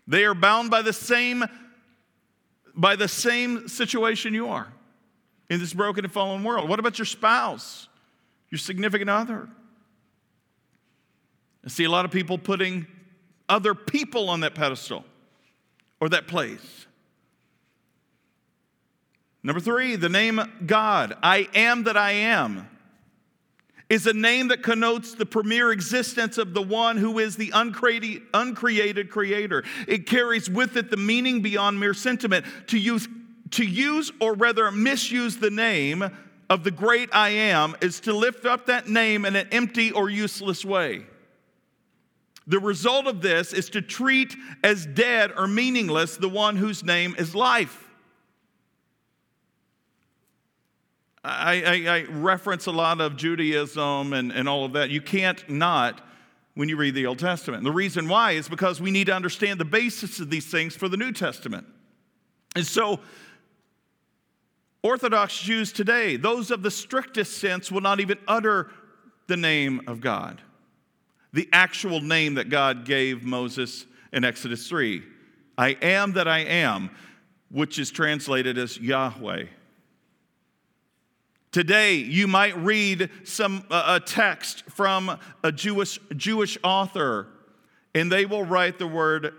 They 0.07 0.25
are 0.25 0.33
bound 0.33 0.71
by 0.71 0.81
the 0.81 0.93
same 0.93 1.45
by 2.77 2.95
the 2.95 3.07
same 3.07 3.67
situation 3.67 4.33
you 4.33 4.47
are 4.47 4.71
in 5.49 5.59
this 5.59 5.73
broken 5.73 6.05
and 6.05 6.13
fallen 6.13 6.43
world? 6.43 6.69
What 6.69 6.79
about 6.79 6.99
your 6.99 7.05
spouse, 7.05 7.89
your 8.49 8.59
significant 8.59 9.09
other? 9.09 9.49
I 11.65 11.69
see 11.69 11.83
a 11.83 11.89
lot 11.89 12.05
of 12.05 12.11
people 12.11 12.37
putting 12.37 12.87
other 13.49 13.73
people 13.73 14.29
on 14.29 14.41
that 14.41 14.55
pedestal 14.55 15.03
or 15.99 16.07
that 16.09 16.27
place. 16.27 16.85
Number 19.43 19.59
three, 19.59 19.95
the 19.95 20.09
name 20.09 20.41
God. 20.65 21.17
I 21.23 21.49
am 21.53 21.83
that 21.83 21.97
I 21.97 22.11
am 22.11 22.67
is 23.89 24.05
a 24.05 24.13
name 24.13 24.49
that 24.49 24.63
connotes 24.63 25.13
the 25.13 25.25
premier 25.25 25.71
existence 25.71 26.37
of 26.37 26.53
the 26.53 26.61
one 26.61 26.97
who 26.97 27.19
is 27.19 27.37
the 27.37 27.51
uncreated, 27.53 28.21
uncreated 28.33 29.09
creator. 29.09 29.63
It 29.87 30.05
carries 30.05 30.49
with 30.49 30.75
it 30.75 30.89
the 30.89 30.97
meaning 30.97 31.41
beyond 31.41 31.79
mere 31.79 31.93
sentiment. 31.93 32.45
To 32.67 32.77
use, 32.77 33.07
to 33.51 33.65
use 33.65 34.11
or 34.19 34.33
rather 34.33 34.69
misuse 34.71 35.37
the 35.37 35.51
name 35.51 36.09
of 36.49 36.63
the 36.63 36.71
great 36.71 37.09
I 37.13 37.29
am 37.29 37.75
is 37.81 38.01
to 38.01 38.13
lift 38.13 38.45
up 38.45 38.65
that 38.65 38.89
name 38.89 39.25
in 39.25 39.35
an 39.35 39.47
empty 39.51 39.91
or 39.91 40.09
useless 40.09 40.65
way. 40.65 41.05
The 42.45 42.59
result 42.59 43.07
of 43.07 43.21
this 43.21 43.51
is 43.51 43.69
to 43.71 43.81
treat 43.81 44.35
as 44.63 44.85
dead 44.85 45.33
or 45.35 45.47
meaningless 45.47 46.15
the 46.15 46.29
one 46.29 46.55
whose 46.55 46.83
name 46.83 47.15
is 47.17 47.35
life. 47.35 47.86
I, 51.27 51.61
I, 51.65 51.97
I, 51.97 52.03
reference 52.09 52.67
a 52.67 52.71
lot 52.71 53.01
of 53.01 53.17
Judaism 53.17 54.13
and, 54.13 54.31
and 54.31 54.47
all 54.47 54.63
of 54.63 54.73
that. 54.73 54.89
You 54.89 55.01
can't 55.01 55.47
not 55.49 56.01
when 56.55 56.69
you 56.69 56.77
read 56.77 56.95
the 56.95 57.05
Old 57.05 57.19
Testament. 57.19 57.63
The 57.63 57.71
reason 57.71 58.07
why 58.07 58.31
is 58.31 58.47
because 58.47 58.79
we 58.79 58.91
need 58.91 59.07
to 59.07 59.13
understand 59.13 59.59
the 59.59 59.65
basis 59.65 60.19
of 60.19 60.29
these 60.29 60.45
things 60.45 60.75
for 60.75 60.87
the 60.87 60.95
New 60.95 61.11
Testament. 61.11 61.67
And 62.55 62.65
so, 62.65 62.99
Orthodox 64.83 65.37
Jews 65.37 65.73
today, 65.73 66.15
those 66.15 66.49
of 66.49 66.63
the 66.63 66.71
strictest 66.71 67.39
sense, 67.39 67.71
will 67.71 67.81
not 67.81 67.99
even 67.99 68.17
utter 68.27 68.71
the 69.27 69.37
name 69.37 69.81
of 69.85 69.99
God, 69.99 70.41
the 71.33 71.49
actual 71.51 71.99
name 71.99 72.35
that 72.35 72.49
God 72.49 72.85
gave 72.85 73.23
Moses 73.23 73.85
in 74.13 74.23
Exodus 74.23 74.67
3. 74.69 75.03
I 75.57 75.69
am 75.81 76.13
that 76.13 76.27
I 76.27 76.39
am, 76.39 76.89
which 77.51 77.79
is 77.79 77.91
translated 77.91 78.57
as 78.57 78.79
Yahweh. 78.79 79.47
Today, 81.51 81.95
you 81.95 82.27
might 82.27 82.57
read 82.57 83.09
some, 83.23 83.65
uh, 83.71 83.99
a 84.01 84.05
text 84.05 84.63
from 84.69 85.17
a 85.43 85.51
Jewish, 85.51 85.99
Jewish 86.15 86.57
author, 86.63 87.27
and 87.95 88.11
they 88.11 88.25
will 88.25 88.43
write 88.43 88.79
the 88.79 88.87
word 88.87 89.33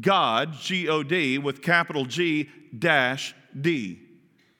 God, 0.00 0.52
G 0.52 0.88
O 0.88 1.02
D, 1.02 1.38
with 1.38 1.62
capital 1.62 2.04
G 2.04 2.48
dash 2.78 3.34
D, 3.60 4.00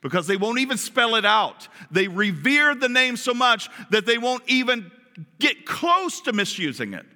because 0.01 0.27
they 0.27 0.37
won't 0.37 0.59
even 0.59 0.77
spell 0.77 1.15
it 1.15 1.25
out. 1.25 1.69
They 1.91 2.09
revere 2.09 2.75
the 2.75 2.89
name 2.89 3.17
so 3.17 3.33
much 3.33 3.69
that 3.91 4.05
they 4.05 4.19
won't 4.19 4.43
even 4.47 4.91
get 5.39 5.67
close 5.67 6.21
to 6.23 6.33
misusing 6.33 6.95
it. 6.95 7.07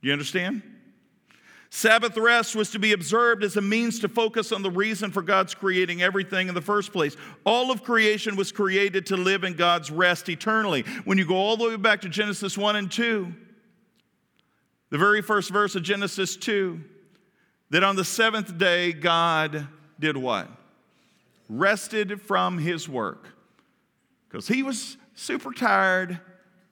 You 0.00 0.12
understand? 0.12 0.62
Sabbath 1.70 2.16
rest 2.16 2.56
was 2.56 2.70
to 2.70 2.78
be 2.78 2.92
observed 2.92 3.44
as 3.44 3.56
a 3.56 3.60
means 3.60 4.00
to 4.00 4.08
focus 4.08 4.52
on 4.52 4.62
the 4.62 4.70
reason 4.70 5.10
for 5.10 5.20
God's 5.20 5.54
creating 5.54 6.00
everything 6.00 6.48
in 6.48 6.54
the 6.54 6.62
first 6.62 6.92
place. 6.92 7.14
All 7.44 7.70
of 7.70 7.84
creation 7.84 8.36
was 8.36 8.52
created 8.52 9.06
to 9.06 9.16
live 9.16 9.44
in 9.44 9.52
God's 9.52 9.90
rest 9.90 10.28
eternally. 10.30 10.82
When 11.04 11.18
you 11.18 11.26
go 11.26 11.36
all 11.36 11.58
the 11.58 11.68
way 11.68 11.76
back 11.76 12.00
to 12.02 12.08
Genesis 12.08 12.56
1 12.56 12.76
and 12.76 12.90
2, 12.90 13.34
the 14.90 14.98
very 14.98 15.20
first 15.20 15.50
verse 15.50 15.74
of 15.74 15.82
Genesis 15.82 16.36
2, 16.36 16.80
that 17.70 17.84
on 17.84 17.96
the 17.96 18.04
seventh 18.04 18.56
day, 18.56 18.94
God 18.94 19.68
did 20.00 20.16
what? 20.16 20.48
Rested 21.50 22.22
from 22.22 22.56
his 22.56 22.88
work. 22.88 23.28
Because 24.28 24.48
he 24.48 24.62
was 24.62 24.96
super 25.14 25.52
tired 25.52 26.18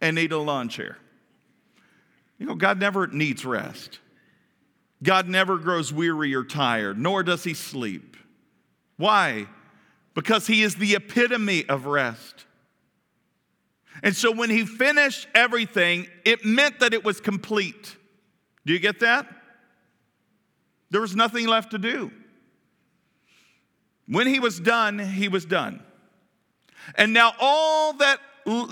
and 0.01 0.14
needed 0.14 0.34
a 0.34 0.38
lawn 0.38 0.70
chair. 0.70 0.97
You 2.38 2.47
know, 2.47 2.55
God 2.55 2.80
never 2.80 3.07
needs 3.07 3.44
rest. 3.44 4.01
God 5.03 5.28
never 5.28 5.59
grows 5.59 5.92
weary 5.92 6.34
or 6.34 6.44
tired, 6.44 6.99
nor 6.99 7.22
does 7.22 7.44
he 7.44 7.55
sleep. 7.55 8.16
Why? 8.97 9.47
Because 10.14 10.47
he 10.47 10.62
is 10.62 10.76
the 10.76 10.94
epitome 10.94 11.68
of 11.68 11.86
rest. 11.86 12.47
And 14.03 14.14
so 14.14 14.32
when 14.32 14.51
he 14.51 14.64
finished 14.64 15.26
everything, 15.34 16.07
it 16.24 16.44
meant 16.44 16.80
that 16.80 16.94
it 16.94 17.05
was 17.05 17.20
complete. 17.20 17.97
Do 18.64 18.72
you 18.72 18.78
get 18.78 19.01
that? 19.01 19.26
There 20.90 21.01
was 21.01 21.16
nothing 21.16 21.47
left 21.47 21.72
to 21.72 21.78
do. 21.78 22.11
When 24.07 24.26
he 24.26 24.40
was 24.40 24.61
done, 24.61 24.99
he 24.99 25.28
was 25.28 25.44
done. 25.44 25.82
And 26.94 27.12
now 27.12 27.32
all 27.40 27.94
that, 27.94 28.20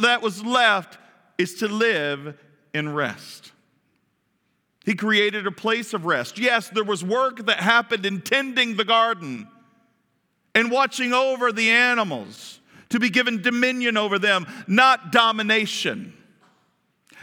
that 0.00 0.22
was 0.22 0.44
left 0.44 0.98
is 1.38 1.56
to 1.56 1.68
live 1.68 2.38
in 2.72 2.94
rest. 2.94 3.52
He 4.84 4.94
created 4.94 5.46
a 5.46 5.52
place 5.52 5.94
of 5.94 6.04
rest. 6.04 6.38
Yes, 6.38 6.68
there 6.68 6.84
was 6.84 7.02
work 7.02 7.46
that 7.46 7.60
happened 7.60 8.04
in 8.04 8.20
tending 8.20 8.76
the 8.76 8.84
garden 8.84 9.48
and 10.54 10.70
watching 10.70 11.12
over 11.12 11.52
the 11.52 11.70
animals 11.70 12.60
to 12.90 13.00
be 13.00 13.10
given 13.10 13.42
dominion 13.42 13.96
over 13.96 14.18
them, 14.18 14.46
not 14.66 15.10
domination. 15.10 16.12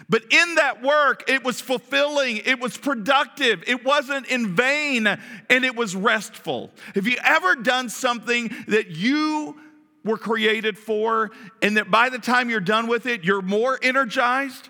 But 0.09 0.23
in 0.31 0.55
that 0.55 0.81
work, 0.81 1.29
it 1.29 1.43
was 1.43 1.61
fulfilling, 1.61 2.37
it 2.37 2.59
was 2.59 2.77
productive, 2.77 3.63
it 3.67 3.85
wasn't 3.85 4.27
in 4.27 4.55
vain, 4.55 5.07
and 5.07 5.63
it 5.63 5.75
was 5.75 5.95
restful. 5.95 6.71
Have 6.95 7.07
you 7.07 7.17
ever 7.23 7.55
done 7.55 7.87
something 7.87 8.53
that 8.67 8.89
you 8.89 9.55
were 10.03 10.17
created 10.17 10.77
for, 10.77 11.29
and 11.61 11.77
that 11.77 11.91
by 11.91 12.09
the 12.09 12.17
time 12.17 12.49
you're 12.49 12.59
done 12.59 12.87
with 12.87 13.05
it, 13.05 13.23
you're 13.23 13.43
more 13.43 13.77
energized? 13.81 14.67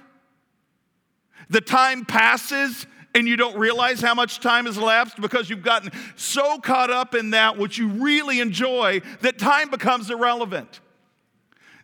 The 1.52 1.62
time 1.62 2.06
passes 2.06 2.88
and 3.14 3.28
you 3.28 3.36
don't 3.36 3.58
realize 3.58 4.00
how 4.00 4.16
much 4.16 4.40
time 4.40 4.66
has 4.66 4.78
elapsed 4.78 5.20
because 5.20 5.50
you've 5.50 5.64
gotten 5.64 5.92
so 6.16 6.60
caught 6.60 6.90
up 6.90 7.14
in 7.14 7.32
that 7.32 7.58
which 7.58 7.78
you 7.78 7.90
really 7.90 8.40
enjoy 8.40 9.02
that 9.20 9.38
time 9.38 9.70
becomes 9.70 10.10
irrelevant. 10.10 10.80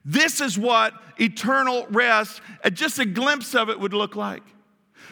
This 0.05 0.39
is 0.39 0.57
what 0.57 0.93
eternal 1.19 1.85
rest, 1.89 2.41
just 2.71 2.97
a 2.97 3.05
glimpse 3.05 3.53
of 3.55 3.69
it, 3.69 3.77
would 3.77 3.93
look 3.93 4.15
like. 4.15 4.43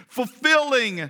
Fulfilling, 0.08 1.10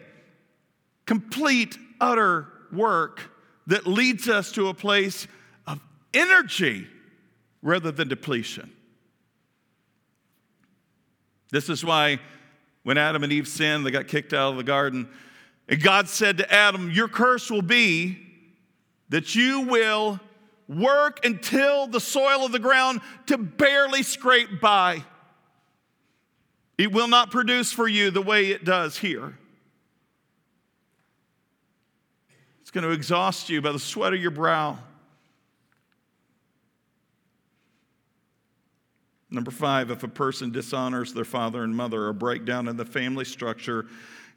complete, 1.05 1.77
utter 2.01 2.47
work 2.71 3.29
that 3.67 3.85
leads 3.85 4.27
us 4.27 4.51
to 4.53 4.69
a 4.69 4.73
place 4.73 5.27
of 5.67 5.79
energy 6.15 6.87
rather 7.61 7.91
than 7.91 8.07
depletion. 8.07 8.71
This 11.51 11.69
is 11.69 11.85
why 11.85 12.19
when 12.85 12.99
Adam 12.99 13.23
and 13.23 13.33
Eve 13.33 13.47
sinned, 13.47 13.83
they 13.83 13.89
got 13.89 14.07
kicked 14.07 14.31
out 14.31 14.51
of 14.51 14.57
the 14.57 14.63
garden. 14.63 15.09
And 15.67 15.81
God 15.81 16.07
said 16.07 16.37
to 16.37 16.53
Adam, 16.53 16.91
Your 16.91 17.07
curse 17.07 17.49
will 17.49 17.63
be 17.63 18.19
that 19.09 19.33
you 19.33 19.61
will 19.61 20.19
work 20.69 21.25
and 21.25 21.41
till 21.41 21.87
the 21.87 21.99
soil 21.99 22.45
of 22.45 22.51
the 22.51 22.59
ground 22.59 23.01
to 23.25 23.39
barely 23.39 24.03
scrape 24.03 24.61
by. 24.61 25.03
It 26.77 26.91
will 26.91 27.07
not 27.07 27.31
produce 27.31 27.71
for 27.71 27.87
you 27.87 28.11
the 28.11 28.21
way 28.21 28.51
it 28.51 28.63
does 28.63 28.99
here. 28.99 29.35
It's 32.61 32.69
going 32.69 32.83
to 32.83 32.91
exhaust 32.91 33.49
you 33.49 33.63
by 33.63 33.71
the 33.71 33.79
sweat 33.79 34.13
of 34.13 34.21
your 34.21 34.29
brow. 34.29 34.77
Number 39.35 39.51
five, 39.51 39.91
if 39.91 40.01
a 40.01 40.07
person 40.07 40.49
dishonors 40.49 41.11
their 41.11 41.25
father 41.25 41.61
and 41.61 41.75
mother, 41.75 42.07
a 42.07 42.13
breakdown 42.13 42.69
in 42.69 42.77
the 42.77 42.85
family 42.85 43.25
structure 43.25 43.85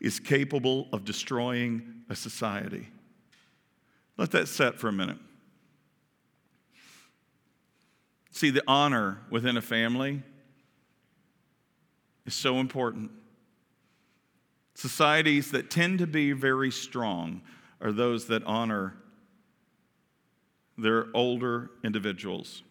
is 0.01 0.19
capable 0.19 0.89
of 0.93 1.05
destroying 1.05 2.03
a 2.11 2.17
society. 2.17 2.89
Let 4.17 4.33
that 4.33 4.49
set 4.49 4.75
for 4.75 4.89
a 4.89 4.93
minute. 4.93 5.19
See, 8.33 8.51
the 8.51 8.65
honor 8.67 9.21
within 9.31 9.57
a 9.57 9.63
family 9.63 10.25
is 12.27 12.35
so 12.35 12.57
important. 12.57 13.13
Societies 14.75 15.53
that 15.53 15.71
tend 15.71 16.01
to 16.01 16.09
be 16.09 16.33
very 16.33 16.73
strong 16.73 17.41
are 17.81 17.93
those 17.93 18.27
that 18.27 18.43
honor 18.43 18.97
their 20.77 21.07
older 21.15 21.71
individuals 21.85 22.65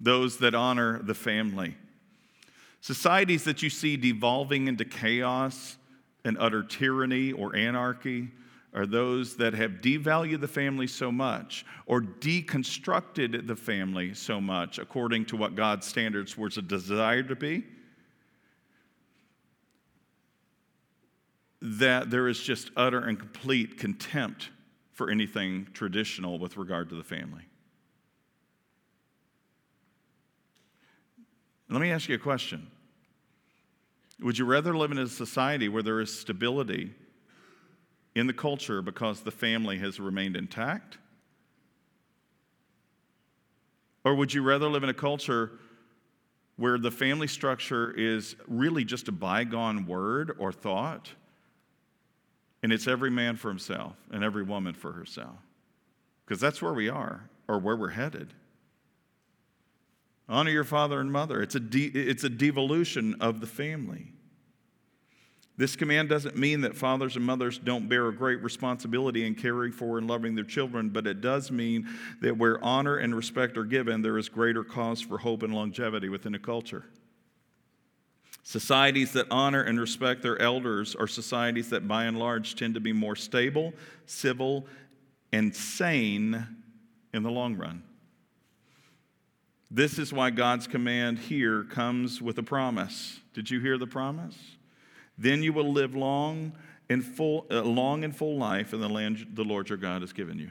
those 0.00 0.38
that 0.38 0.54
honor 0.54 1.02
the 1.02 1.14
family. 1.14 1.76
Societies 2.80 3.44
that 3.44 3.62
you 3.62 3.70
see 3.70 3.96
devolving 3.96 4.68
into 4.68 4.84
chaos 4.84 5.76
and 6.24 6.36
utter 6.38 6.62
tyranny 6.62 7.32
or 7.32 7.56
anarchy 7.56 8.28
are 8.74 8.86
those 8.86 9.36
that 9.36 9.54
have 9.54 9.80
devalued 9.80 10.40
the 10.40 10.48
family 10.48 10.86
so 10.86 11.10
much 11.10 11.64
or 11.86 12.00
deconstructed 12.00 13.46
the 13.46 13.56
family 13.56 14.14
so 14.14 14.40
much 14.40 14.78
according 14.78 15.24
to 15.24 15.36
what 15.36 15.56
God's 15.56 15.86
standards 15.86 16.36
was 16.36 16.56
a 16.58 16.62
desire 16.62 17.22
to 17.22 17.34
be. 17.34 17.64
That 21.60 22.10
there 22.10 22.28
is 22.28 22.40
just 22.40 22.70
utter 22.76 23.00
and 23.00 23.18
complete 23.18 23.78
contempt 23.78 24.50
for 24.92 25.10
anything 25.10 25.66
traditional 25.72 26.38
with 26.38 26.56
regard 26.56 26.88
to 26.90 26.94
the 26.94 27.02
family. 27.02 27.48
Let 31.70 31.80
me 31.80 31.90
ask 31.90 32.08
you 32.08 32.14
a 32.14 32.18
question. 32.18 32.66
Would 34.20 34.38
you 34.38 34.46
rather 34.46 34.76
live 34.76 34.90
in 34.90 34.98
a 34.98 35.06
society 35.06 35.68
where 35.68 35.82
there 35.82 36.00
is 36.00 36.16
stability 36.16 36.92
in 38.14 38.26
the 38.26 38.32
culture 38.32 38.82
because 38.82 39.20
the 39.20 39.30
family 39.30 39.78
has 39.78 40.00
remained 40.00 40.36
intact? 40.36 40.98
Or 44.04 44.14
would 44.14 44.32
you 44.32 44.42
rather 44.42 44.68
live 44.68 44.82
in 44.82 44.88
a 44.88 44.94
culture 44.94 45.52
where 46.56 46.78
the 46.78 46.90
family 46.90 47.28
structure 47.28 47.92
is 47.92 48.34
really 48.48 48.84
just 48.84 49.06
a 49.06 49.12
bygone 49.12 49.86
word 49.86 50.34
or 50.38 50.50
thought, 50.50 51.12
and 52.62 52.72
it's 52.72 52.88
every 52.88 53.10
man 53.10 53.36
for 53.36 53.48
himself 53.48 53.94
and 54.10 54.24
every 54.24 54.42
woman 54.42 54.74
for 54.74 54.92
herself? 54.92 55.36
Because 56.24 56.40
that's 56.40 56.62
where 56.62 56.72
we 56.72 56.88
are 56.88 57.28
or 57.46 57.58
where 57.58 57.76
we're 57.76 57.90
headed. 57.90 58.32
Honor 60.28 60.50
your 60.50 60.64
father 60.64 61.00
and 61.00 61.10
mother. 61.10 61.40
It's 61.40 61.54
a, 61.54 61.60
de- 61.60 61.86
it's 61.86 62.24
a 62.24 62.28
devolution 62.28 63.14
of 63.20 63.40
the 63.40 63.46
family. 63.46 64.12
This 65.56 65.74
command 65.74 66.08
doesn't 66.08 66.36
mean 66.36 66.60
that 66.60 66.76
fathers 66.76 67.16
and 67.16 67.24
mothers 67.24 67.58
don't 67.58 67.88
bear 67.88 68.06
a 68.06 68.14
great 68.14 68.40
responsibility 68.42 69.26
in 69.26 69.34
caring 69.34 69.72
for 69.72 69.98
and 69.98 70.06
loving 70.06 70.36
their 70.36 70.44
children, 70.44 70.88
but 70.90 71.04
it 71.06 71.20
does 71.20 71.50
mean 71.50 71.88
that 72.20 72.38
where 72.38 72.62
honor 72.62 72.98
and 72.98 73.12
respect 73.12 73.56
are 73.56 73.64
given, 73.64 74.00
there 74.00 74.18
is 74.18 74.28
greater 74.28 74.62
cause 74.62 75.00
for 75.00 75.18
hope 75.18 75.42
and 75.42 75.52
longevity 75.52 76.08
within 76.08 76.36
a 76.36 76.38
culture. 76.38 76.84
Societies 78.44 79.12
that 79.14 79.26
honor 79.32 79.62
and 79.62 79.80
respect 79.80 80.22
their 80.22 80.40
elders 80.40 80.94
are 80.94 81.08
societies 81.08 81.70
that, 81.70 81.88
by 81.88 82.04
and 82.04 82.18
large, 82.18 82.54
tend 82.54 82.74
to 82.74 82.80
be 82.80 82.92
more 82.92 83.16
stable, 83.16 83.74
civil, 84.06 84.64
and 85.32 85.54
sane 85.54 86.46
in 87.12 87.22
the 87.24 87.30
long 87.30 87.56
run. 87.56 87.82
This 89.70 89.98
is 89.98 90.12
why 90.12 90.30
God's 90.30 90.66
command 90.66 91.18
here 91.18 91.64
comes 91.64 92.22
with 92.22 92.38
a 92.38 92.42
promise. 92.42 93.20
Did 93.34 93.50
you 93.50 93.60
hear 93.60 93.76
the 93.76 93.86
promise? 93.86 94.36
Then 95.18 95.42
you 95.42 95.52
will 95.52 95.72
live 95.72 95.94
long 95.94 96.52
and 96.88 97.04
full, 97.04 97.46
uh, 97.50 97.62
long 97.62 98.02
and 98.02 98.16
full 98.16 98.38
life 98.38 98.72
in 98.72 98.80
the 98.80 98.88
land 98.88 99.26
the 99.34 99.44
Lord 99.44 99.68
your 99.68 99.76
God 99.76 100.00
has 100.00 100.14
given 100.14 100.38
you. 100.38 100.50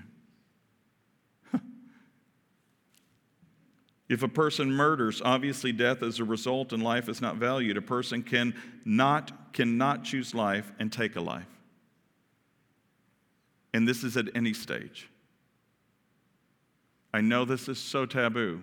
if 4.10 4.22
a 4.22 4.28
person 4.28 4.72
murders, 4.72 5.20
obviously 5.26 5.72
death 5.72 6.04
is 6.04 6.20
a 6.20 6.24
result 6.24 6.72
and 6.74 6.84
life 6.84 7.10
is 7.10 7.20
not 7.20 7.38
valued. 7.38 7.76
A 7.76 7.82
person 7.82 8.22
can 8.22 8.54
not, 8.86 9.52
cannot 9.52 10.04
choose 10.04 10.36
life 10.36 10.72
and 10.78 10.94
take 10.94 11.16
a 11.16 11.22
life. 11.22 11.48
And 13.74 13.88
this 13.88 14.04
is 14.04 14.16
at 14.16 14.26
any 14.36 14.54
stage. 14.54 15.10
I 17.14 17.22
know 17.22 17.46
this 17.46 17.68
is 17.68 17.80
so 17.80 18.06
taboo. 18.06 18.62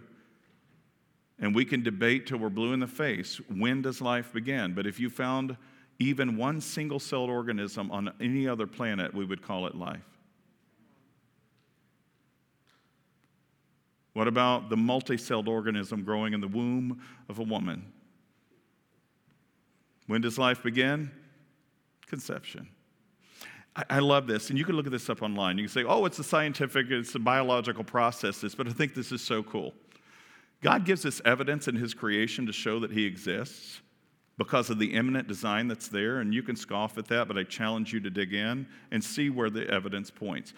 And 1.40 1.54
we 1.54 1.64
can 1.64 1.82
debate 1.82 2.26
till 2.26 2.38
we're 2.38 2.48
blue 2.48 2.72
in 2.72 2.80
the 2.80 2.86
face 2.86 3.40
when 3.48 3.82
does 3.82 4.00
life 4.00 4.32
begin? 4.32 4.72
But 4.74 4.86
if 4.86 5.00
you 5.00 5.10
found 5.10 5.56
even 5.98 6.36
one 6.36 6.60
single 6.60 7.00
celled 7.00 7.30
organism 7.30 7.90
on 7.90 8.12
any 8.20 8.48
other 8.48 8.66
planet, 8.66 9.14
we 9.14 9.24
would 9.24 9.42
call 9.42 9.66
it 9.66 9.74
life. 9.74 10.00
What 14.12 14.28
about 14.28 14.70
the 14.70 14.76
multi 14.76 15.16
celled 15.16 15.48
organism 15.48 16.04
growing 16.04 16.34
in 16.34 16.40
the 16.40 16.48
womb 16.48 17.00
of 17.28 17.40
a 17.40 17.42
woman? 17.42 17.92
When 20.06 20.20
does 20.20 20.38
life 20.38 20.62
begin? 20.62 21.10
Conception. 22.06 22.68
I, 23.74 23.84
I 23.90 23.98
love 23.98 24.28
this, 24.28 24.50
and 24.50 24.58
you 24.58 24.64
can 24.64 24.76
look 24.76 24.86
at 24.86 24.92
this 24.92 25.10
up 25.10 25.22
online. 25.22 25.58
You 25.58 25.64
can 25.64 25.72
say, 25.72 25.84
oh, 25.84 26.04
it's 26.04 26.18
a 26.20 26.24
scientific, 26.24 26.90
it's 26.90 27.14
a 27.16 27.18
biological 27.18 27.82
process, 27.82 28.54
but 28.54 28.68
I 28.68 28.70
think 28.70 28.94
this 28.94 29.10
is 29.10 29.20
so 29.20 29.42
cool. 29.42 29.74
God 30.62 30.84
gives 30.84 31.04
us 31.04 31.20
evidence 31.24 31.68
in 31.68 31.76
His 31.76 31.94
creation 31.94 32.46
to 32.46 32.52
show 32.52 32.80
that 32.80 32.90
He 32.90 33.04
exists 33.04 33.80
because 34.36 34.70
of 34.70 34.78
the 34.78 34.94
immanent 34.94 35.28
design 35.28 35.68
that's 35.68 35.88
there, 35.88 36.20
and 36.20 36.34
you 36.34 36.42
can 36.42 36.56
scoff 36.56 36.98
at 36.98 37.06
that, 37.06 37.28
but 37.28 37.38
I 37.38 37.44
challenge 37.44 37.92
you 37.92 38.00
to 38.00 38.10
dig 38.10 38.34
in 38.34 38.66
and 38.90 39.02
see 39.02 39.30
where 39.30 39.50
the 39.50 39.68
evidence 39.68 40.10
points. 40.10 40.52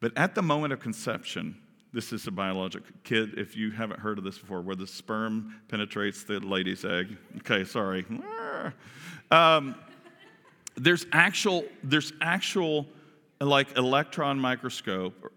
But 0.00 0.16
at 0.16 0.34
the 0.34 0.42
moment 0.42 0.72
of 0.72 0.80
conception, 0.80 1.56
this 1.92 2.12
is 2.12 2.26
a 2.26 2.30
biologic 2.30 2.82
kid, 3.04 3.38
if 3.38 3.56
you 3.56 3.70
haven't 3.70 4.00
heard 4.00 4.18
of 4.18 4.24
this 4.24 4.38
before, 4.38 4.60
where 4.60 4.76
the 4.76 4.86
sperm 4.86 5.60
penetrates 5.68 6.24
the 6.24 6.38
lady's 6.40 6.84
egg. 6.84 7.16
Okay, 7.38 7.64
sorry. 7.64 8.06
Um, 9.30 9.74
there's 10.76 11.06
actual, 11.12 11.64
there's 11.82 12.12
actual 12.20 12.86
like 13.40 13.76
electron 13.76 14.38
microscope 14.38 15.32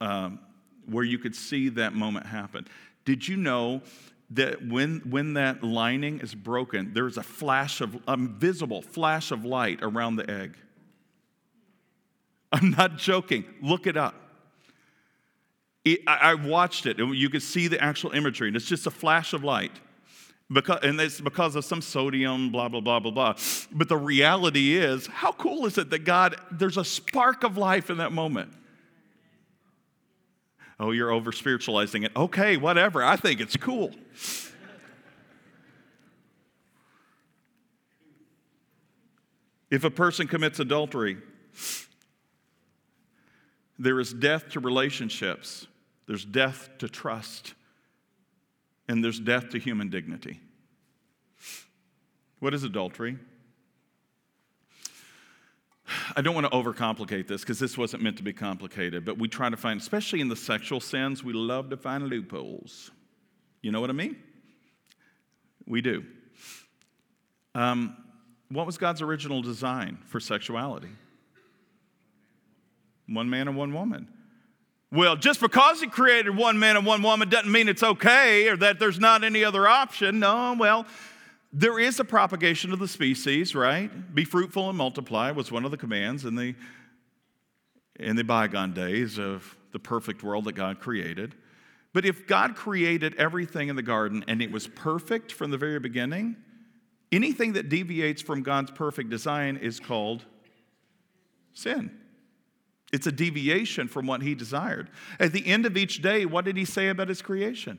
um, 0.00 0.40
where 0.86 1.04
you 1.04 1.18
could 1.18 1.36
see 1.36 1.68
that 1.70 1.94
moment 1.94 2.26
happen. 2.26 2.66
Did 3.04 3.26
you 3.26 3.36
know 3.36 3.82
that 4.30 4.66
when, 4.66 5.00
when 5.10 5.34
that 5.34 5.62
lining 5.62 6.20
is 6.20 6.34
broken, 6.34 6.92
there's 6.94 7.18
a 7.18 7.22
flash 7.22 7.80
of, 7.80 7.96
a 8.08 8.16
visible 8.16 8.80
flash 8.82 9.30
of 9.30 9.44
light 9.44 9.80
around 9.82 10.16
the 10.16 10.30
egg? 10.30 10.56
I'm 12.52 12.70
not 12.70 12.98
joking. 12.98 13.44
Look 13.62 13.86
it 13.86 13.96
up. 13.96 14.14
It, 15.84 16.00
I, 16.06 16.32
I 16.32 16.34
watched 16.34 16.86
it, 16.86 17.00
and 17.00 17.14
you 17.14 17.28
could 17.28 17.42
see 17.42 17.66
the 17.66 17.82
actual 17.82 18.12
imagery, 18.12 18.48
and 18.48 18.56
it's 18.56 18.66
just 18.66 18.86
a 18.86 18.90
flash 18.90 19.32
of 19.32 19.42
light. 19.42 19.72
Because, 20.50 20.80
and 20.82 21.00
it's 21.00 21.20
because 21.20 21.56
of 21.56 21.64
some 21.64 21.80
sodium, 21.80 22.50
blah, 22.50 22.68
blah, 22.68 22.80
blah, 22.80 23.00
blah, 23.00 23.10
blah. 23.10 23.34
But 23.72 23.88
the 23.88 23.96
reality 23.96 24.74
is, 24.74 25.06
how 25.06 25.32
cool 25.32 25.66
is 25.66 25.78
it 25.78 25.90
that 25.90 26.00
God, 26.00 26.36
there's 26.50 26.76
a 26.76 26.84
spark 26.84 27.42
of 27.42 27.56
life 27.56 27.90
in 27.90 27.98
that 27.98 28.12
moment? 28.12 28.52
Oh, 30.80 30.90
you're 30.90 31.10
over 31.10 31.32
spiritualizing 31.32 32.02
it. 32.02 32.12
Okay, 32.16 32.56
whatever. 32.56 33.02
I 33.02 33.16
think 33.16 33.40
it's 33.40 33.56
cool. 33.56 33.92
if 39.70 39.84
a 39.84 39.90
person 39.90 40.26
commits 40.26 40.60
adultery, 40.60 41.16
there 43.78 43.98
is 44.00 44.12
death 44.12 44.50
to 44.50 44.60
relationships, 44.60 45.66
there's 46.06 46.24
death 46.24 46.68
to 46.78 46.88
trust, 46.88 47.54
and 48.88 49.02
there's 49.02 49.18
death 49.18 49.50
to 49.50 49.58
human 49.58 49.88
dignity. 49.88 50.40
What 52.38 52.54
is 52.54 52.64
adultery? 52.64 53.18
I 56.16 56.22
don't 56.22 56.34
want 56.34 56.50
to 56.50 56.56
overcomplicate 56.56 57.26
this 57.26 57.42
because 57.42 57.58
this 57.58 57.76
wasn't 57.78 58.02
meant 58.02 58.16
to 58.18 58.22
be 58.22 58.32
complicated, 58.32 59.04
but 59.04 59.18
we 59.18 59.28
try 59.28 59.48
to 59.50 59.56
find, 59.56 59.80
especially 59.80 60.20
in 60.20 60.28
the 60.28 60.36
sexual 60.36 60.80
sins, 60.80 61.24
we 61.24 61.32
love 61.32 61.70
to 61.70 61.76
find 61.76 62.08
loopholes. 62.08 62.90
You 63.62 63.72
know 63.72 63.80
what 63.80 63.90
I 63.90 63.94
mean? 63.94 64.16
We 65.66 65.80
do. 65.80 66.04
Um, 67.54 67.96
what 68.48 68.66
was 68.66 68.78
God's 68.78 69.02
original 69.02 69.42
design 69.42 69.98
for 70.06 70.20
sexuality? 70.20 70.90
One 73.08 73.30
man 73.30 73.48
and 73.48 73.56
one 73.56 73.72
woman. 73.72 74.08
Well, 74.90 75.16
just 75.16 75.40
because 75.40 75.80
he 75.80 75.86
created 75.86 76.36
one 76.36 76.58
man 76.58 76.76
and 76.76 76.84
one 76.84 77.02
woman 77.02 77.30
doesn't 77.30 77.50
mean 77.50 77.68
it's 77.68 77.82
okay 77.82 78.48
or 78.48 78.58
that 78.58 78.78
there's 78.78 79.00
not 79.00 79.24
any 79.24 79.42
other 79.42 79.66
option. 79.66 80.18
No, 80.18 80.54
well, 80.58 80.86
there 81.52 81.78
is 81.78 82.00
a 82.00 82.04
propagation 82.04 82.72
of 82.72 82.78
the 82.78 82.88
species, 82.88 83.54
right? 83.54 84.14
Be 84.14 84.24
fruitful 84.24 84.68
and 84.68 84.78
multiply 84.78 85.30
was 85.30 85.52
one 85.52 85.64
of 85.64 85.70
the 85.70 85.76
commands 85.76 86.24
in 86.24 86.34
the 86.34 86.54
in 87.96 88.16
the 88.16 88.24
bygone 88.24 88.72
days 88.72 89.18
of 89.18 89.56
the 89.72 89.78
perfect 89.78 90.22
world 90.22 90.46
that 90.46 90.54
God 90.54 90.80
created. 90.80 91.34
But 91.92 92.06
if 92.06 92.26
God 92.26 92.56
created 92.56 93.14
everything 93.16 93.68
in 93.68 93.76
the 93.76 93.82
garden 93.82 94.24
and 94.26 94.40
it 94.40 94.50
was 94.50 94.66
perfect 94.66 95.30
from 95.30 95.50
the 95.50 95.58
very 95.58 95.78
beginning, 95.78 96.36
anything 97.12 97.52
that 97.52 97.68
deviates 97.68 98.22
from 98.22 98.42
God's 98.42 98.70
perfect 98.70 99.10
design 99.10 99.58
is 99.58 99.78
called 99.78 100.24
sin. 101.52 101.90
It's 102.92 103.06
a 103.06 103.12
deviation 103.12 103.88
from 103.88 104.06
what 104.06 104.22
he 104.22 104.34
desired. 104.34 104.90
At 105.20 105.32
the 105.32 105.46
end 105.46 105.66
of 105.66 105.76
each 105.76 106.00
day, 106.00 106.24
what 106.24 106.46
did 106.46 106.56
he 106.56 106.64
say 106.64 106.88
about 106.88 107.08
his 107.08 107.22
creation? 107.22 107.78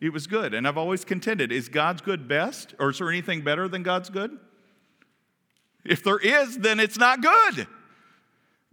It 0.00 0.12
was 0.12 0.26
good. 0.26 0.54
And 0.54 0.66
I've 0.66 0.78
always 0.78 1.04
contended 1.04 1.52
is 1.52 1.68
God's 1.68 2.00
good 2.00 2.26
best, 2.26 2.74
or 2.78 2.90
is 2.90 2.98
there 2.98 3.10
anything 3.10 3.42
better 3.42 3.68
than 3.68 3.82
God's 3.82 4.08
good? 4.08 4.38
If 5.84 6.02
there 6.02 6.18
is, 6.18 6.58
then 6.58 6.80
it's 6.80 6.98
not 6.98 7.22
good. 7.22 7.66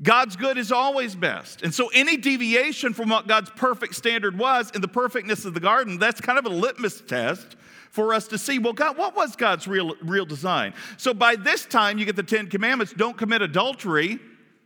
God's 0.01 0.35
good 0.35 0.57
is 0.57 0.71
always 0.71 1.15
best. 1.15 1.63
And 1.63 1.73
so 1.73 1.89
any 1.93 2.17
deviation 2.17 2.93
from 2.93 3.09
what 3.09 3.27
God's 3.27 3.49
perfect 3.49 3.95
standard 3.95 4.37
was 4.37 4.71
in 4.71 4.81
the 4.81 4.87
perfectness 4.87 5.43
of 5.43 5.53
the 5.53 5.59
garden, 5.59 5.97
that's 5.97 6.21
kind 6.21 6.37
of 6.37 6.45
a 6.45 6.49
litmus 6.49 7.01
test 7.01 7.55
for 7.89 8.13
us 8.13 8.27
to 8.27 8.37
see, 8.37 8.59
well, 8.59 8.73
God, 8.73 8.97
what 8.97 9.15
was 9.15 9.35
God's 9.35 9.67
real, 9.67 9.95
real 10.03 10.25
design? 10.25 10.73
So 10.97 11.13
by 11.13 11.35
this 11.35 11.65
time, 11.65 11.97
you 11.97 12.05
get 12.05 12.15
the 12.15 12.23
Ten 12.23 12.47
Commandments 12.47 12.93
don't 12.93 13.17
commit 13.17 13.41
adultery. 13.41 14.19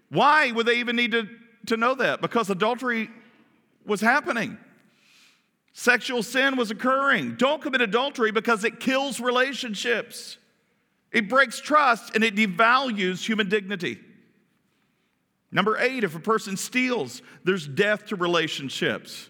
Why 0.09 0.51
would 0.51 0.65
they 0.65 0.79
even 0.79 0.97
need 0.97 1.11
to, 1.11 1.29
to 1.67 1.77
know 1.77 1.95
that? 1.95 2.19
Because 2.19 2.49
adultery 2.49 3.09
was 3.85 4.01
happening. 4.01 4.57
Sexual 5.73 6.23
sin 6.23 6.57
was 6.57 6.71
occurring. 6.71 7.35
Don't 7.35 7.61
commit 7.61 7.81
adultery 7.81 8.31
because 8.31 8.63
it 8.63 8.79
kills 8.79 9.19
relationships. 9.19 10.37
It 11.11 11.29
breaks 11.29 11.59
trust 11.59 12.15
and 12.15 12.23
it 12.23 12.35
devalues 12.35 13.25
human 13.25 13.49
dignity. 13.49 13.99
Number 15.51 15.77
eight, 15.77 16.03
if 16.03 16.15
a 16.15 16.19
person 16.19 16.55
steals, 16.55 17.21
there's 17.43 17.67
death 17.67 18.07
to 18.07 18.15
relationships. 18.15 19.29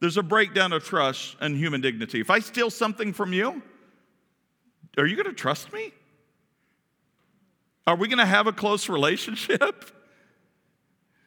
There's 0.00 0.16
a 0.16 0.22
breakdown 0.22 0.72
of 0.72 0.84
trust 0.84 1.36
and 1.40 1.56
human 1.56 1.80
dignity. 1.80 2.20
If 2.20 2.30
I 2.30 2.38
steal 2.38 2.70
something 2.70 3.12
from 3.12 3.32
you, 3.32 3.62
are 4.96 5.06
you 5.06 5.16
going 5.16 5.26
to 5.26 5.34
trust 5.34 5.72
me? 5.72 5.92
Are 7.86 7.96
we 7.96 8.08
going 8.08 8.18
to 8.18 8.26
have 8.26 8.46
a 8.46 8.52
close 8.52 8.88
relationship? 8.88 9.90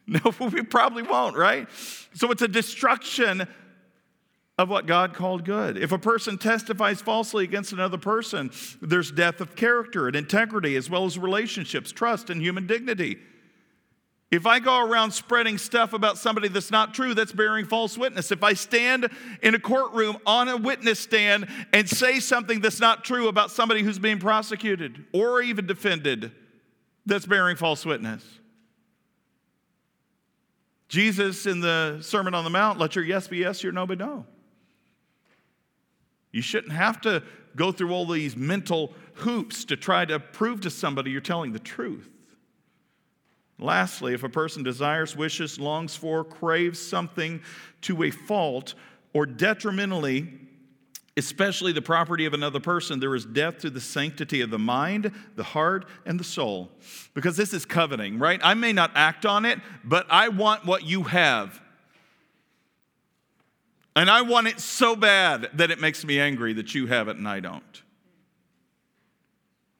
No, 0.04 0.20
we 0.52 0.62
probably 0.62 1.04
won't, 1.04 1.36
right? 1.36 1.68
So 2.14 2.32
it's 2.32 2.42
a 2.42 2.48
destruction 2.48 3.46
of 4.58 4.68
what 4.68 4.86
God 4.86 5.14
called 5.14 5.44
good. 5.44 5.76
If 5.78 5.92
a 5.92 5.98
person 5.98 6.38
testifies 6.38 7.00
falsely 7.00 7.44
against 7.44 7.72
another 7.72 7.98
person, 7.98 8.50
there's 8.80 9.10
death 9.10 9.40
of 9.40 9.56
character 9.56 10.06
and 10.06 10.14
integrity, 10.14 10.76
as 10.76 10.90
well 10.90 11.04
as 11.04 11.18
relationships, 11.18 11.90
trust, 11.90 12.30
and 12.30 12.40
human 12.40 12.66
dignity. 12.66 13.18
If 14.30 14.46
I 14.46 14.60
go 14.60 14.80
around 14.80 15.10
spreading 15.10 15.58
stuff 15.58 15.92
about 15.92 16.16
somebody 16.16 16.48
that's 16.48 16.70
not 16.70 16.94
true, 16.94 17.12
that's 17.12 17.32
bearing 17.32 17.66
false 17.66 17.98
witness. 17.98 18.32
If 18.32 18.42
I 18.42 18.54
stand 18.54 19.10
in 19.42 19.54
a 19.54 19.58
courtroom 19.58 20.16
on 20.24 20.48
a 20.48 20.56
witness 20.56 21.00
stand 21.00 21.48
and 21.74 21.88
say 21.88 22.18
something 22.18 22.60
that's 22.60 22.80
not 22.80 23.04
true 23.04 23.28
about 23.28 23.50
somebody 23.50 23.82
who's 23.82 23.98
being 23.98 24.18
prosecuted 24.18 25.04
or 25.12 25.42
even 25.42 25.66
defended, 25.66 26.32
that's 27.04 27.26
bearing 27.26 27.56
false 27.56 27.84
witness. 27.84 28.24
Jesus 30.88 31.46
in 31.46 31.60
the 31.60 31.98
Sermon 32.00 32.34
on 32.34 32.44
the 32.44 32.50
Mount, 32.50 32.78
let 32.78 32.96
your 32.96 33.04
yes 33.04 33.28
be 33.28 33.38
yes, 33.38 33.62
your 33.62 33.72
no 33.72 33.86
be 33.86 33.96
no. 33.96 34.24
You 36.32 36.42
shouldn't 36.42 36.72
have 36.72 37.00
to 37.02 37.22
go 37.54 37.70
through 37.70 37.92
all 37.92 38.06
these 38.06 38.36
mental 38.36 38.94
hoops 39.14 39.64
to 39.66 39.76
try 39.76 40.04
to 40.06 40.18
prove 40.18 40.62
to 40.62 40.70
somebody 40.70 41.10
you're 41.10 41.20
telling 41.20 41.52
the 41.52 41.58
truth. 41.58 42.08
Lastly, 43.58 44.14
if 44.14 44.24
a 44.24 44.28
person 44.28 44.62
desires, 44.62 45.14
wishes, 45.14 45.60
longs 45.60 45.94
for, 45.94 46.24
craves 46.24 46.80
something 46.80 47.40
to 47.82 48.02
a 48.02 48.10
fault 48.10 48.74
or 49.12 49.26
detrimentally 49.26 50.28
especially 51.16 51.72
the 51.72 51.82
property 51.82 52.24
of 52.24 52.32
another 52.32 52.60
person, 52.60 52.98
there 52.98 53.14
is 53.14 53.24
death 53.24 53.58
to 53.58 53.70
the 53.70 53.80
sanctity 53.80 54.40
of 54.40 54.50
the 54.50 54.58
mind, 54.58 55.12
the 55.36 55.42
heart, 55.42 55.84
and 56.06 56.18
the 56.18 56.24
soul. 56.24 56.70
Because 57.14 57.36
this 57.36 57.52
is 57.52 57.64
coveting, 57.64 58.18
right? 58.18 58.40
I 58.42 58.54
may 58.54 58.72
not 58.72 58.92
act 58.94 59.26
on 59.26 59.44
it, 59.44 59.58
but 59.84 60.06
I 60.08 60.28
want 60.28 60.64
what 60.64 60.84
you 60.84 61.02
have. 61.04 61.60
And 63.94 64.08
I 64.10 64.22
want 64.22 64.46
it 64.46 64.58
so 64.58 64.96
bad 64.96 65.50
that 65.54 65.70
it 65.70 65.80
makes 65.80 66.04
me 66.04 66.18
angry 66.18 66.54
that 66.54 66.74
you 66.74 66.86
have 66.86 67.08
it 67.08 67.16
and 67.16 67.28
I 67.28 67.40
don't. 67.40 67.82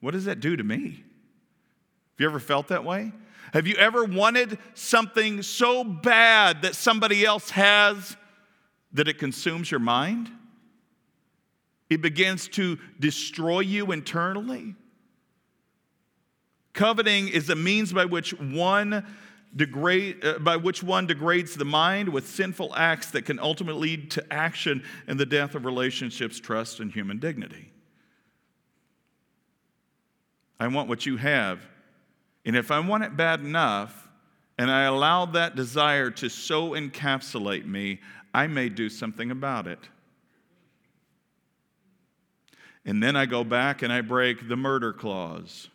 What 0.01 0.11
does 0.11 0.27
that 0.27 0.41
do 0.41 0.57
to 0.57 0.65
me? 0.65 0.81
Have 0.81 2.19
you 2.19 2.27
ever 2.27 2.41
felt 2.41 2.69
that 2.69 2.85
way? 2.85 3.13
Have 3.53 3.67
you 3.67 3.75
ever 3.77 4.05
wanted 4.05 4.59
something 4.75 5.43
so 5.43 5.85
bad 5.85 6.63
that 6.63 6.75
somebody 6.75 7.25
else 7.25 7.51
has 7.51 8.17
that 8.93 9.09
it 9.09 9.19
consumes 9.19 9.71
your 9.71 9.81
mind? 9.81 10.31
It 11.89 12.03
begins 12.03 12.49
to 12.49 12.79
destroy 12.99 13.61
you 13.61 13.93
internally. 13.93 14.75
Coveting 16.73 17.29
is 17.29 17.51
a 17.51 17.55
means 17.55 17.93
by 17.93 18.07
which 18.07 18.33
one 18.39 19.07
degrade, 19.55 20.25
uh, 20.25 20.39
by 20.39 20.57
which 20.57 20.83
one 20.83 21.07
degrades 21.07 21.55
the 21.55 21.65
mind 21.65 22.09
with 22.09 22.27
sinful 22.27 22.75
acts 22.75 23.11
that 23.11 23.23
can 23.23 23.39
ultimately 23.39 23.97
lead 23.97 24.11
to 24.13 24.33
action 24.33 24.83
and 25.07 25.19
the 25.19 25.27
death 25.27 25.55
of 25.55 25.65
relationships, 25.65 26.41
trust, 26.41 26.81
and 26.81 26.93
human 26.93 27.19
dignity. 27.19 27.71
I 30.59 30.69
want 30.69 30.89
what 30.89 31.07
you 31.07 31.17
have. 31.17 31.61
And 32.45 32.57
if 32.57 32.71
I 32.71 32.79
want 32.81 33.05
it 33.05 33.17
bad 33.17 33.41
enough, 33.41 34.09
and 34.59 34.71
I 34.71 34.85
allow 34.85 35.27
that 35.27 35.57
desire 35.57 36.11
to 36.13 36.29
so 36.29 36.71
encapsulate 36.71 37.67
me, 37.67 38.01
I 38.33 38.47
may 38.47 38.69
do 38.69 38.89
something 38.89 39.31
about 39.31 39.67
it. 39.67 39.81
And 42.85 43.03
then 43.03 43.17
I 43.17 43.27
go 43.27 43.45
back 43.45 43.83
and 43.83 43.93
I 43.93 44.01
break 44.01 44.49
the 44.49 44.57
murder 44.57 44.93
clause. 44.93 45.69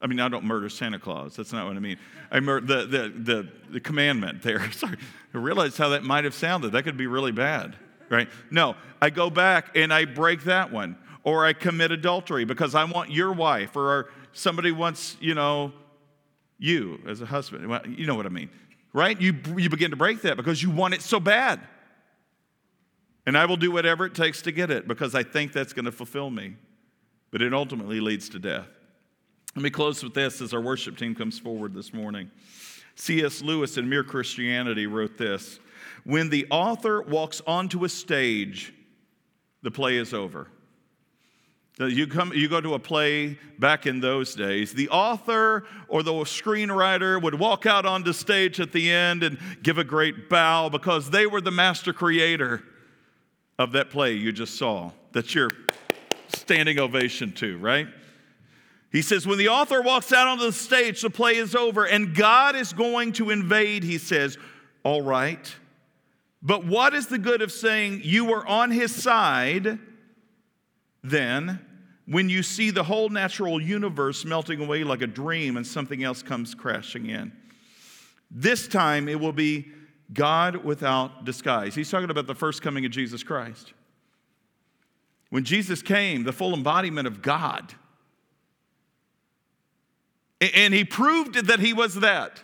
I 0.00 0.06
mean, 0.06 0.20
I 0.20 0.28
don't 0.28 0.44
murder 0.44 0.68
Santa 0.68 0.98
Claus. 0.98 1.36
That's 1.36 1.52
not 1.52 1.66
what 1.66 1.76
I 1.76 1.80
mean. 1.80 1.96
I 2.30 2.40
murder 2.40 2.66
the, 2.66 2.86
the, 2.86 3.08
the, 3.08 3.48
the 3.70 3.80
commandment 3.80 4.42
there. 4.42 4.70
Sorry. 4.72 4.96
I 5.32 5.38
realized 5.38 5.78
how 5.78 5.90
that 5.90 6.02
might 6.02 6.24
have 6.24 6.34
sounded. 6.34 6.72
That 6.72 6.82
could 6.82 6.96
be 6.96 7.06
really 7.06 7.32
bad, 7.32 7.76
right? 8.10 8.28
No, 8.50 8.76
I 9.00 9.10
go 9.10 9.30
back 9.30 9.76
and 9.76 9.92
I 9.92 10.04
break 10.04 10.44
that 10.44 10.70
one. 10.70 10.96
Or 11.22 11.46
I 11.46 11.54
commit 11.54 11.90
adultery 11.90 12.44
because 12.44 12.74
I 12.74 12.84
want 12.84 13.10
your 13.10 13.32
wife 13.32 13.76
or 13.76 14.10
somebody 14.34 14.72
wants, 14.72 15.16
you 15.20 15.34
know, 15.34 15.72
you 16.58 17.00
as 17.06 17.22
a 17.22 17.26
husband. 17.26 17.66
Well, 17.66 17.80
you 17.86 18.06
know 18.06 18.14
what 18.14 18.26
I 18.26 18.28
mean, 18.28 18.50
right? 18.92 19.18
You, 19.18 19.34
you 19.56 19.70
begin 19.70 19.90
to 19.90 19.96
break 19.96 20.20
that 20.20 20.36
because 20.36 20.62
you 20.62 20.70
want 20.70 20.92
it 20.92 21.00
so 21.00 21.18
bad. 21.18 21.60
And 23.26 23.38
I 23.38 23.46
will 23.46 23.56
do 23.56 23.70
whatever 23.70 24.04
it 24.04 24.14
takes 24.14 24.42
to 24.42 24.52
get 24.52 24.70
it 24.70 24.86
because 24.86 25.14
I 25.14 25.22
think 25.22 25.52
that's 25.52 25.72
going 25.72 25.86
to 25.86 25.92
fulfill 25.92 26.28
me. 26.28 26.56
But 27.30 27.40
it 27.40 27.54
ultimately 27.54 28.00
leads 28.00 28.28
to 28.30 28.38
death. 28.38 28.68
Let 29.56 29.62
me 29.62 29.70
close 29.70 30.02
with 30.02 30.14
this 30.14 30.40
as 30.40 30.52
our 30.52 30.60
worship 30.60 30.96
team 30.98 31.14
comes 31.14 31.38
forward 31.38 31.74
this 31.74 31.92
morning. 31.92 32.28
C.S. 32.96 33.40
Lewis 33.40 33.76
in 33.76 33.88
Mere 33.88 34.02
Christianity 34.02 34.88
wrote 34.88 35.16
this 35.16 35.60
When 36.04 36.28
the 36.28 36.46
author 36.50 37.02
walks 37.02 37.40
onto 37.46 37.84
a 37.84 37.88
stage, 37.88 38.74
the 39.62 39.70
play 39.70 39.96
is 39.96 40.12
over. 40.12 40.48
You, 41.78 42.06
come, 42.06 42.32
you 42.32 42.48
go 42.48 42.60
to 42.60 42.74
a 42.74 42.78
play 42.78 43.38
back 43.58 43.86
in 43.86 44.00
those 44.00 44.34
days, 44.36 44.72
the 44.72 44.88
author 44.90 45.64
or 45.88 46.04
the 46.04 46.12
screenwriter 46.12 47.20
would 47.20 47.36
walk 47.36 47.66
out 47.66 47.84
onto 47.84 48.12
stage 48.12 48.60
at 48.60 48.70
the 48.70 48.92
end 48.92 49.24
and 49.24 49.38
give 49.62 49.78
a 49.78 49.84
great 49.84 50.28
bow 50.28 50.68
because 50.68 51.10
they 51.10 51.26
were 51.26 51.40
the 51.40 51.50
master 51.50 51.92
creator 51.92 52.62
of 53.58 53.72
that 53.72 53.90
play 53.90 54.12
you 54.12 54.30
just 54.30 54.56
saw, 54.56 54.92
that 55.12 55.34
you're 55.34 55.50
standing 56.28 56.78
ovation 56.78 57.32
to, 57.32 57.58
right? 57.58 57.88
He 58.94 59.02
says, 59.02 59.26
when 59.26 59.38
the 59.38 59.48
author 59.48 59.82
walks 59.82 60.12
out 60.12 60.28
onto 60.28 60.44
the 60.44 60.52
stage, 60.52 61.02
the 61.02 61.10
play 61.10 61.34
is 61.34 61.56
over 61.56 61.84
and 61.84 62.14
God 62.14 62.54
is 62.54 62.72
going 62.72 63.10
to 63.14 63.30
invade, 63.30 63.82
he 63.82 63.98
says, 63.98 64.38
all 64.84 65.02
right. 65.02 65.52
But 66.40 66.64
what 66.64 66.94
is 66.94 67.08
the 67.08 67.18
good 67.18 67.42
of 67.42 67.50
saying 67.50 68.02
you 68.04 68.24
were 68.24 68.46
on 68.46 68.70
his 68.70 68.94
side 68.94 69.80
then 71.02 71.58
when 72.06 72.28
you 72.28 72.44
see 72.44 72.70
the 72.70 72.84
whole 72.84 73.08
natural 73.08 73.60
universe 73.60 74.24
melting 74.24 74.62
away 74.62 74.84
like 74.84 75.02
a 75.02 75.08
dream 75.08 75.56
and 75.56 75.66
something 75.66 76.04
else 76.04 76.22
comes 76.22 76.54
crashing 76.54 77.10
in? 77.10 77.32
This 78.30 78.68
time 78.68 79.08
it 79.08 79.18
will 79.18 79.32
be 79.32 79.72
God 80.12 80.64
without 80.64 81.24
disguise. 81.24 81.74
He's 81.74 81.90
talking 81.90 82.10
about 82.10 82.28
the 82.28 82.34
first 82.36 82.62
coming 82.62 82.84
of 82.84 82.92
Jesus 82.92 83.24
Christ. 83.24 83.72
When 85.30 85.42
Jesus 85.42 85.82
came, 85.82 86.22
the 86.22 86.32
full 86.32 86.54
embodiment 86.54 87.08
of 87.08 87.22
God, 87.22 87.74
and 90.52 90.74
he 90.74 90.84
proved 90.84 91.46
that 91.46 91.60
he 91.60 91.72
was 91.72 91.96
that. 91.96 92.42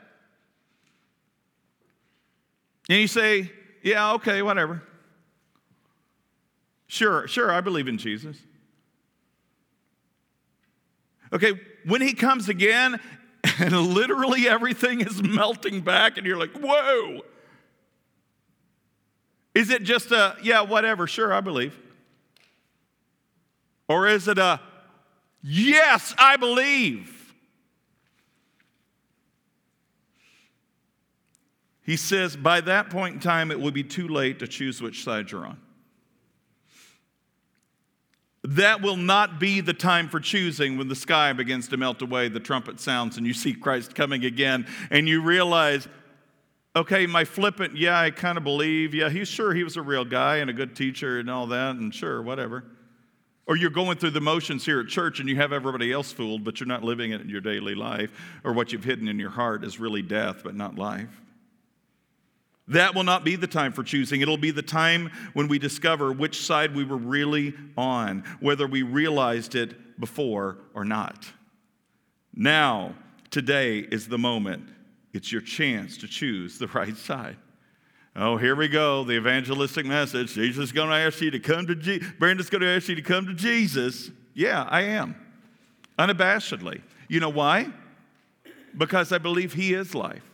And 2.89 2.99
you 2.99 3.07
say, 3.07 3.51
yeah, 3.83 4.15
okay, 4.15 4.43
whatever. 4.43 4.83
Sure, 6.87 7.29
sure, 7.29 7.51
I 7.51 7.61
believe 7.61 7.87
in 7.87 7.99
Jesus. 7.99 8.37
Okay, 11.33 11.53
when 11.87 12.01
he 12.01 12.13
comes 12.13 12.49
again, 12.49 13.01
and 13.59 13.73
literally 13.73 14.49
everything 14.49 15.01
is 15.01 15.23
melting 15.23 15.81
back, 15.83 16.19
and 16.19 16.27
you're 16.27 16.39
like, 16.39 16.57
whoa. 16.57 17.23
Is 19.55 19.71
it 19.71 19.83
just 19.83 20.11
a, 20.11 20.37
yeah, 20.43 20.63
whatever, 20.63 21.07
sure, 21.07 21.33
I 21.33 21.41
believe? 21.41 21.79
Or 23.89 24.07
is 24.07 24.29
it 24.29 24.39
a, 24.39 24.61
yes, 25.43 26.15
I 26.19 26.37
believe? 26.37 27.20
He 31.91 31.97
says, 31.97 32.37
by 32.37 32.61
that 32.61 32.89
point 32.89 33.15
in 33.17 33.21
time, 33.21 33.51
it 33.51 33.59
will 33.59 33.73
be 33.73 33.83
too 33.83 34.07
late 34.07 34.39
to 34.39 34.47
choose 34.47 34.81
which 34.81 35.03
side 35.03 35.33
you're 35.33 35.45
on. 35.45 35.59
That 38.45 38.81
will 38.81 38.97
not 38.97 39.41
be 39.41 39.61
the 39.61 39.75
time 39.75 40.09
for 40.09 40.21
choosing 40.21 40.79
when 40.79 40.87
the 40.87 40.95
sky 40.95 41.33
begins 41.33 41.67
to 41.67 41.77
melt 41.77 42.01
away, 42.01 42.29
the 42.29 42.39
trumpet 42.39 42.79
sounds, 42.79 43.17
and 43.17 43.27
you 43.27 43.35
see 43.35 43.53
Christ 43.53 43.97
coming 43.97 44.25
again, 44.25 44.69
and 44.93 45.09
you 45.09 45.21
realize, 45.21 45.89
okay, 46.77 47.09
my 47.09 47.25
flippant, 47.25 47.77
yeah, 47.77 47.99
I 47.99 48.13
kind 48.13 48.39
of 48.39 48.45
believe, 48.45 48.95
yeah, 48.95 49.09
he's 49.09 49.27
sure 49.27 49.53
he 49.53 49.65
was 49.65 49.77
a 49.77 49.83
real 49.83 50.05
guy 50.05 50.37
and 50.37 50.49
a 50.49 50.53
good 50.53 50.77
teacher 50.77 51.19
and 51.19 51.29
all 51.29 51.49
that, 51.49 51.75
and 51.75 51.93
sure, 51.93 52.23
whatever. 52.23 52.67
Or 53.49 53.57
you're 53.57 53.69
going 53.69 53.99
through 53.99 54.11
the 54.11 54.21
motions 54.21 54.65
here 54.65 54.79
at 54.79 54.87
church 54.87 55.19
and 55.19 55.29
you 55.29 55.35
have 55.35 55.53
everybody 55.53 55.93
else 55.93 56.13
fooled, 56.13 56.45
but 56.45 56.61
you're 56.61 56.69
not 56.69 56.85
living 56.85 57.11
it 57.11 57.21
in 57.21 57.29
your 57.29 57.41
daily 57.41 57.75
life, 57.75 58.13
or 58.45 58.53
what 58.53 58.73
you've 58.73 58.85
hidden 58.85 59.09
in 59.09 59.19
your 59.19 59.31
heart 59.31 59.65
is 59.65 59.81
really 59.81 60.03
death, 60.03 60.43
but 60.45 60.55
not 60.55 60.77
life. 60.77 61.21
That 62.71 62.95
will 62.95 63.03
not 63.03 63.25
be 63.25 63.35
the 63.35 63.49
time 63.49 63.73
for 63.73 63.83
choosing. 63.83 64.21
It'll 64.21 64.37
be 64.37 64.53
the 64.53 64.63
time 64.63 65.11
when 65.33 65.49
we 65.49 65.59
discover 65.59 66.13
which 66.13 66.41
side 66.41 66.75
we 66.75 66.85
were 66.85 66.97
really 66.97 67.53
on, 67.77 68.23
whether 68.39 68.67
we 68.67 68.83
realized 68.83 69.57
it 69.57 69.99
before 69.99 70.59
or 70.73 70.85
not. 70.85 71.27
Now, 72.33 72.95
today 73.31 73.79
is 73.79 74.07
the 74.07 74.19
moment. 74.19 74.69
It's 75.13 75.33
your 75.33 75.41
chance 75.41 75.99
to 75.99 76.07
choose 76.07 76.59
the 76.59 76.67
right 76.75 76.97
side. 76.97 77.37
Oh, 78.15 78.37
here 78.37 78.55
we 78.55 78.69
go, 78.69 79.03
the 79.03 79.15
evangelistic 79.15 79.85
message. 79.85 80.35
Jesus 80.35 80.65
is 80.67 80.73
going 80.73 80.91
to 80.91 80.95
ask 80.95 81.21
you 81.21 81.33
to 81.33 81.41
come 81.41 81.67
to 81.67 81.75
Jesus. 81.75 82.09
Brandon's 82.21 82.51
going 82.51 82.63
to 82.63 82.69
ask 82.69 82.89
you 82.89 82.95
to 82.95 83.03
come 83.03 83.27
to 83.27 83.35
Jesus. 83.35 84.11
Yeah, 84.33 84.63
I 84.69 84.83
am. 84.83 85.17
Unabashedly. 85.99 86.83
You 87.09 87.19
know 87.19 87.29
why? 87.31 87.69
Because 88.77 89.11
I 89.11 89.19
believe 89.19 89.55
He 89.55 89.75
is 89.75 89.93
life. 89.93 90.30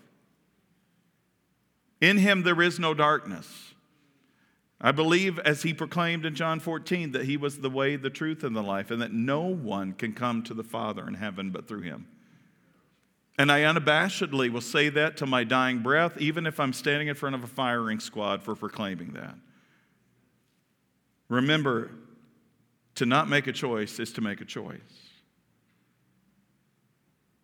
In 2.07 2.19
him 2.19 2.45
there 2.45 2.63
is 2.63 2.79
no 2.79 2.95
darkness. 2.95 3.75
I 4.81 4.93
believe, 4.93 5.41
as 5.41 5.63
he 5.63 5.75
proclaimed 5.75 6.25
in 6.25 6.37
John 6.37 6.61
14, 6.61 7.11
that 7.13 7.25
he 7.25 7.37
was 7.37 7.59
the 7.59 7.71
way, 7.71 7.97
the 7.97 8.11
truth, 8.11 8.45
and 8.45 8.55
the 8.55 8.63
life, 8.63 8.93
and 8.93 9.03
that 9.03 9.13
no 9.13 9.41
one 9.41 9.93
can 9.93 10.13
come 10.13 10.45
to 10.45 10.55
the 10.55 10.63
Father 10.63 11.09
in 11.09 11.15
heaven 11.15 11.51
but 11.51 11.67
through 11.67 11.81
him. 11.81 12.07
And 13.37 13.51
I 13.51 13.63
unabashedly 13.63 14.53
will 14.53 14.61
say 14.61 14.89
that 14.91 15.17
to 15.17 15.27
my 15.27 15.43
dying 15.43 15.81
breath, 15.81 16.17
even 16.19 16.47
if 16.47 16.61
I'm 16.61 16.73
standing 16.73 17.09
in 17.09 17.17
front 17.17 17.35
of 17.35 17.43
a 17.43 17.49
firing 17.49 17.99
squad 17.99 18.41
for 18.41 18.55
proclaiming 18.55 19.15
that. 19.15 19.35
Remember, 21.29 21.91
to 22.95 23.05
not 23.05 23.29
make 23.29 23.49
a 23.49 23.53
choice 23.53 23.99
is 23.99 24.13
to 24.13 24.21
make 24.21 24.41
a 24.41 24.45
choice. 24.45 24.79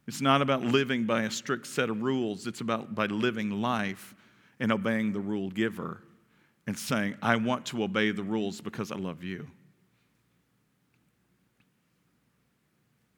It's 0.07 0.21
not 0.21 0.41
about 0.41 0.63
living 0.63 1.03
by 1.05 1.23
a 1.23 1.33
strict 1.33 1.67
set 1.67 1.91
of 1.91 2.01
rules, 2.01 2.47
it's 2.47 2.61
about 2.61 2.95
by 2.95 3.07
living 3.07 3.51
life 3.51 4.15
and 4.63 4.71
obeying 4.71 5.13
the 5.13 5.19
rule 5.19 5.51
giver 5.51 6.01
and 6.69 6.79
saying, 6.79 7.17
I 7.21 7.35
want 7.35 7.67
to 7.67 7.83
obey 7.83 8.13
the 8.13 8.23
rules 8.23 8.61
because 8.61 8.93
I 8.93 8.97
love 8.97 9.25
you. 9.25 9.49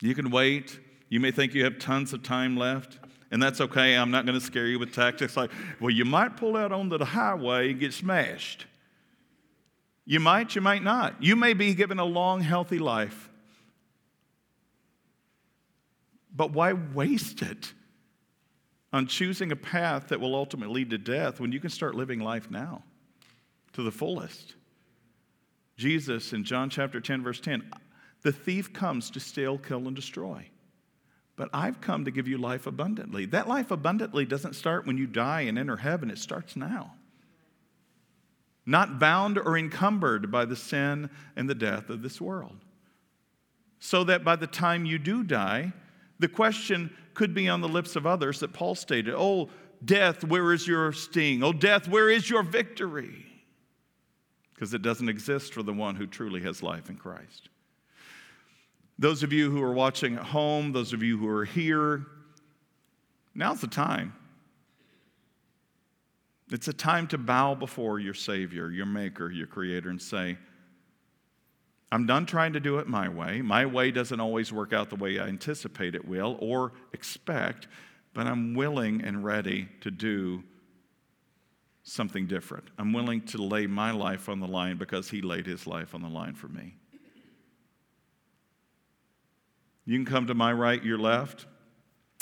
You 0.01 0.15
can 0.15 0.31
wait. 0.31 0.81
You 1.11 1.21
may 1.21 1.31
think 1.31 1.53
you 1.53 1.65
have 1.65 1.79
tons 1.79 2.15
of 2.15 2.23
time 2.23 2.57
left, 2.57 2.99
and 3.31 3.43
that's 3.43 3.61
okay. 3.61 3.95
I'm 3.95 4.11
not 4.11 4.25
going 4.25 4.41
to 4.41 4.45
scare 4.45 4.67
you 4.67 4.79
with 4.79 4.95
tactics 4.95 5.37
like, 5.37 5.51
well, 5.81 5.91
you 5.91 6.07
might 6.07 6.39
pull 6.39 6.57
out 6.57 6.73
onto 6.73 6.97
the 6.97 7.05
highway 7.05 7.73
and 7.73 7.79
get 7.79 7.93
smashed. 7.93 8.65
You 10.07 10.21
might, 10.21 10.55
you 10.55 10.63
might 10.63 10.83
not. 10.83 11.23
You 11.23 11.37
may 11.37 11.53
be 11.53 11.75
given 11.75 11.99
a 11.99 12.07
long, 12.07 12.41
healthy 12.41 12.79
life. 12.79 13.29
But 16.35 16.53
why 16.53 16.73
waste 16.73 17.43
it? 17.43 17.75
On 18.95 19.09
choosing 19.09 19.51
a 19.51 19.57
path 19.57 20.07
that 20.07 20.21
will 20.21 20.37
ultimately 20.37 20.73
lead 20.73 20.91
to 20.91 20.97
death 20.97 21.41
when 21.41 21.51
you 21.51 21.59
can 21.59 21.69
start 21.69 21.97
living 21.97 22.21
life 22.21 22.49
now 22.49 22.81
to 23.73 23.83
the 23.83 23.91
fullest. 23.91 24.55
Jesus 25.77 26.33
in 26.33 26.45
John 26.45 26.71
chapter 26.71 27.01
10, 27.01 27.25
verse 27.25 27.41
10 27.41 27.69
the 28.23 28.31
thief 28.31 28.73
comes 28.73 29.11
to 29.11 29.21
steal, 29.21 29.59
kill, 29.59 29.87
and 29.89 29.97
destroy. 29.97 30.47
But 31.35 31.51
I've 31.53 31.81
come 31.81 32.05
to 32.05 32.13
give 32.13 32.29
you 32.29 32.39
life 32.39 32.69
abundantly. 32.69 33.27
That 33.27 33.49
life 33.49 33.73
abundantly 33.73 34.25
doesn't 34.25 34.55
start 34.55 34.87
when 34.87 34.97
you 34.97 35.09
die 35.09 35.43
and 35.43 35.59
enter 35.59 35.77
heaven, 35.77 36.09
it 36.09 36.19
starts 36.19 36.55
now. 36.55 36.95
Not 38.65 39.01
bound 39.01 39.39
or 39.39 39.59
encumbered 39.59 40.31
by 40.31 40.45
the 40.45 40.57
sin 40.57 41.11
and 41.35 41.51
the 41.51 41.55
death 41.55 41.91
of 41.91 42.01
this 42.01 42.21
world. 42.21 42.65
So 43.81 44.05
that 44.05 44.25
by 44.25 44.37
the 44.37 44.47
time 44.47 44.87
you 44.87 44.99
do 45.01 45.25
die, 45.25 45.73
the 46.21 46.29
question 46.29 46.95
could 47.15 47.35
be 47.35 47.49
on 47.49 47.61
the 47.61 47.69
lips 47.69 47.97
of 47.97 48.07
others 48.07 48.41
that 48.41 48.53
Paul 48.53 48.75
stated 48.75 49.15
Oh, 49.17 49.49
death, 49.85 50.25
where 50.25 50.53
is 50.53 50.67
your 50.67 50.93
sting? 50.93 51.43
Oh, 51.43 51.53
death, 51.53 51.89
where 51.89 52.11
is 52.11 52.29
your 52.29 52.43
victory? 52.43 53.27
Because 54.55 54.75
it 54.75 54.83
doesn't 54.83 55.09
exist 55.09 55.55
for 55.55 55.63
the 55.63 55.73
one 55.73 55.97
who 55.97 56.07
truly 56.07 56.41
has 56.43 56.63
life 56.63 56.89
in 56.89 56.97
Christ. 56.97 57.49
Those 58.99 59.23
of 59.23 59.33
you 59.33 59.51
who 59.51 59.63
are 59.63 59.73
watching 59.73 60.17
at 60.17 60.23
home, 60.23 60.73
those 60.73 60.93
of 60.93 61.03
you 61.03 61.19
who 61.19 61.29
are 61.29 61.45
here, 61.45 62.07
now's 63.35 63.61
the 63.61 63.67
time. 63.67 64.15
It's 66.51 66.69
a 66.69 66.73
time 66.73 67.09
to 67.09 67.19
bow 67.19 67.55
before 67.55 67.99
your 67.99 68.15
Savior, 68.15 68.71
your 68.71 68.87
Maker, 68.87 69.31
your 69.31 69.47
Creator, 69.47 69.91
and 69.91 70.01
say, 70.01 70.39
I'm 71.93 72.07
done 72.07 72.27
trying 72.27 72.55
to 72.55 72.61
do 72.61 72.79
it 72.79 72.89
my 72.89 73.09
way. 73.09 73.41
My 73.41 73.67
way 73.67 73.91
doesn't 73.91 74.19
always 74.19 74.53
work 74.53 74.73
out 74.73 74.91
the 74.91 74.97
way 74.97 75.19
I 75.19 75.29
anticipate 75.29 75.95
it 75.95 76.07
will 76.07 76.37
or 76.41 76.73
expect, 76.93 77.69
but 78.13 78.27
I'm 78.27 78.55
willing 78.55 79.03
and 79.03 79.25
ready 79.25 79.69
to 79.83 79.91
do 79.91 80.43
something 81.85 82.27
different. 82.27 82.65
I'm 82.79 82.93
willing 82.93 83.21
to 83.27 83.39
lay 83.39 83.67
my 83.67 83.93
life 83.93 84.29
on 84.29 84.41
the 84.41 84.49
line 84.49 84.77
because 84.77 85.11
He 85.11 85.23
laid 85.23 85.47
His 85.47 85.67
life 85.67 85.95
on 85.95 86.03
the 86.03 86.09
line 86.09 86.35
for 86.35 86.49
me. 86.49 86.75
You 89.85 89.99
can 89.99 90.07
come 90.07 90.27
to 90.29 90.35
my 90.35 90.53
right, 90.53 90.83
your 90.83 90.99
left. 90.99 91.47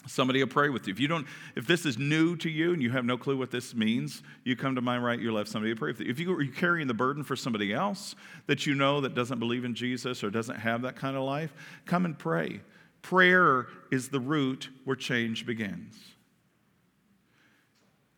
Somebody 0.06 0.40
will 0.40 0.50
pray 0.50 0.68
with 0.68 0.86
you. 0.86 0.92
If 0.92 0.98
you 0.98 1.06
don't, 1.06 1.26
if 1.54 1.66
this 1.66 1.86
is 1.86 1.96
new 1.96 2.36
to 2.36 2.50
you 2.50 2.72
and 2.72 2.82
you 2.82 2.90
have 2.90 3.04
no 3.04 3.16
clue 3.16 3.36
what 3.36 3.50
this 3.50 3.74
means, 3.74 4.22
you 4.44 4.56
come 4.56 4.74
to 4.74 4.80
my 4.80 4.98
right, 4.98 5.20
your 5.20 5.32
left. 5.32 5.48
Somebody 5.48 5.72
will 5.72 5.78
pray 5.78 5.92
with 5.92 6.00
you. 6.00 6.10
If 6.10 6.18
you 6.18 6.32
are 6.36 6.44
carrying 6.46 6.88
the 6.88 6.94
burden 6.94 7.22
for 7.22 7.36
somebody 7.36 7.72
else 7.72 8.16
that 8.46 8.66
you 8.66 8.74
know 8.74 9.00
that 9.00 9.14
doesn't 9.14 9.38
believe 9.38 9.64
in 9.64 9.74
Jesus 9.74 10.24
or 10.24 10.30
doesn't 10.30 10.56
have 10.56 10.82
that 10.82 10.96
kind 10.96 11.16
of 11.16 11.22
life, 11.22 11.54
come 11.86 12.04
and 12.04 12.18
pray. 12.18 12.60
Prayer 13.02 13.68
is 13.90 14.08
the 14.08 14.20
root 14.20 14.70
where 14.84 14.96
change 14.96 15.46
begins. 15.46 15.96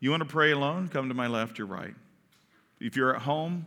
You 0.00 0.10
want 0.10 0.22
to 0.22 0.28
pray 0.28 0.52
alone? 0.52 0.88
Come 0.88 1.08
to 1.08 1.14
my 1.14 1.26
left, 1.26 1.58
your 1.58 1.66
right. 1.66 1.94
If 2.80 2.96
you're 2.96 3.14
at 3.14 3.22
home, 3.22 3.66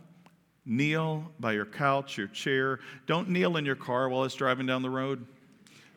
kneel 0.64 1.32
by 1.40 1.52
your 1.52 1.64
couch, 1.66 2.18
your 2.18 2.28
chair. 2.28 2.78
Don't 3.06 3.28
kneel 3.28 3.56
in 3.56 3.64
your 3.64 3.74
car 3.74 4.08
while 4.08 4.24
it's 4.24 4.34
driving 4.34 4.66
down 4.66 4.82
the 4.82 4.90
road. 4.90 5.26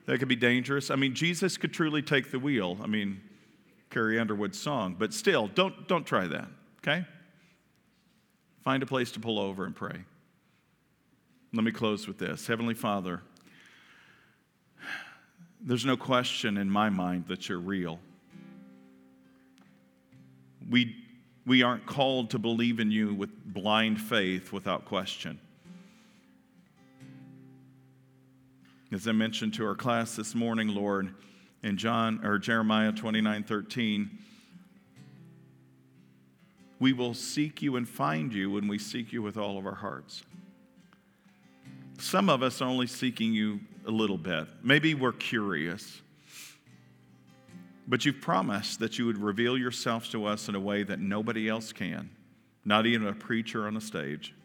That 0.06 0.20
could 0.20 0.28
be 0.28 0.36
dangerous. 0.36 0.90
I 0.90 0.96
mean, 0.96 1.14
Jesus 1.14 1.58
could 1.58 1.74
truly 1.74 2.02
take 2.02 2.32
the 2.32 2.40
wheel. 2.40 2.78
I 2.82 2.88
mean, 2.88 3.22
Carrie 3.90 4.20
Underwood's 4.20 4.60
song, 4.60 4.96
but 4.98 5.14
still, 5.14 5.48
don't, 5.48 5.88
don't 5.88 6.06
try 6.06 6.28
that, 6.28 6.48
okay? 6.80 7.06
Find 8.64 8.82
a 8.82 8.86
place 8.86 9.12
to 9.12 9.20
pull 9.20 9.38
over 9.40 9.66
and 9.66 9.76
pray. 9.76 10.00
Let 11.54 11.64
me 11.64 11.72
close 11.72 12.08
with 12.08 12.18
this 12.18 12.48
Heavenly 12.48 12.74
Father, 12.74 13.22
there's 15.60 15.86
no 15.86 15.98
question 15.98 16.58
in 16.58 16.70
my 16.70 16.90
mind 16.90 17.28
that 17.28 17.50
you're 17.50 17.60
real. 17.60 18.00
We, 20.70 20.96
we 21.46 21.62
aren't 21.62 21.86
called 21.86 22.32
to 22.32 22.40
believe 22.40 22.80
in 22.80 22.90
you 22.90 23.14
with 23.14 23.30
blind 23.46 24.00
faith 24.00 24.54
without 24.54 24.86
question. 24.86 25.40
As 28.94 29.08
I 29.08 29.14
mentioned 29.14 29.54
to 29.54 29.66
our 29.66 29.76
class 29.76 30.18
this 30.18 30.36
morning, 30.36 30.68
Lord, 30.68 31.14
in 31.64 31.78
John 31.78 32.26
or 32.26 32.38
Jeremiah 32.38 32.92
29 32.92 33.44
13, 33.44 34.10
we 36.78 36.92
will 36.92 37.14
seek 37.14 37.62
you 37.62 37.78
and 37.78 37.88
find 37.88 38.34
you 38.34 38.52
when 38.52 38.68
we 38.68 38.78
seek 38.78 39.14
you 39.14 39.22
with 39.22 39.38
all 39.38 39.58
of 39.58 39.66
our 39.66 39.76
hearts. 39.76 40.24
Some 42.00 42.30
of 42.30 42.44
us 42.44 42.62
are 42.62 42.68
only 42.68 42.88
seeking 42.88 43.34
you 43.34 43.62
a 43.88 43.92
little 43.92 44.18
bit. 44.18 44.48
Maybe 44.62 44.94
we're 44.94 45.14
curious. 45.14 46.02
But 47.88 48.04
you've 48.04 48.20
promised 48.20 48.82
that 48.82 49.00
you 49.00 49.06
would 49.06 49.18
reveal 49.18 49.58
yourself 49.58 50.10
to 50.12 50.26
us 50.26 50.50
in 50.50 50.56
a 50.56 50.60
way 50.60 50.84
that 50.84 51.00
nobody 51.00 51.48
else 51.48 51.72
can, 51.72 52.10
not 52.66 52.86
even 52.86 53.08
a 53.08 53.14
preacher 53.14 53.68
on 53.68 53.78
a 53.78 53.82
stage. 53.82 54.36